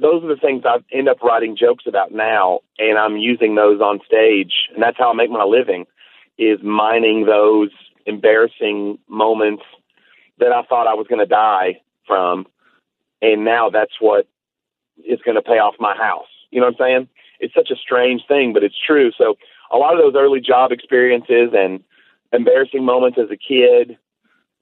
those 0.00 0.22
are 0.24 0.28
the 0.28 0.40
things 0.40 0.62
I 0.64 0.78
end 0.92 1.08
up 1.08 1.22
writing 1.22 1.56
jokes 1.56 1.84
about 1.86 2.12
now, 2.12 2.60
and 2.78 2.98
I'm 2.98 3.16
using 3.16 3.54
those 3.54 3.80
on 3.80 4.00
stage, 4.06 4.52
and 4.72 4.82
that's 4.82 4.98
how 4.98 5.10
I 5.10 5.14
make 5.14 5.30
my 5.30 5.44
living, 5.44 5.86
is 6.38 6.62
mining 6.62 7.26
those 7.26 7.70
embarrassing 8.04 8.98
moments 9.08 9.64
that 10.38 10.52
I 10.52 10.62
thought 10.62 10.86
I 10.86 10.94
was 10.94 11.06
going 11.08 11.20
to 11.20 11.26
die 11.26 11.80
from, 12.06 12.46
and 13.22 13.44
now 13.44 13.70
that's 13.70 13.94
what 14.00 14.26
is 15.04 15.20
going 15.24 15.36
to 15.36 15.42
pay 15.42 15.58
off 15.58 15.74
my 15.78 15.96
house. 15.96 16.26
You 16.50 16.60
know 16.60 16.66
what 16.66 16.80
I'm 16.80 16.86
saying? 16.86 17.08
It's 17.40 17.54
such 17.54 17.70
a 17.70 17.76
strange 17.76 18.22
thing, 18.26 18.52
but 18.52 18.64
it's 18.64 18.78
true. 18.78 19.10
So 19.16 19.36
a 19.72 19.76
lot 19.76 19.94
of 19.94 20.00
those 20.00 20.18
early 20.18 20.40
job 20.40 20.72
experiences 20.72 21.50
and 21.52 21.82
embarrassing 22.32 22.84
moments 22.84 23.18
as 23.18 23.30
a 23.30 23.36
kid, 23.36 23.98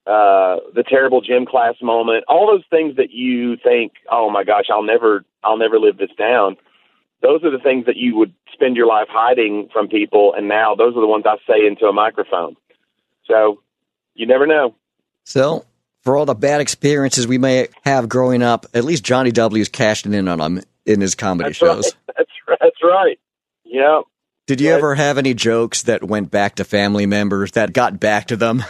uh, 0.07 0.59
the 0.75 0.85
terrible 0.87 1.21
gym 1.21 1.47
class 1.47 1.75
moment, 1.81 2.25
all 2.29 2.47
those 2.47 2.65
things 2.69 2.97
that 2.97 3.11
you 3.11 3.57
think, 3.57 3.93
oh 4.11 4.31
my 4.31 4.45
gosh, 4.45 4.67
I'll 4.71 4.83
never, 4.83 5.25
I'll 5.43 5.57
never 5.57 5.79
live 5.79 5.99
this 5.99 6.11
down. 6.19 6.57
Those 7.23 7.43
are 7.43 7.51
the 7.51 7.59
things 7.63 7.87
that 7.87 7.97
you 7.97 8.17
would 8.17 8.35
spend 8.53 8.77
your 8.77 8.87
life 8.87 9.09
hiding 9.09 9.69
from 9.73 9.89
people, 9.89 10.35
and 10.37 10.47
now 10.47 10.75
those 10.75 10.95
are 10.95 11.01
the 11.01 11.07
ones 11.07 11.25
I 11.27 11.37
say 11.47 11.67
into 11.67 11.87
a 11.87 11.93
microphone. 11.93 12.57
So 13.27 13.63
you 14.15 14.27
never 14.27 14.47
know. 14.47 14.75
So, 15.25 15.65
for 16.05 16.17
all 16.17 16.27
the 16.27 16.35
bad 16.35 16.61
experiences 16.61 17.27
we 17.27 17.39
may 17.39 17.69
have 17.85 18.09
growing 18.09 18.43
up, 18.43 18.67
at 18.75 18.85
least 18.85 19.05
Jonnie 19.05 19.33
W 19.33 19.61
is 19.61 19.69
cashing 19.69 20.13
in 20.13 20.29
on 20.29 20.39
them 20.39 20.61
in 20.87 21.01
his 21.01 21.15
comedy 21.15 21.49
That's 21.51 21.57
shows. 21.57 21.85
right. 21.85 21.95
That's 22.17 22.31
right. 22.47 22.59
That's 22.61 22.83
right. 22.83 23.19
Yeah. 23.65 24.03
Did 24.47 24.61
you 24.61 24.71
ever 24.73 24.95
have 24.95 25.17
any 25.17 25.33
jokes 25.33 25.83
that 25.85 26.05
went 26.05 26.31
back 26.31 26.57
to 26.57 26.65
family 26.65 27.07
members 27.07 27.53
that 27.53 27.73
got 27.73 27.99
back 27.99 28.27
to 28.27 28.37
them? 28.37 28.63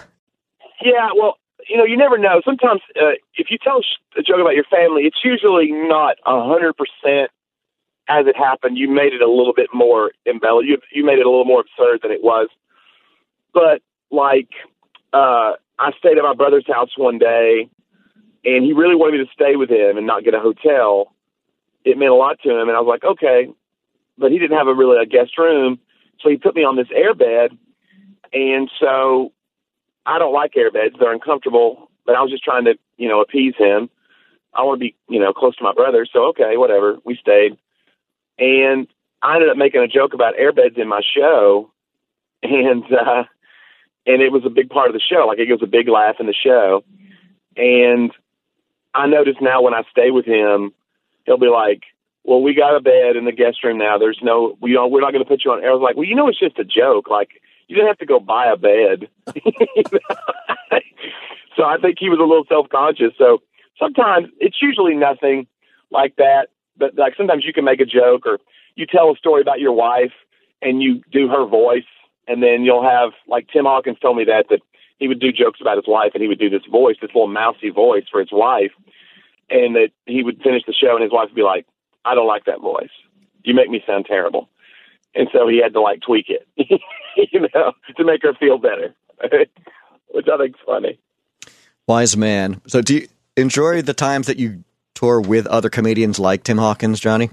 Yeah, 0.80 1.08
well, 1.18 1.34
you 1.68 1.76
know, 1.76 1.84
you 1.84 1.96
never 1.96 2.16
know. 2.16 2.40
Sometimes 2.44 2.80
uh, 2.94 3.18
if 3.36 3.48
you 3.50 3.58
tell 3.62 3.80
a 4.16 4.22
joke 4.22 4.40
about 4.40 4.54
your 4.54 4.64
family, 4.70 5.02
it's 5.02 5.18
usually 5.24 5.72
not 5.72 6.16
a 6.24 6.46
hundred 6.46 6.74
percent 6.76 7.30
as 8.08 8.26
it 8.26 8.36
happened. 8.36 8.78
You 8.78 8.88
made 8.88 9.14
it 9.14 9.22
a 9.22 9.28
little 9.28 9.54
bit 9.54 9.70
more 9.74 10.12
embellished. 10.26 10.68
You, 10.68 10.78
you 10.92 11.04
made 11.04 11.18
it 11.18 11.26
a 11.26 11.30
little 11.30 11.44
more 11.44 11.60
absurd 11.60 12.00
than 12.02 12.12
it 12.12 12.22
was. 12.22 12.48
But 13.52 13.82
like, 14.10 14.50
uh, 15.12 15.52
I 15.78 15.90
stayed 15.98 16.18
at 16.18 16.24
my 16.24 16.34
brother's 16.34 16.66
house 16.66 16.90
one 16.96 17.18
day, 17.18 17.68
and 18.44 18.64
he 18.64 18.72
really 18.72 18.94
wanted 18.94 19.18
me 19.18 19.24
to 19.24 19.32
stay 19.32 19.56
with 19.56 19.70
him 19.70 19.96
and 19.96 20.06
not 20.06 20.24
get 20.24 20.34
a 20.34 20.40
hotel. 20.40 21.12
It 21.84 21.98
meant 21.98 22.12
a 22.12 22.14
lot 22.14 22.38
to 22.42 22.50
him, 22.50 22.68
and 22.68 22.76
I 22.76 22.80
was 22.80 22.88
like, 22.88 23.04
okay. 23.04 23.48
But 24.16 24.30
he 24.30 24.38
didn't 24.38 24.56
have 24.56 24.68
a 24.68 24.74
really 24.74 25.02
a 25.02 25.06
guest 25.06 25.36
room, 25.36 25.78
so 26.20 26.30
he 26.30 26.36
put 26.36 26.54
me 26.54 26.62
on 26.62 26.76
this 26.76 26.88
air 26.94 27.14
bed, 27.14 27.50
and 28.32 28.70
so 28.78 29.32
I 30.06 30.18
don't 30.18 30.32
like 30.32 30.52
airbeds. 30.52 30.98
They're 30.98 31.12
uncomfortable, 31.12 31.90
but 32.06 32.14
I 32.14 32.22
was 32.22 32.30
just 32.30 32.44
trying 32.44 32.64
to, 32.66 32.74
you 32.96 33.08
know, 33.08 33.20
appease 33.20 33.54
him. 33.56 33.90
I 34.52 34.62
want 34.62 34.80
to 34.80 34.84
be, 34.84 34.94
you 35.08 35.18
know, 35.18 35.32
close 35.32 35.56
to 35.56 35.64
my 35.64 35.72
brother. 35.72 36.06
So, 36.10 36.28
okay, 36.28 36.56
whatever. 36.56 36.96
We 37.04 37.16
stayed. 37.16 37.56
And 38.38 38.86
I 39.22 39.36
ended 39.36 39.50
up 39.50 39.56
making 39.56 39.80
a 39.80 39.88
joke 39.88 40.14
about 40.14 40.34
airbeds 40.36 40.78
in 40.78 40.88
my 40.88 41.00
show. 41.16 41.70
And, 42.46 42.84
uh, 42.92 43.24
and 44.06 44.22
it 44.22 44.32
was 44.32 44.42
a 44.44 44.50
big 44.50 44.68
part 44.68 44.88
of 44.88 44.94
the 44.94 45.00
show. 45.00 45.26
Like 45.26 45.38
it 45.38 45.50
was 45.50 45.62
a 45.62 45.66
big 45.66 45.88
laugh 45.88 46.16
in 46.20 46.26
the 46.26 46.34
show. 46.34 46.84
And 47.56 48.12
I 48.94 49.06
notice 49.06 49.36
now 49.40 49.62
when 49.62 49.74
I 49.74 49.82
stay 49.90 50.10
with 50.10 50.26
him, 50.26 50.72
he'll 51.24 51.38
be 51.38 51.48
like, 51.48 51.82
well, 52.24 52.40
we 52.40 52.54
got 52.54 52.76
a 52.76 52.80
bed 52.80 53.16
in 53.16 53.24
the 53.24 53.32
guest 53.32 53.62
room 53.62 53.78
now. 53.78 53.98
There's 53.98 54.20
no, 54.22 54.56
we 54.60 54.72
don't, 54.72 54.90
we're 54.90 55.00
not 55.00 55.12
going 55.12 55.24
to 55.24 55.28
put 55.28 55.44
you 55.44 55.52
on 55.52 55.62
air. 55.62 55.70
I 55.70 55.74
was 55.74 55.82
like, 55.82 55.96
well, 55.96 56.06
you 56.06 56.14
know, 56.14 56.28
it's 56.28 56.38
just 56.38 56.58
a 56.58 56.64
joke. 56.64 57.08
Like, 57.08 57.28
you 57.68 57.76
didn't 57.76 57.88
have 57.88 57.98
to 57.98 58.06
go 58.06 58.20
buy 58.20 58.46
a 58.46 58.56
bed. 58.56 59.08
so 61.56 61.64
I 61.64 61.76
think 61.80 61.98
he 61.98 62.08
was 62.08 62.18
a 62.18 62.22
little 62.22 62.44
self 62.48 62.68
conscious. 62.68 63.12
So 63.18 63.42
sometimes 63.78 64.28
it's 64.38 64.56
usually 64.60 64.94
nothing 64.94 65.46
like 65.90 66.16
that, 66.16 66.48
but 66.76 66.96
like 66.96 67.14
sometimes 67.16 67.44
you 67.44 67.52
can 67.52 67.64
make 67.64 67.80
a 67.80 67.86
joke 67.86 68.26
or 68.26 68.38
you 68.74 68.86
tell 68.86 69.12
a 69.12 69.16
story 69.16 69.40
about 69.40 69.60
your 69.60 69.72
wife 69.72 70.12
and 70.62 70.82
you 70.82 71.02
do 71.12 71.28
her 71.28 71.46
voice, 71.46 71.84
and 72.26 72.42
then 72.42 72.62
you'll 72.62 72.82
have 72.84 73.10
like 73.26 73.48
Tim 73.52 73.64
Hawkins 73.64 73.98
told 74.00 74.16
me 74.16 74.24
that 74.24 74.46
that 74.50 74.60
he 74.98 75.08
would 75.08 75.20
do 75.20 75.32
jokes 75.32 75.60
about 75.60 75.76
his 75.76 75.88
wife 75.88 76.12
and 76.14 76.22
he 76.22 76.28
would 76.28 76.38
do 76.38 76.50
this 76.50 76.64
voice, 76.70 76.96
this 77.00 77.10
little 77.14 77.28
mousy 77.28 77.70
voice 77.70 78.04
for 78.10 78.20
his 78.20 78.32
wife, 78.32 78.72
and 79.50 79.74
that 79.74 79.90
he 80.06 80.22
would 80.22 80.40
finish 80.42 80.62
the 80.66 80.72
show 80.72 80.94
and 80.94 81.02
his 81.02 81.12
wife 81.12 81.28
would 81.28 81.36
be 81.36 81.42
like, 81.42 81.66
"I 82.04 82.14
don't 82.14 82.26
like 82.26 82.44
that 82.44 82.60
voice. 82.60 82.94
You 83.42 83.54
make 83.54 83.70
me 83.70 83.82
sound 83.86 84.06
terrible." 84.06 84.48
And 85.14 85.28
so 85.32 85.46
he 85.48 85.60
had 85.62 85.72
to 85.74 85.80
like 85.80 86.00
tweak 86.00 86.26
it, 86.28 86.46
you 87.32 87.40
know, 87.54 87.72
to 87.96 88.04
make 88.04 88.22
her 88.22 88.34
feel 88.34 88.58
better, 88.58 88.94
which 90.08 90.28
I 90.28 90.38
think's 90.38 90.60
funny. 90.66 90.98
Wise 91.86 92.16
man. 92.16 92.60
So, 92.66 92.80
do 92.80 92.94
you 92.94 93.08
enjoy 93.36 93.82
the 93.82 93.94
times 93.94 94.26
that 94.26 94.38
you 94.38 94.64
tour 94.94 95.20
with 95.20 95.46
other 95.46 95.68
comedians 95.68 96.18
like 96.18 96.44
Tim 96.44 96.58
Hawkins, 96.58 97.00
Jonnie? 97.00 97.30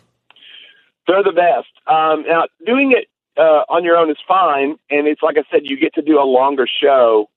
They're 1.07 1.23
the 1.23 1.31
best. 1.31 1.69
Um, 1.87 2.23
now, 2.27 2.47
doing 2.65 2.91
it 2.91 3.07
uh, 3.41 3.63
on 3.69 3.83
your 3.83 3.97
own 3.97 4.11
is 4.11 4.17
fine, 4.27 4.77
and 4.89 5.07
it's 5.07 5.23
like 5.23 5.37
I 5.37 5.43
said, 5.51 5.61
you 5.63 5.79
get 5.79 5.95
to 5.95 6.03
do 6.03 6.21
a 6.21 6.23
longer 6.23 6.67
show, 6.67 7.29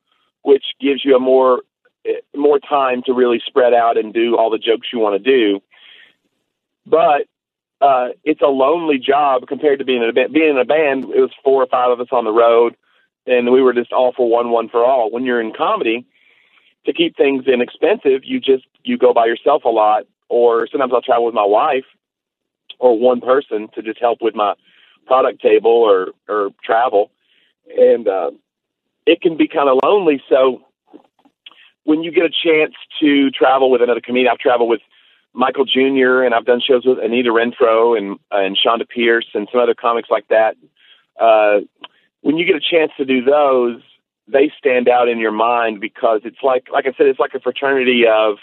which 0.43 0.65
gives 0.79 1.03
you 1.03 1.17
a 1.17 1.21
more 1.21 1.63
eh, 2.05 2.21
more 2.37 2.59
time 2.59 3.03
to 3.07 3.15
really 3.15 3.41
spread 3.47 3.73
out 3.73 3.97
and 3.97 4.13
do 4.13 4.37
all 4.37 4.51
the 4.51 4.59
jokes 4.59 4.89
you 4.93 4.99
want 4.99 5.23
to 5.23 5.31
do. 5.31 5.63
But 6.85 7.23
uh, 7.81 8.09
it's 8.23 8.43
a 8.43 8.49
lonely 8.49 8.99
job 8.99 9.47
compared 9.49 9.79
to 9.79 9.87
being 9.87 10.03
in 10.03 10.09
a 10.11 10.13
band. 10.13 10.33
Being 10.35 10.51
in 10.51 10.59
a 10.59 10.67
band, 10.67 11.05
it 11.05 11.21
was 11.21 11.31
four 11.43 11.63
or 11.63 11.67
five 11.67 11.91
of 11.91 12.01
us 12.01 12.09
on 12.13 12.25
the 12.25 12.33
road, 12.33 12.77
and 13.27 13.51
we 13.51 13.63
were 13.63 13.73
just 13.73 13.93
all 13.93 14.13
for 14.13 14.29
one, 14.29 14.51
one 14.51 14.69
for 14.69 14.85
all. 14.85 15.11
When 15.11 15.25
you're 15.25 15.41
in 15.41 15.55
comedy, 15.55 16.07
to 16.85 16.93
keep 16.93 17.17
things 17.17 17.47
inexpensive, 17.47 18.25
you 18.25 18.41
just 18.41 18.67
you 18.83 18.99
go 18.99 19.15
by 19.15 19.25
yourself 19.25 19.65
a 19.65 19.71
lot, 19.71 20.05
or 20.29 20.69
sometimes 20.71 20.93
I'll 20.93 21.01
travel 21.01 21.25
with 21.25 21.35
my 21.35 21.47
wife 21.47 21.87
or 22.79 22.99
one 22.99 23.23
person 23.23 23.69
to 23.75 23.81
just 23.81 23.99
help 24.01 24.19
with 24.21 24.35
my 24.35 24.53
product 25.07 25.41
table 25.41 25.71
or 25.71 26.09
or 26.29 26.51
travel, 26.65 27.11
and 27.77 28.09
uh, 28.09 28.31
it 29.07 29.21
can 29.21 29.37
be 29.37 29.49
kind 29.49 29.69
of 29.69 29.79
lonely. 29.83 30.23
So 30.29 30.63
when 31.85 32.03
you 32.03 32.11
get 32.11 32.25
a 32.25 32.31
chance 32.31 32.75
to 33.01 33.31
travel 33.31 33.71
with 33.71 33.83
another 33.83 34.01
comedian, 34.01 34.31
I've 34.33 34.39
traveled 34.39 34.71
with 34.71 34.81
Michael 35.33 35.65
Jr. 35.65 36.23
and 36.23 36.35
I've 36.35 36.47
done 36.47 36.61
shows 36.67 36.85
with 36.85 36.99
Anita 36.99 37.31
Renfroe 37.31 37.99
and 37.99 38.19
and 38.31 38.57
Chonda 38.57 38.89
Pierce 38.89 39.27
and 39.35 39.49
some 39.53 39.61
other 39.61 39.75
comics 39.75 40.09
like 40.11 40.29
that. 40.29 40.57
Uh, 41.21 41.61
when 42.23 42.37
you 42.39 42.47
get 42.47 42.57
a 42.57 42.61
chance 42.61 42.93
to 42.97 43.05
do 43.05 43.23
those, 43.23 43.83
they 44.27 44.51
stand 44.59 44.89
out 44.89 45.09
in 45.09 45.19
your 45.19 45.33
mind 45.33 45.81
because 45.81 46.23
it's 46.25 46.43
like 46.43 46.69
like 46.73 46.87
I 46.87 46.93
said, 46.97 47.07
it's 47.07 47.21
like 47.21 47.35
a 47.35 47.41
fraternity 47.41 48.05
of. 48.11 48.37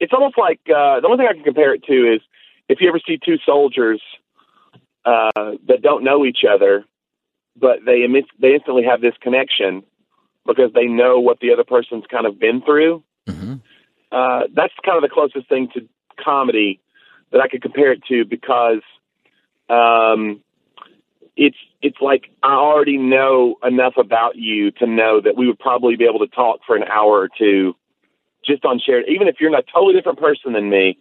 It's 0.00 0.14
almost 0.14 0.38
like 0.38 0.60
uh, 0.64 1.00
the 1.00 1.06
only 1.06 1.18
thing 1.18 1.26
I 1.28 1.34
can 1.34 1.44
compare 1.44 1.74
it 1.74 1.84
to 1.84 2.14
is 2.14 2.22
if 2.70 2.80
you 2.80 2.88
ever 2.88 2.98
see 3.06 3.18
two 3.22 3.36
soldiers 3.44 4.00
uh, 5.04 5.52
that 5.66 5.82
don't 5.82 6.04
know 6.04 6.24
each 6.24 6.44
other, 6.48 6.84
but 7.56 7.78
they 7.84 8.06
they 8.40 8.54
instantly 8.54 8.84
have 8.84 9.00
this 9.00 9.14
connection 9.20 9.82
because 10.46 10.72
they 10.74 10.86
know 10.86 11.20
what 11.20 11.40
the 11.40 11.52
other 11.52 11.64
person's 11.64 12.04
kind 12.10 12.26
of 12.26 12.38
been 12.38 12.62
through. 12.62 13.02
hmm 13.28 13.54
Uh, 14.12 14.42
that's 14.54 14.74
kind 14.84 14.96
of 14.96 15.02
the 15.02 15.14
closest 15.14 15.48
thing 15.48 15.68
to 15.74 15.88
comedy 16.22 16.80
that 17.30 17.40
I 17.40 17.48
could 17.48 17.62
compare 17.62 17.92
it 17.92 18.02
to 18.08 18.24
because 18.24 18.82
um, 19.68 20.42
it's 21.36 21.56
it's 21.80 21.98
like 22.00 22.24
I 22.42 22.54
already 22.54 22.98
know 22.98 23.56
enough 23.62 23.94
about 23.96 24.36
you 24.36 24.72
to 24.72 24.86
know 24.86 25.20
that 25.22 25.36
we 25.36 25.46
would 25.46 25.58
probably 25.58 25.96
be 25.96 26.04
able 26.04 26.18
to 26.26 26.34
talk 26.34 26.60
for 26.66 26.76
an 26.76 26.84
hour 26.84 27.12
or 27.12 27.28
two 27.28 27.74
just 28.44 28.64
on 28.64 28.80
shared. 28.84 29.04
Even 29.08 29.28
if 29.28 29.36
you're 29.40 29.50
not 29.50 29.64
a 29.68 29.72
totally 29.72 29.94
different 29.94 30.18
person 30.18 30.52
than 30.52 30.68
me, 30.68 30.98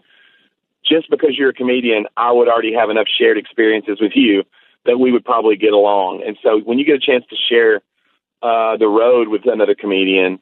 just 0.86 1.10
because 1.10 1.38
you're 1.38 1.50
a 1.50 1.54
comedian, 1.54 2.06
I 2.18 2.32
would 2.32 2.48
already 2.48 2.74
have 2.74 2.90
enough 2.90 3.08
shared 3.08 3.38
experiences 3.38 4.00
with 4.02 4.14
you 4.16 4.44
that 4.86 4.98
we 4.98 5.12
would 5.12 5.26
probably 5.26 5.56
get 5.56 5.74
along. 5.74 6.24
And 6.26 6.38
so 6.42 6.60
when 6.60 6.80
you 6.80 6.86
get 6.86 6.96
a 6.96 7.00
chance 7.00 7.26
to 7.30 7.36
share 7.36 7.82
uh, 8.42 8.78
the 8.78 8.88
road 8.88 9.28
with 9.28 9.46
another 9.46 9.76
comedian, 9.76 10.40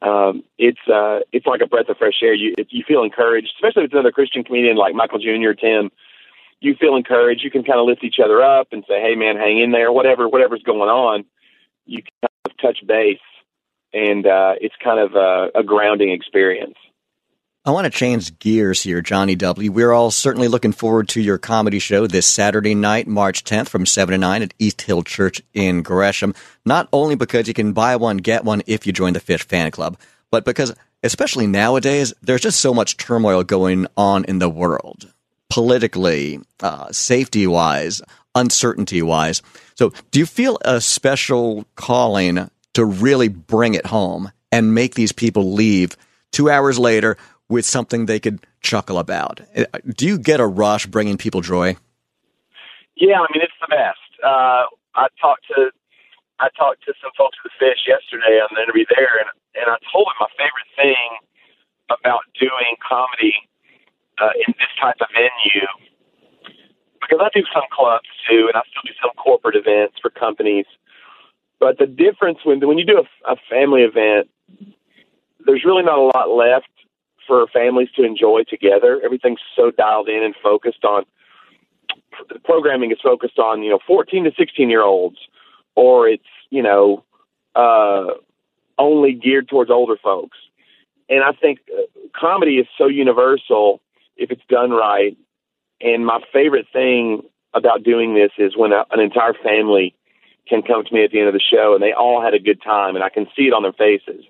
um, 0.00 0.42
it's 0.58 0.80
uh, 0.92 1.20
it's 1.32 1.46
like 1.46 1.60
a 1.60 1.66
breath 1.66 1.88
of 1.88 1.96
fresh 1.96 2.22
air. 2.22 2.34
You 2.34 2.54
you 2.70 2.82
feel 2.86 3.04
encouraged, 3.04 3.52
especially 3.54 3.84
if 3.84 3.86
it's 3.86 3.94
another 3.94 4.10
Christian 4.10 4.42
comedian 4.42 4.76
like 4.76 4.94
Michael 4.94 5.18
Jr. 5.18 5.52
Tim. 5.52 5.90
You 6.60 6.74
feel 6.74 6.96
encouraged. 6.96 7.42
You 7.44 7.50
can 7.50 7.64
kind 7.64 7.78
of 7.78 7.86
lift 7.86 8.04
each 8.04 8.18
other 8.22 8.42
up 8.42 8.68
and 8.72 8.84
say, 8.88 9.00
"Hey, 9.00 9.14
man, 9.14 9.36
hang 9.36 9.60
in 9.60 9.70
there." 9.70 9.92
Whatever 9.92 10.28
whatever's 10.28 10.62
going 10.64 10.88
on, 10.88 11.24
you 11.86 12.02
kind 12.20 12.32
of 12.46 12.56
touch 12.60 12.78
base, 12.86 13.18
and 13.92 14.26
uh, 14.26 14.54
it's 14.60 14.74
kind 14.82 14.98
of 14.98 15.14
a, 15.14 15.60
a 15.60 15.62
grounding 15.62 16.10
experience. 16.10 16.76
I 17.64 17.70
want 17.70 17.84
to 17.84 17.96
change 17.96 18.40
gears 18.40 18.82
here, 18.82 19.00
Jonnie 19.02 19.38
W. 19.38 19.70
We're 19.70 19.92
all 19.92 20.10
certainly 20.10 20.48
looking 20.48 20.72
forward 20.72 21.08
to 21.10 21.20
your 21.20 21.38
comedy 21.38 21.78
show 21.78 22.08
this 22.08 22.26
Saturday 22.26 22.74
night, 22.74 23.06
March 23.06 23.44
10th 23.44 23.68
from 23.68 23.86
7 23.86 24.10
to 24.10 24.18
9 24.18 24.42
at 24.42 24.54
East 24.58 24.82
Hill 24.82 25.04
Church 25.04 25.40
in 25.54 25.82
Gresham. 25.82 26.34
Not 26.64 26.88
only 26.92 27.14
because 27.14 27.46
you 27.46 27.54
can 27.54 27.72
buy 27.72 27.94
one, 27.94 28.16
get 28.16 28.44
one 28.44 28.64
if 28.66 28.84
you 28.84 28.92
join 28.92 29.12
the 29.12 29.20
Fish 29.20 29.46
Fan 29.46 29.70
Club, 29.70 29.96
but 30.32 30.44
because, 30.44 30.74
especially 31.04 31.46
nowadays, 31.46 32.12
there's 32.20 32.40
just 32.40 32.58
so 32.58 32.74
much 32.74 32.96
turmoil 32.96 33.44
going 33.44 33.86
on 33.96 34.24
in 34.24 34.40
the 34.40 34.50
world. 34.50 35.12
Politically, 35.48 36.40
uh, 36.64 36.90
safety 36.90 37.46
wise, 37.46 38.02
uncertainty 38.34 39.02
wise. 39.02 39.40
So, 39.76 39.92
do 40.10 40.18
you 40.18 40.26
feel 40.26 40.58
a 40.64 40.80
special 40.80 41.64
calling 41.76 42.50
to 42.74 42.84
really 42.84 43.28
bring 43.28 43.74
it 43.74 43.86
home 43.86 44.32
and 44.50 44.74
make 44.74 44.96
these 44.96 45.12
people 45.12 45.52
leave 45.52 45.96
two 46.32 46.50
hours 46.50 46.78
later 46.78 47.16
with 47.52 47.66
something 47.66 48.06
they 48.06 48.18
could 48.18 48.40
chuckle 48.62 48.98
about. 48.98 49.42
Uh, 49.54 49.64
Do 49.94 50.06
you 50.06 50.18
get 50.18 50.40
a 50.40 50.46
rush 50.46 50.86
bringing 50.86 51.18
people 51.18 51.42
joy? 51.42 51.76
Yeah, 52.96 53.20
I 53.20 53.28
mean 53.28 53.44
it's 53.44 53.60
the 53.60 53.68
best. 53.68 54.08
Uh, 54.24 54.64
I 54.96 55.08
talked 55.20 55.44
to 55.52 55.70
I 56.40 56.48
talked 56.56 56.82
to 56.88 56.94
some 57.00 57.12
folks 57.16 57.36
at 57.44 57.52
the 57.52 57.54
Fish 57.60 57.84
yesterday 57.86 58.40
on 58.40 58.48
the 58.56 58.62
interview 58.64 58.86
there, 58.88 59.20
and 59.20 59.28
and 59.54 59.66
I 59.68 59.76
told 59.92 60.08
them 60.08 60.16
my 60.18 60.32
favorite 60.40 60.70
thing 60.74 61.08
about 61.92 62.24
doing 62.40 62.72
comedy 62.80 63.36
uh, 64.16 64.32
in 64.34 64.56
this 64.56 64.72
type 64.80 64.96
of 65.04 65.08
venue 65.12 65.68
because 67.04 67.20
I 67.20 67.28
do 67.36 67.44
some 67.52 67.68
clubs 67.68 68.08
too, 68.24 68.48
and 68.48 68.56
I 68.56 68.64
still 68.72 68.86
do 68.86 68.96
some 68.96 69.12
corporate 69.20 69.56
events 69.56 70.00
for 70.00 70.08
companies. 70.08 70.66
But 71.60 71.76
the 71.76 71.86
difference 71.86 72.40
when 72.44 72.64
when 72.64 72.78
you 72.78 72.86
do 72.86 73.04
a, 73.04 73.06
a 73.28 73.36
family 73.50 73.82
event, 73.82 74.32
there's 75.44 75.64
really 75.64 75.84
not 75.84 75.98
a 75.98 76.08
lot 76.16 76.32
left 76.32 76.72
for 77.26 77.46
families 77.48 77.88
to 77.96 78.04
enjoy 78.04 78.42
together. 78.48 79.00
Everything's 79.04 79.40
so 79.56 79.70
dialed 79.70 80.08
in 80.08 80.22
and 80.22 80.34
focused 80.42 80.84
on 80.84 81.04
the 82.28 82.38
programming 82.40 82.90
is 82.90 82.98
focused 83.02 83.38
on 83.38 83.62
you 83.62 83.70
know 83.70 83.78
14 83.86 84.24
to 84.24 84.32
16 84.36 84.70
year 84.70 84.82
olds, 84.82 85.18
or 85.74 86.08
it's 86.08 86.22
you 86.50 86.62
know 86.62 87.04
uh, 87.54 88.06
only 88.78 89.12
geared 89.12 89.48
towards 89.48 89.70
older 89.70 89.96
folks. 90.02 90.38
And 91.08 91.22
I 91.22 91.32
think 91.32 91.60
uh, 91.72 91.82
comedy 92.18 92.56
is 92.56 92.66
so 92.78 92.86
universal 92.86 93.80
if 94.16 94.30
it's 94.30 94.42
done 94.48 94.70
right. 94.70 95.16
And 95.80 96.06
my 96.06 96.20
favorite 96.32 96.66
thing 96.72 97.22
about 97.54 97.82
doing 97.82 98.14
this 98.14 98.30
is 98.38 98.56
when 98.56 98.72
a, 98.72 98.84
an 98.90 99.00
entire 99.00 99.34
family 99.34 99.94
can 100.48 100.62
come 100.62 100.84
to 100.84 100.94
me 100.94 101.04
at 101.04 101.10
the 101.10 101.18
end 101.18 101.28
of 101.28 101.34
the 101.34 101.40
show 101.40 101.74
and 101.74 101.82
they 101.82 101.92
all 101.92 102.22
had 102.22 102.34
a 102.34 102.38
good 102.38 102.62
time, 102.62 102.94
and 102.94 103.04
I 103.04 103.08
can 103.08 103.26
see 103.36 103.44
it 103.44 103.52
on 103.52 103.62
their 103.62 103.72
faces. 103.72 104.24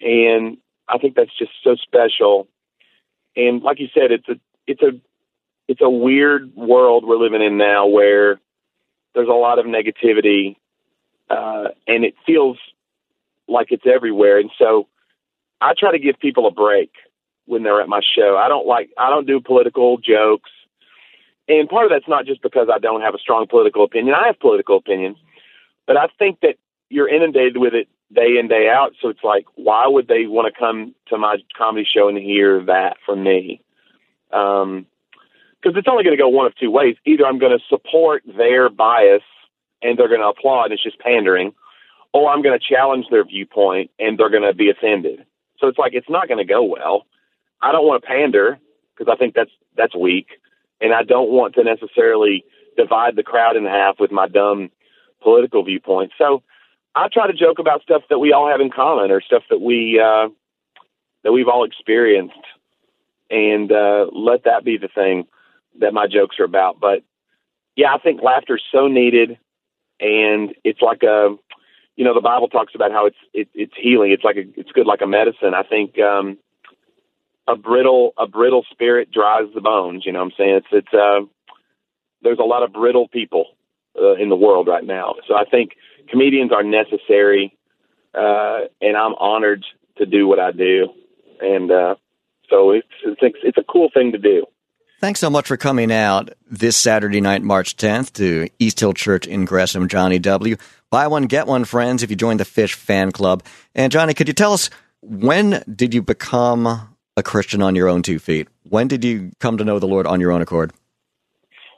And 0.00 0.58
I 0.88 0.98
think 0.98 1.14
that's 1.16 1.36
just 1.38 1.52
so 1.64 1.76
special. 1.76 2.48
And 3.36 3.62
like 3.62 3.80
you 3.80 3.88
said, 3.92 4.12
it's 4.12 4.28
a 4.28 4.40
it's 4.66 4.82
a 4.82 4.92
it's 5.68 5.80
a 5.80 5.90
weird 5.90 6.54
world 6.54 7.04
we're 7.06 7.16
living 7.16 7.42
in 7.42 7.58
now 7.58 7.86
where 7.86 8.40
there's 9.14 9.28
a 9.28 9.32
lot 9.32 9.58
of 9.58 9.66
negativity 9.66 10.56
uh, 11.28 11.68
and 11.86 12.04
it 12.04 12.14
feels 12.24 12.58
like 13.48 13.68
it's 13.70 13.86
everywhere. 13.86 14.38
And 14.38 14.50
so 14.58 14.88
I 15.60 15.72
try 15.76 15.92
to 15.92 15.98
give 15.98 16.18
people 16.18 16.46
a 16.46 16.50
break 16.50 16.90
when 17.46 17.62
they're 17.62 17.80
at 17.80 17.88
my 17.88 18.00
show. 18.16 18.36
I 18.36 18.48
don't 18.48 18.66
like 18.66 18.90
I 18.98 19.10
don't 19.10 19.26
do 19.26 19.40
political 19.40 19.98
jokes. 19.98 20.50
And 21.48 21.68
part 21.68 21.84
of 21.84 21.90
that's 21.90 22.08
not 22.08 22.26
just 22.26 22.42
because 22.42 22.68
I 22.72 22.78
don't 22.78 23.02
have 23.02 23.14
a 23.14 23.18
strong 23.18 23.46
political 23.46 23.84
opinion. 23.84 24.14
I 24.14 24.26
have 24.26 24.40
political 24.40 24.76
opinions, 24.76 25.16
but 25.86 25.96
I 25.96 26.08
think 26.18 26.40
that 26.40 26.56
you're 26.88 27.08
inundated 27.08 27.56
with 27.56 27.74
it 27.74 27.88
day 28.12 28.38
in 28.38 28.48
day 28.48 28.68
out. 28.68 28.92
So 29.00 29.08
it's 29.08 29.24
like, 29.24 29.46
why 29.54 29.86
would 29.86 30.08
they 30.08 30.26
want 30.26 30.52
to 30.52 30.58
come 30.58 30.94
to 31.08 31.18
my 31.18 31.36
comedy 31.56 31.86
show 31.90 32.08
and 32.08 32.18
hear 32.18 32.64
that 32.66 32.96
from 33.04 33.22
me? 33.22 33.62
Um, 34.32 34.86
because 35.62 35.78
it's 35.78 35.88
only 35.88 36.04
going 36.04 36.16
to 36.16 36.22
go 36.22 36.28
one 36.28 36.46
of 36.46 36.54
two 36.56 36.70
ways. 36.70 36.96
Either 37.04 37.26
I'm 37.26 37.38
going 37.38 37.56
to 37.58 37.64
support 37.68 38.22
their 38.26 38.68
bias 38.68 39.22
and 39.82 39.98
they're 39.98 40.08
going 40.08 40.20
to 40.20 40.28
applaud, 40.28 40.64
and 40.64 40.74
it's 40.74 40.82
just 40.82 40.98
pandering, 41.00 41.52
or 42.12 42.30
I'm 42.30 42.42
going 42.42 42.58
to 42.58 42.64
challenge 42.64 43.06
their 43.10 43.24
viewpoint 43.24 43.90
and 43.98 44.18
they're 44.18 44.30
going 44.30 44.42
to 44.42 44.54
be 44.54 44.70
offended. 44.70 45.24
So 45.58 45.66
it's 45.66 45.78
like 45.78 45.92
it's 45.94 46.08
not 46.08 46.28
going 46.28 46.38
to 46.38 46.44
go 46.44 46.62
well. 46.62 47.06
I 47.62 47.72
don't 47.72 47.86
want 47.86 48.02
to 48.02 48.06
pander 48.06 48.58
because 48.96 49.12
I 49.12 49.16
think 49.16 49.34
that's 49.34 49.50
that's 49.76 49.94
weak, 49.94 50.28
and 50.80 50.94
I 50.94 51.02
don't 51.02 51.30
want 51.30 51.54
to 51.54 51.64
necessarily 51.64 52.44
divide 52.76 53.16
the 53.16 53.22
crowd 53.22 53.56
in 53.56 53.64
half 53.64 53.98
with 53.98 54.12
my 54.12 54.28
dumb 54.28 54.70
political 55.22 55.64
viewpoints. 55.64 56.14
So 56.18 56.42
I 56.96 57.08
try 57.12 57.26
to 57.26 57.34
joke 57.34 57.58
about 57.58 57.82
stuff 57.82 58.02
that 58.08 58.18
we 58.18 58.32
all 58.32 58.48
have 58.48 58.60
in 58.60 58.70
common 58.70 59.10
or 59.10 59.20
stuff 59.20 59.42
that 59.50 59.60
we 59.60 60.00
uh, 60.02 60.28
that 61.22 61.32
we've 61.32 61.46
all 61.46 61.64
experienced, 61.64 62.34
and 63.30 63.70
uh, 63.70 64.06
let 64.12 64.44
that 64.44 64.64
be 64.64 64.78
the 64.78 64.88
thing 64.88 65.26
that 65.78 65.92
my 65.92 66.06
jokes 66.06 66.40
are 66.40 66.44
about. 66.44 66.80
But 66.80 67.02
yeah, 67.76 67.94
I 67.94 67.98
think 67.98 68.22
laughter 68.22 68.56
is 68.56 68.62
so 68.72 68.88
needed, 68.88 69.38
and 70.00 70.54
it's 70.64 70.80
like 70.80 71.02
a, 71.02 71.36
you 71.96 72.04
know, 72.04 72.14
the 72.14 72.22
Bible 72.22 72.48
talks 72.48 72.74
about 72.74 72.92
how 72.92 73.04
it's 73.04 73.16
it, 73.34 73.48
it's 73.54 73.74
healing. 73.78 74.10
It's 74.10 74.24
like 74.24 74.36
a, 74.36 74.44
it's 74.58 74.72
good 74.72 74.86
like 74.86 75.02
a 75.02 75.06
medicine. 75.06 75.52
I 75.54 75.64
think 75.64 75.98
um, 76.00 76.38
a 77.46 77.56
brittle 77.56 78.14
a 78.16 78.26
brittle 78.26 78.64
spirit 78.70 79.10
dries 79.12 79.52
the 79.54 79.60
bones. 79.60 80.06
You 80.06 80.12
know, 80.12 80.20
what 80.20 80.32
I'm 80.32 80.32
saying 80.38 80.54
it's 80.54 80.66
it's 80.72 80.94
uh, 80.94 81.26
there's 82.22 82.38
a 82.38 82.42
lot 82.42 82.62
of 82.62 82.72
brittle 82.72 83.06
people 83.06 83.55
uh, 84.00 84.14
in 84.14 84.28
the 84.28 84.36
world 84.36 84.68
right 84.68 84.84
now. 84.84 85.14
So 85.26 85.34
I 85.34 85.44
think 85.44 85.72
comedians 86.08 86.52
are 86.52 86.62
necessary, 86.62 87.56
uh, 88.14 88.60
and 88.80 88.96
I'm 88.96 89.14
honored 89.14 89.64
to 89.98 90.06
do 90.06 90.26
what 90.26 90.38
I 90.38 90.52
do, 90.52 90.88
and 91.40 91.70
uh, 91.70 91.94
so 92.48 92.70
it's 92.70 92.88
it's 93.04 93.38
it's 93.42 93.58
a 93.58 93.64
cool 93.64 93.90
thing 93.92 94.12
to 94.12 94.18
do. 94.18 94.46
Thanks 94.98 95.20
so 95.20 95.28
much 95.28 95.46
for 95.46 95.58
coming 95.58 95.92
out 95.92 96.32
this 96.50 96.74
Saturday 96.74 97.20
night, 97.20 97.42
March 97.42 97.76
10th, 97.76 98.14
to 98.14 98.48
East 98.58 98.80
Hill 98.80 98.94
Church 98.94 99.26
in 99.26 99.44
Gresham, 99.44 99.88
Jonnie 99.88 100.22
W. 100.22 100.56
Buy 100.90 101.06
one, 101.06 101.24
get 101.24 101.46
one, 101.46 101.66
friends, 101.66 102.02
if 102.02 102.08
you 102.08 102.16
join 102.16 102.38
the 102.38 102.46
Fish 102.46 102.72
fan 102.72 103.12
club. 103.12 103.42
And 103.74 103.92
Jonnie, 103.92 104.16
could 104.16 104.26
you 104.26 104.32
tell 104.32 104.54
us 104.54 104.70
when 105.02 105.62
did 105.72 105.92
you 105.92 106.00
become 106.00 106.96
a 107.14 107.22
Christian 107.22 107.60
on 107.60 107.74
your 107.74 107.88
own 107.88 108.02
two 108.02 108.18
feet? 108.18 108.48
When 108.62 108.88
did 108.88 109.04
you 109.04 109.32
come 109.38 109.58
to 109.58 109.64
know 109.64 109.78
the 109.78 109.86
Lord 109.86 110.06
on 110.06 110.18
your 110.18 110.32
own 110.32 110.40
accord? 110.40 110.72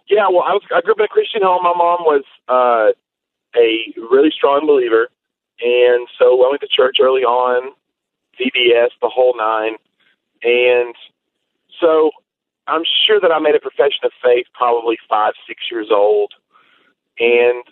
Yeah, 0.09 0.29
well, 0.29 0.45
I 0.47 0.53
was 0.53 0.63
I 0.75 0.81
grew 0.81 0.93
up 0.93 0.99
in 0.99 1.05
a 1.05 1.09
Christian 1.09 1.43
home. 1.43 1.63
My 1.63 1.75
mom 1.77 2.01
was 2.01 2.25
uh, 2.49 2.93
a 3.57 3.93
really 4.11 4.31
strong 4.31 4.67
believer, 4.67 5.09
and 5.61 6.09
so 6.19 6.45
I 6.45 6.49
went 6.49 6.63
to 6.63 6.69
church 6.69 6.97
early 7.01 7.23
on, 7.23 7.73
VBS, 8.41 8.91
the 9.03 9.09
whole 9.09 9.35
nine, 9.37 9.77
and 10.43 10.95
so 11.81 12.11
I'm 12.67 12.83
sure 13.07 13.21
that 13.21 13.33
I 13.33 13.39
made 13.39 13.55
a 13.55 13.61
profession 13.61 14.05
of 14.05 14.13
faith 14.23 14.47
probably 14.55 14.97
five, 15.09 15.35
six 15.47 15.65
years 15.71 15.89
old, 15.91 16.33
and 17.19 17.65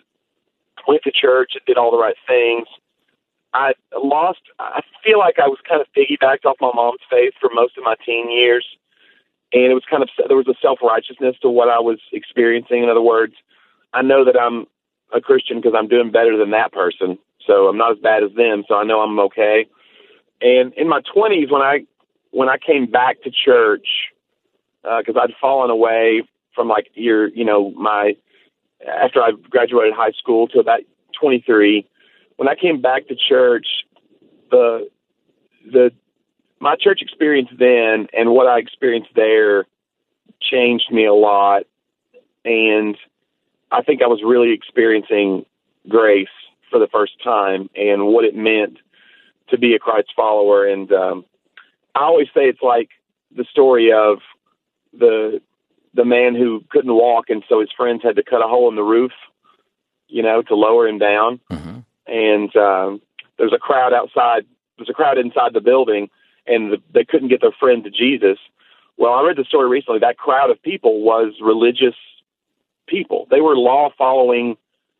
went 0.87 1.03
to 1.03 1.11
church 1.11 1.51
and 1.53 1.61
did 1.65 1.77
all 1.77 1.91
the 1.91 1.97
right 1.97 2.15
things. 2.27 2.67
I 3.53 3.73
lost. 3.95 4.41
I 4.59 4.81
feel 5.03 5.17
like 5.17 5.39
I 5.39 5.47
was 5.47 5.57
kind 5.67 5.81
of 5.81 5.87
piggybacked 5.97 6.45
off 6.45 6.57
my 6.61 6.71
mom's 6.75 7.01
faith 7.09 7.33
for 7.39 7.49
most 7.53 7.77
of 7.77 7.83
my 7.83 7.95
teen 8.05 8.29
years, 8.29 8.65
and 9.53 9.71
it 9.71 9.73
was 9.73 9.83
kind 9.89 10.03
of 10.03 10.09
there 10.27 10.37
was 10.37 10.47
a 10.47 10.55
self 10.61 10.79
righteousness 10.81 11.35
to 11.41 11.49
what 11.49 11.69
I 11.69 11.79
was 11.79 11.99
experiencing. 12.11 12.83
In 12.83 12.89
other 12.89 13.01
words, 13.01 13.33
I 13.93 14.01
know 14.01 14.25
that 14.25 14.39
I'm 14.39 14.65
a 15.13 15.21
Christian 15.21 15.57
because 15.57 15.73
I'm 15.77 15.87
doing 15.87 16.11
better 16.11 16.37
than 16.37 16.51
that 16.51 16.71
person, 16.71 17.17
so 17.45 17.67
I'm 17.67 17.77
not 17.77 17.93
as 17.93 17.99
bad 17.99 18.23
as 18.23 18.31
them. 18.35 18.63
So 18.67 18.75
I 18.75 18.83
know 18.83 18.99
I'm 18.99 19.19
okay. 19.19 19.67
And 20.41 20.73
in 20.73 20.87
my 20.87 21.01
20s, 21.01 21.51
when 21.51 21.61
I 21.61 21.85
when 22.31 22.49
I 22.49 22.57
came 22.57 22.85
back 22.85 23.21
to 23.23 23.31
church, 23.31 23.87
because 24.83 25.15
uh, 25.15 25.21
I'd 25.21 25.33
fallen 25.39 25.69
away 25.69 26.23
from 26.53 26.67
like 26.67 26.87
year, 26.93 27.27
you 27.29 27.45
know, 27.45 27.71
my 27.71 28.15
after 28.85 29.21
I 29.21 29.31
graduated 29.49 29.93
high 29.93 30.11
school 30.11 30.47
to 30.49 30.59
about 30.59 30.81
23. 31.19 31.87
When 32.35 32.47
I 32.47 32.55
came 32.55 32.81
back 32.81 33.07
to 33.07 33.15
church, 33.15 33.67
the 34.51 34.89
the 35.65 35.91
my 36.59 36.75
church 36.75 37.01
experience 37.01 37.49
then 37.57 38.07
and 38.13 38.31
what 38.31 38.47
I 38.47 38.59
experienced 38.59 39.11
there 39.15 39.65
changed 40.41 40.91
me 40.91 41.05
a 41.05 41.13
lot, 41.13 41.63
and 42.45 42.97
I 43.71 43.81
think 43.81 44.01
I 44.01 44.07
was 44.07 44.21
really 44.23 44.53
experiencing 44.53 45.45
grace 45.87 46.27
for 46.69 46.79
the 46.79 46.87
first 46.87 47.13
time 47.23 47.69
and 47.75 48.07
what 48.07 48.25
it 48.25 48.35
meant 48.35 48.77
to 49.49 49.57
be 49.57 49.73
a 49.73 49.79
Christ 49.79 50.09
follower. 50.15 50.67
And 50.67 50.91
um, 50.91 51.25
I 51.95 52.01
always 52.03 52.27
say 52.27 52.41
it's 52.41 52.61
like 52.61 52.89
the 53.35 53.45
story 53.45 53.91
of 53.91 54.19
the 54.97 55.41
the 55.93 56.05
man 56.05 56.35
who 56.35 56.63
couldn't 56.69 56.93
walk, 56.93 57.29
and 57.29 57.43
so 57.49 57.59
his 57.59 57.71
friends 57.75 58.03
had 58.03 58.17
to 58.17 58.23
cut 58.23 58.43
a 58.43 58.47
hole 58.47 58.69
in 58.69 58.75
the 58.75 58.83
roof, 58.83 59.11
you 60.07 60.21
know, 60.21 60.43
to 60.43 60.55
lower 60.55 60.87
him 60.87 60.99
down. 60.99 61.39
Mm-hmm. 61.51 61.79
And 62.05 62.55
um, 62.55 63.01
there's 63.37 63.53
a 63.53 63.57
crowd 63.57 63.93
outside. 63.93 64.45
There's 64.77 64.89
a 64.89 64.93
crowd 64.93 65.17
inside 65.17 65.53
the 65.53 65.61
building, 65.61 66.09
and 66.47 66.73
the, 66.73 66.77
they 66.93 67.05
couldn't 67.05 67.29
get 67.29 67.41
their 67.41 67.55
friend 67.59 67.83
to 67.83 67.89
Jesus. 67.89 68.37
Well, 68.97 69.13
I 69.13 69.23
read 69.23 69.37
the 69.37 69.43
story 69.43 69.69
recently. 69.69 69.99
That 69.99 70.17
crowd 70.17 70.49
of 70.49 70.61
people 70.61 71.01
was 71.01 71.33
religious 71.41 71.95
people. 72.87 73.27
They 73.29 73.41
were 73.41 73.55
law 73.55 73.89
following. 73.97 74.57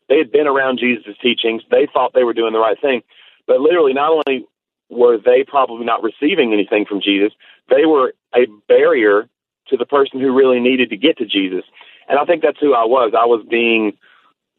They 0.08 0.18
had 0.18 0.30
been 0.30 0.46
around 0.46 0.78
Jesus' 0.78 1.16
teachings. 1.20 1.62
They 1.70 1.88
thought 1.92 2.12
they 2.14 2.24
were 2.24 2.34
doing 2.34 2.52
the 2.52 2.60
right 2.60 2.80
thing, 2.80 3.02
but 3.46 3.60
literally, 3.60 3.92
not 3.92 4.10
only 4.10 4.46
were 4.88 5.18
they 5.18 5.44
probably 5.46 5.84
not 5.84 6.02
receiving 6.02 6.52
anything 6.52 6.86
from 6.86 7.00
Jesus, 7.00 7.32
they 7.68 7.84
were 7.84 8.14
a 8.34 8.46
barrier 8.68 9.28
to 9.68 9.76
the 9.76 9.84
person 9.84 10.20
who 10.20 10.34
really 10.34 10.60
needed 10.60 10.90
to 10.90 10.96
get 10.96 11.18
to 11.18 11.26
Jesus. 11.26 11.64
And 12.08 12.18
I 12.18 12.24
think 12.24 12.42
that's 12.42 12.58
who 12.58 12.74
I 12.74 12.84
was. 12.84 13.12
I 13.14 13.26
was 13.26 13.44
being 13.50 13.98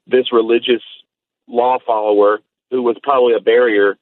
this 0.05 0.31
religious 0.31 0.83
law 1.47 1.79
follower 1.85 2.39
who 2.69 2.83
was 2.83 2.97
probably 3.01 3.33
a 3.33 3.39
barrier 3.39 3.97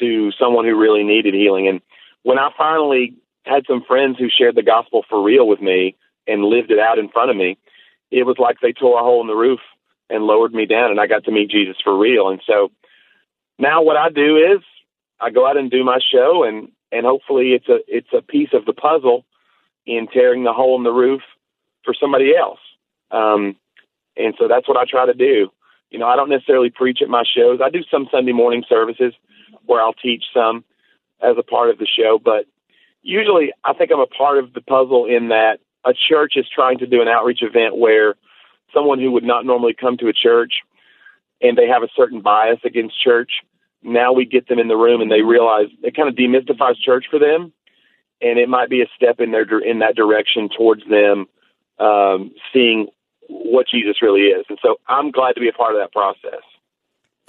to 0.00 0.32
someone 0.32 0.64
who 0.64 0.78
really 0.78 1.04
needed 1.04 1.34
healing. 1.34 1.68
And 1.68 1.80
when 2.22 2.38
I 2.38 2.50
finally 2.56 3.14
had 3.44 3.64
some 3.66 3.82
friends 3.86 4.18
who 4.18 4.28
shared 4.28 4.54
the 4.54 4.62
gospel 4.62 5.04
for 5.08 5.22
real 5.22 5.46
with 5.46 5.60
me 5.60 5.96
and 6.26 6.44
lived 6.44 6.70
it 6.70 6.78
out 6.78 6.98
in 6.98 7.08
front 7.08 7.30
of 7.30 7.36
me, 7.36 7.58
it 8.10 8.24
was 8.24 8.36
like 8.38 8.56
they 8.60 8.72
tore 8.72 9.00
a 9.00 9.02
hole 9.02 9.20
in 9.20 9.26
the 9.26 9.34
roof 9.34 9.60
and 10.08 10.24
lowered 10.24 10.52
me 10.52 10.66
down 10.66 10.90
and 10.90 11.00
I 11.00 11.06
got 11.06 11.24
to 11.24 11.32
meet 11.32 11.50
Jesus 11.50 11.76
for 11.82 11.98
real. 11.98 12.28
And 12.28 12.40
so 12.46 12.70
now 13.58 13.82
what 13.82 13.96
I 13.96 14.10
do 14.10 14.36
is 14.36 14.62
I 15.20 15.30
go 15.30 15.48
out 15.48 15.56
and 15.56 15.70
do 15.70 15.84
my 15.84 15.98
show 16.12 16.44
and 16.44 16.68
and 16.90 17.06
hopefully 17.06 17.52
it's 17.52 17.68
a 17.68 17.78
it's 17.88 18.12
a 18.16 18.22
piece 18.22 18.50
of 18.52 18.66
the 18.66 18.74
puzzle 18.74 19.24
in 19.86 20.06
tearing 20.12 20.44
the 20.44 20.52
hole 20.52 20.76
in 20.76 20.84
the 20.84 20.92
roof 20.92 21.22
for 21.84 21.94
somebody 21.98 22.36
else. 22.36 22.60
Um, 23.10 23.56
and 24.16 24.34
so 24.38 24.46
that's 24.46 24.68
what 24.68 24.76
I 24.76 24.84
try 24.88 25.06
to 25.06 25.14
do. 25.14 25.48
You 25.90 25.98
know, 25.98 26.06
I 26.06 26.16
don't 26.16 26.28
necessarily 26.28 26.70
preach 26.70 27.00
at 27.02 27.08
my 27.08 27.24
shows. 27.24 27.60
I 27.64 27.70
do 27.70 27.82
some 27.90 28.08
Sunday 28.10 28.32
morning 28.32 28.62
services 28.68 29.14
where 29.64 29.80
I'll 29.82 29.94
teach 29.94 30.24
some 30.32 30.64
as 31.22 31.36
a 31.38 31.42
part 31.42 31.70
of 31.70 31.78
the 31.78 31.86
show, 31.86 32.18
but 32.22 32.46
usually 33.02 33.52
I 33.64 33.72
think 33.72 33.90
I'm 33.92 34.00
a 34.00 34.06
part 34.06 34.38
of 34.38 34.52
the 34.52 34.60
puzzle 34.60 35.06
in 35.06 35.28
that 35.28 35.58
a 35.84 35.92
church 35.92 36.34
is 36.36 36.46
trying 36.54 36.78
to 36.78 36.86
do 36.86 37.02
an 37.02 37.08
outreach 37.08 37.42
event 37.42 37.76
where 37.76 38.14
someone 38.74 39.00
who 39.00 39.10
would 39.10 39.24
not 39.24 39.44
normally 39.44 39.74
come 39.74 39.96
to 39.98 40.08
a 40.08 40.12
church 40.12 40.54
and 41.40 41.58
they 41.58 41.66
have 41.66 41.82
a 41.82 41.88
certain 41.96 42.20
bias 42.20 42.60
against 42.64 43.02
church, 43.02 43.32
now 43.82 44.12
we 44.12 44.24
get 44.24 44.48
them 44.48 44.58
in 44.58 44.68
the 44.68 44.76
room 44.76 45.00
and 45.00 45.10
they 45.10 45.22
realize 45.22 45.66
it 45.82 45.96
kind 45.96 46.08
of 46.08 46.14
demystifies 46.14 46.76
church 46.80 47.06
for 47.10 47.18
them, 47.18 47.52
and 48.20 48.38
it 48.38 48.48
might 48.48 48.70
be 48.70 48.80
a 48.80 48.86
step 48.94 49.20
in 49.20 49.32
their 49.32 49.58
in 49.58 49.80
that 49.80 49.96
direction 49.96 50.48
towards 50.56 50.82
them 50.88 51.26
um, 51.80 52.32
seeing 52.52 52.86
what 53.28 53.66
Jesus 53.66 54.00
really 54.00 54.22
is. 54.22 54.44
And 54.48 54.58
so 54.62 54.76
I'm 54.86 55.10
glad 55.10 55.32
to 55.32 55.40
be 55.40 55.48
a 55.48 55.52
part 55.52 55.74
of 55.74 55.80
that 55.80 55.92
process. 55.92 56.42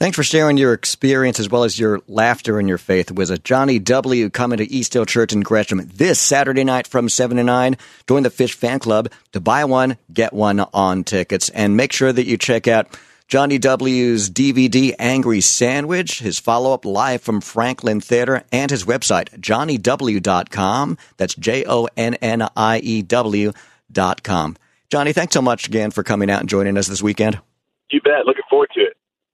Thanks 0.03 0.17
for 0.17 0.23
sharing 0.23 0.57
your 0.57 0.73
experience 0.73 1.39
as 1.39 1.49
well 1.49 1.63
as 1.63 1.79
your 1.79 2.01
laughter 2.09 2.59
and 2.59 2.67
your 2.67 2.77
faith. 2.77 3.09
with 3.09 3.31
a 3.31 3.37
Jonnie 3.37 3.81
W. 3.81 4.29
coming 4.29 4.57
to 4.57 4.69
East 4.69 4.91
Hill 4.91 5.05
Church 5.05 5.31
in 5.31 5.39
Gresham 5.39 5.89
this 5.93 6.19
Saturday 6.19 6.65
night 6.65 6.87
from 6.87 7.07
7 7.07 7.37
to 7.37 7.43
9. 7.45 7.77
Join 8.05 8.23
the 8.23 8.29
Fish 8.29 8.53
Fan 8.53 8.79
Club 8.79 9.09
to 9.31 9.39
buy 9.39 9.63
one, 9.63 9.95
get 10.11 10.33
one 10.33 10.59
on 10.59 11.05
tickets. 11.05 11.47
And 11.47 11.77
make 11.77 11.93
sure 11.93 12.11
that 12.11 12.25
you 12.25 12.37
check 12.37 12.67
out 12.67 12.99
Jonnie 13.29 13.61
W.'s 13.61 14.29
DVD 14.29 14.93
Angry 14.99 15.39
Sandwich, 15.39 16.19
his 16.19 16.37
follow 16.37 16.73
up 16.73 16.83
live 16.83 17.21
from 17.21 17.39
Franklin 17.39 18.01
Theater, 18.01 18.43
and 18.51 18.69
his 18.69 18.83
website, 18.83 19.29
jonniew.com. 19.39 20.97
That's 21.15 21.35
J 21.35 21.63
O 21.65 21.87
N 21.95 22.15
N 22.15 22.49
I 22.57 22.79
E 22.79 23.03
W.com. 23.03 24.57
Jonnie, 24.91 25.15
thanks 25.15 25.33
so 25.33 25.41
much 25.41 25.67
again 25.69 25.91
for 25.91 26.03
coming 26.03 26.29
out 26.29 26.41
and 26.41 26.49
joining 26.49 26.77
us 26.77 26.87
this 26.87 27.01
weekend. 27.01 27.39
You 27.89 28.01
bet. 28.01 28.25
Looking 28.25 28.43
forward 28.49 28.67
to 28.73 28.81
it. 28.81 28.97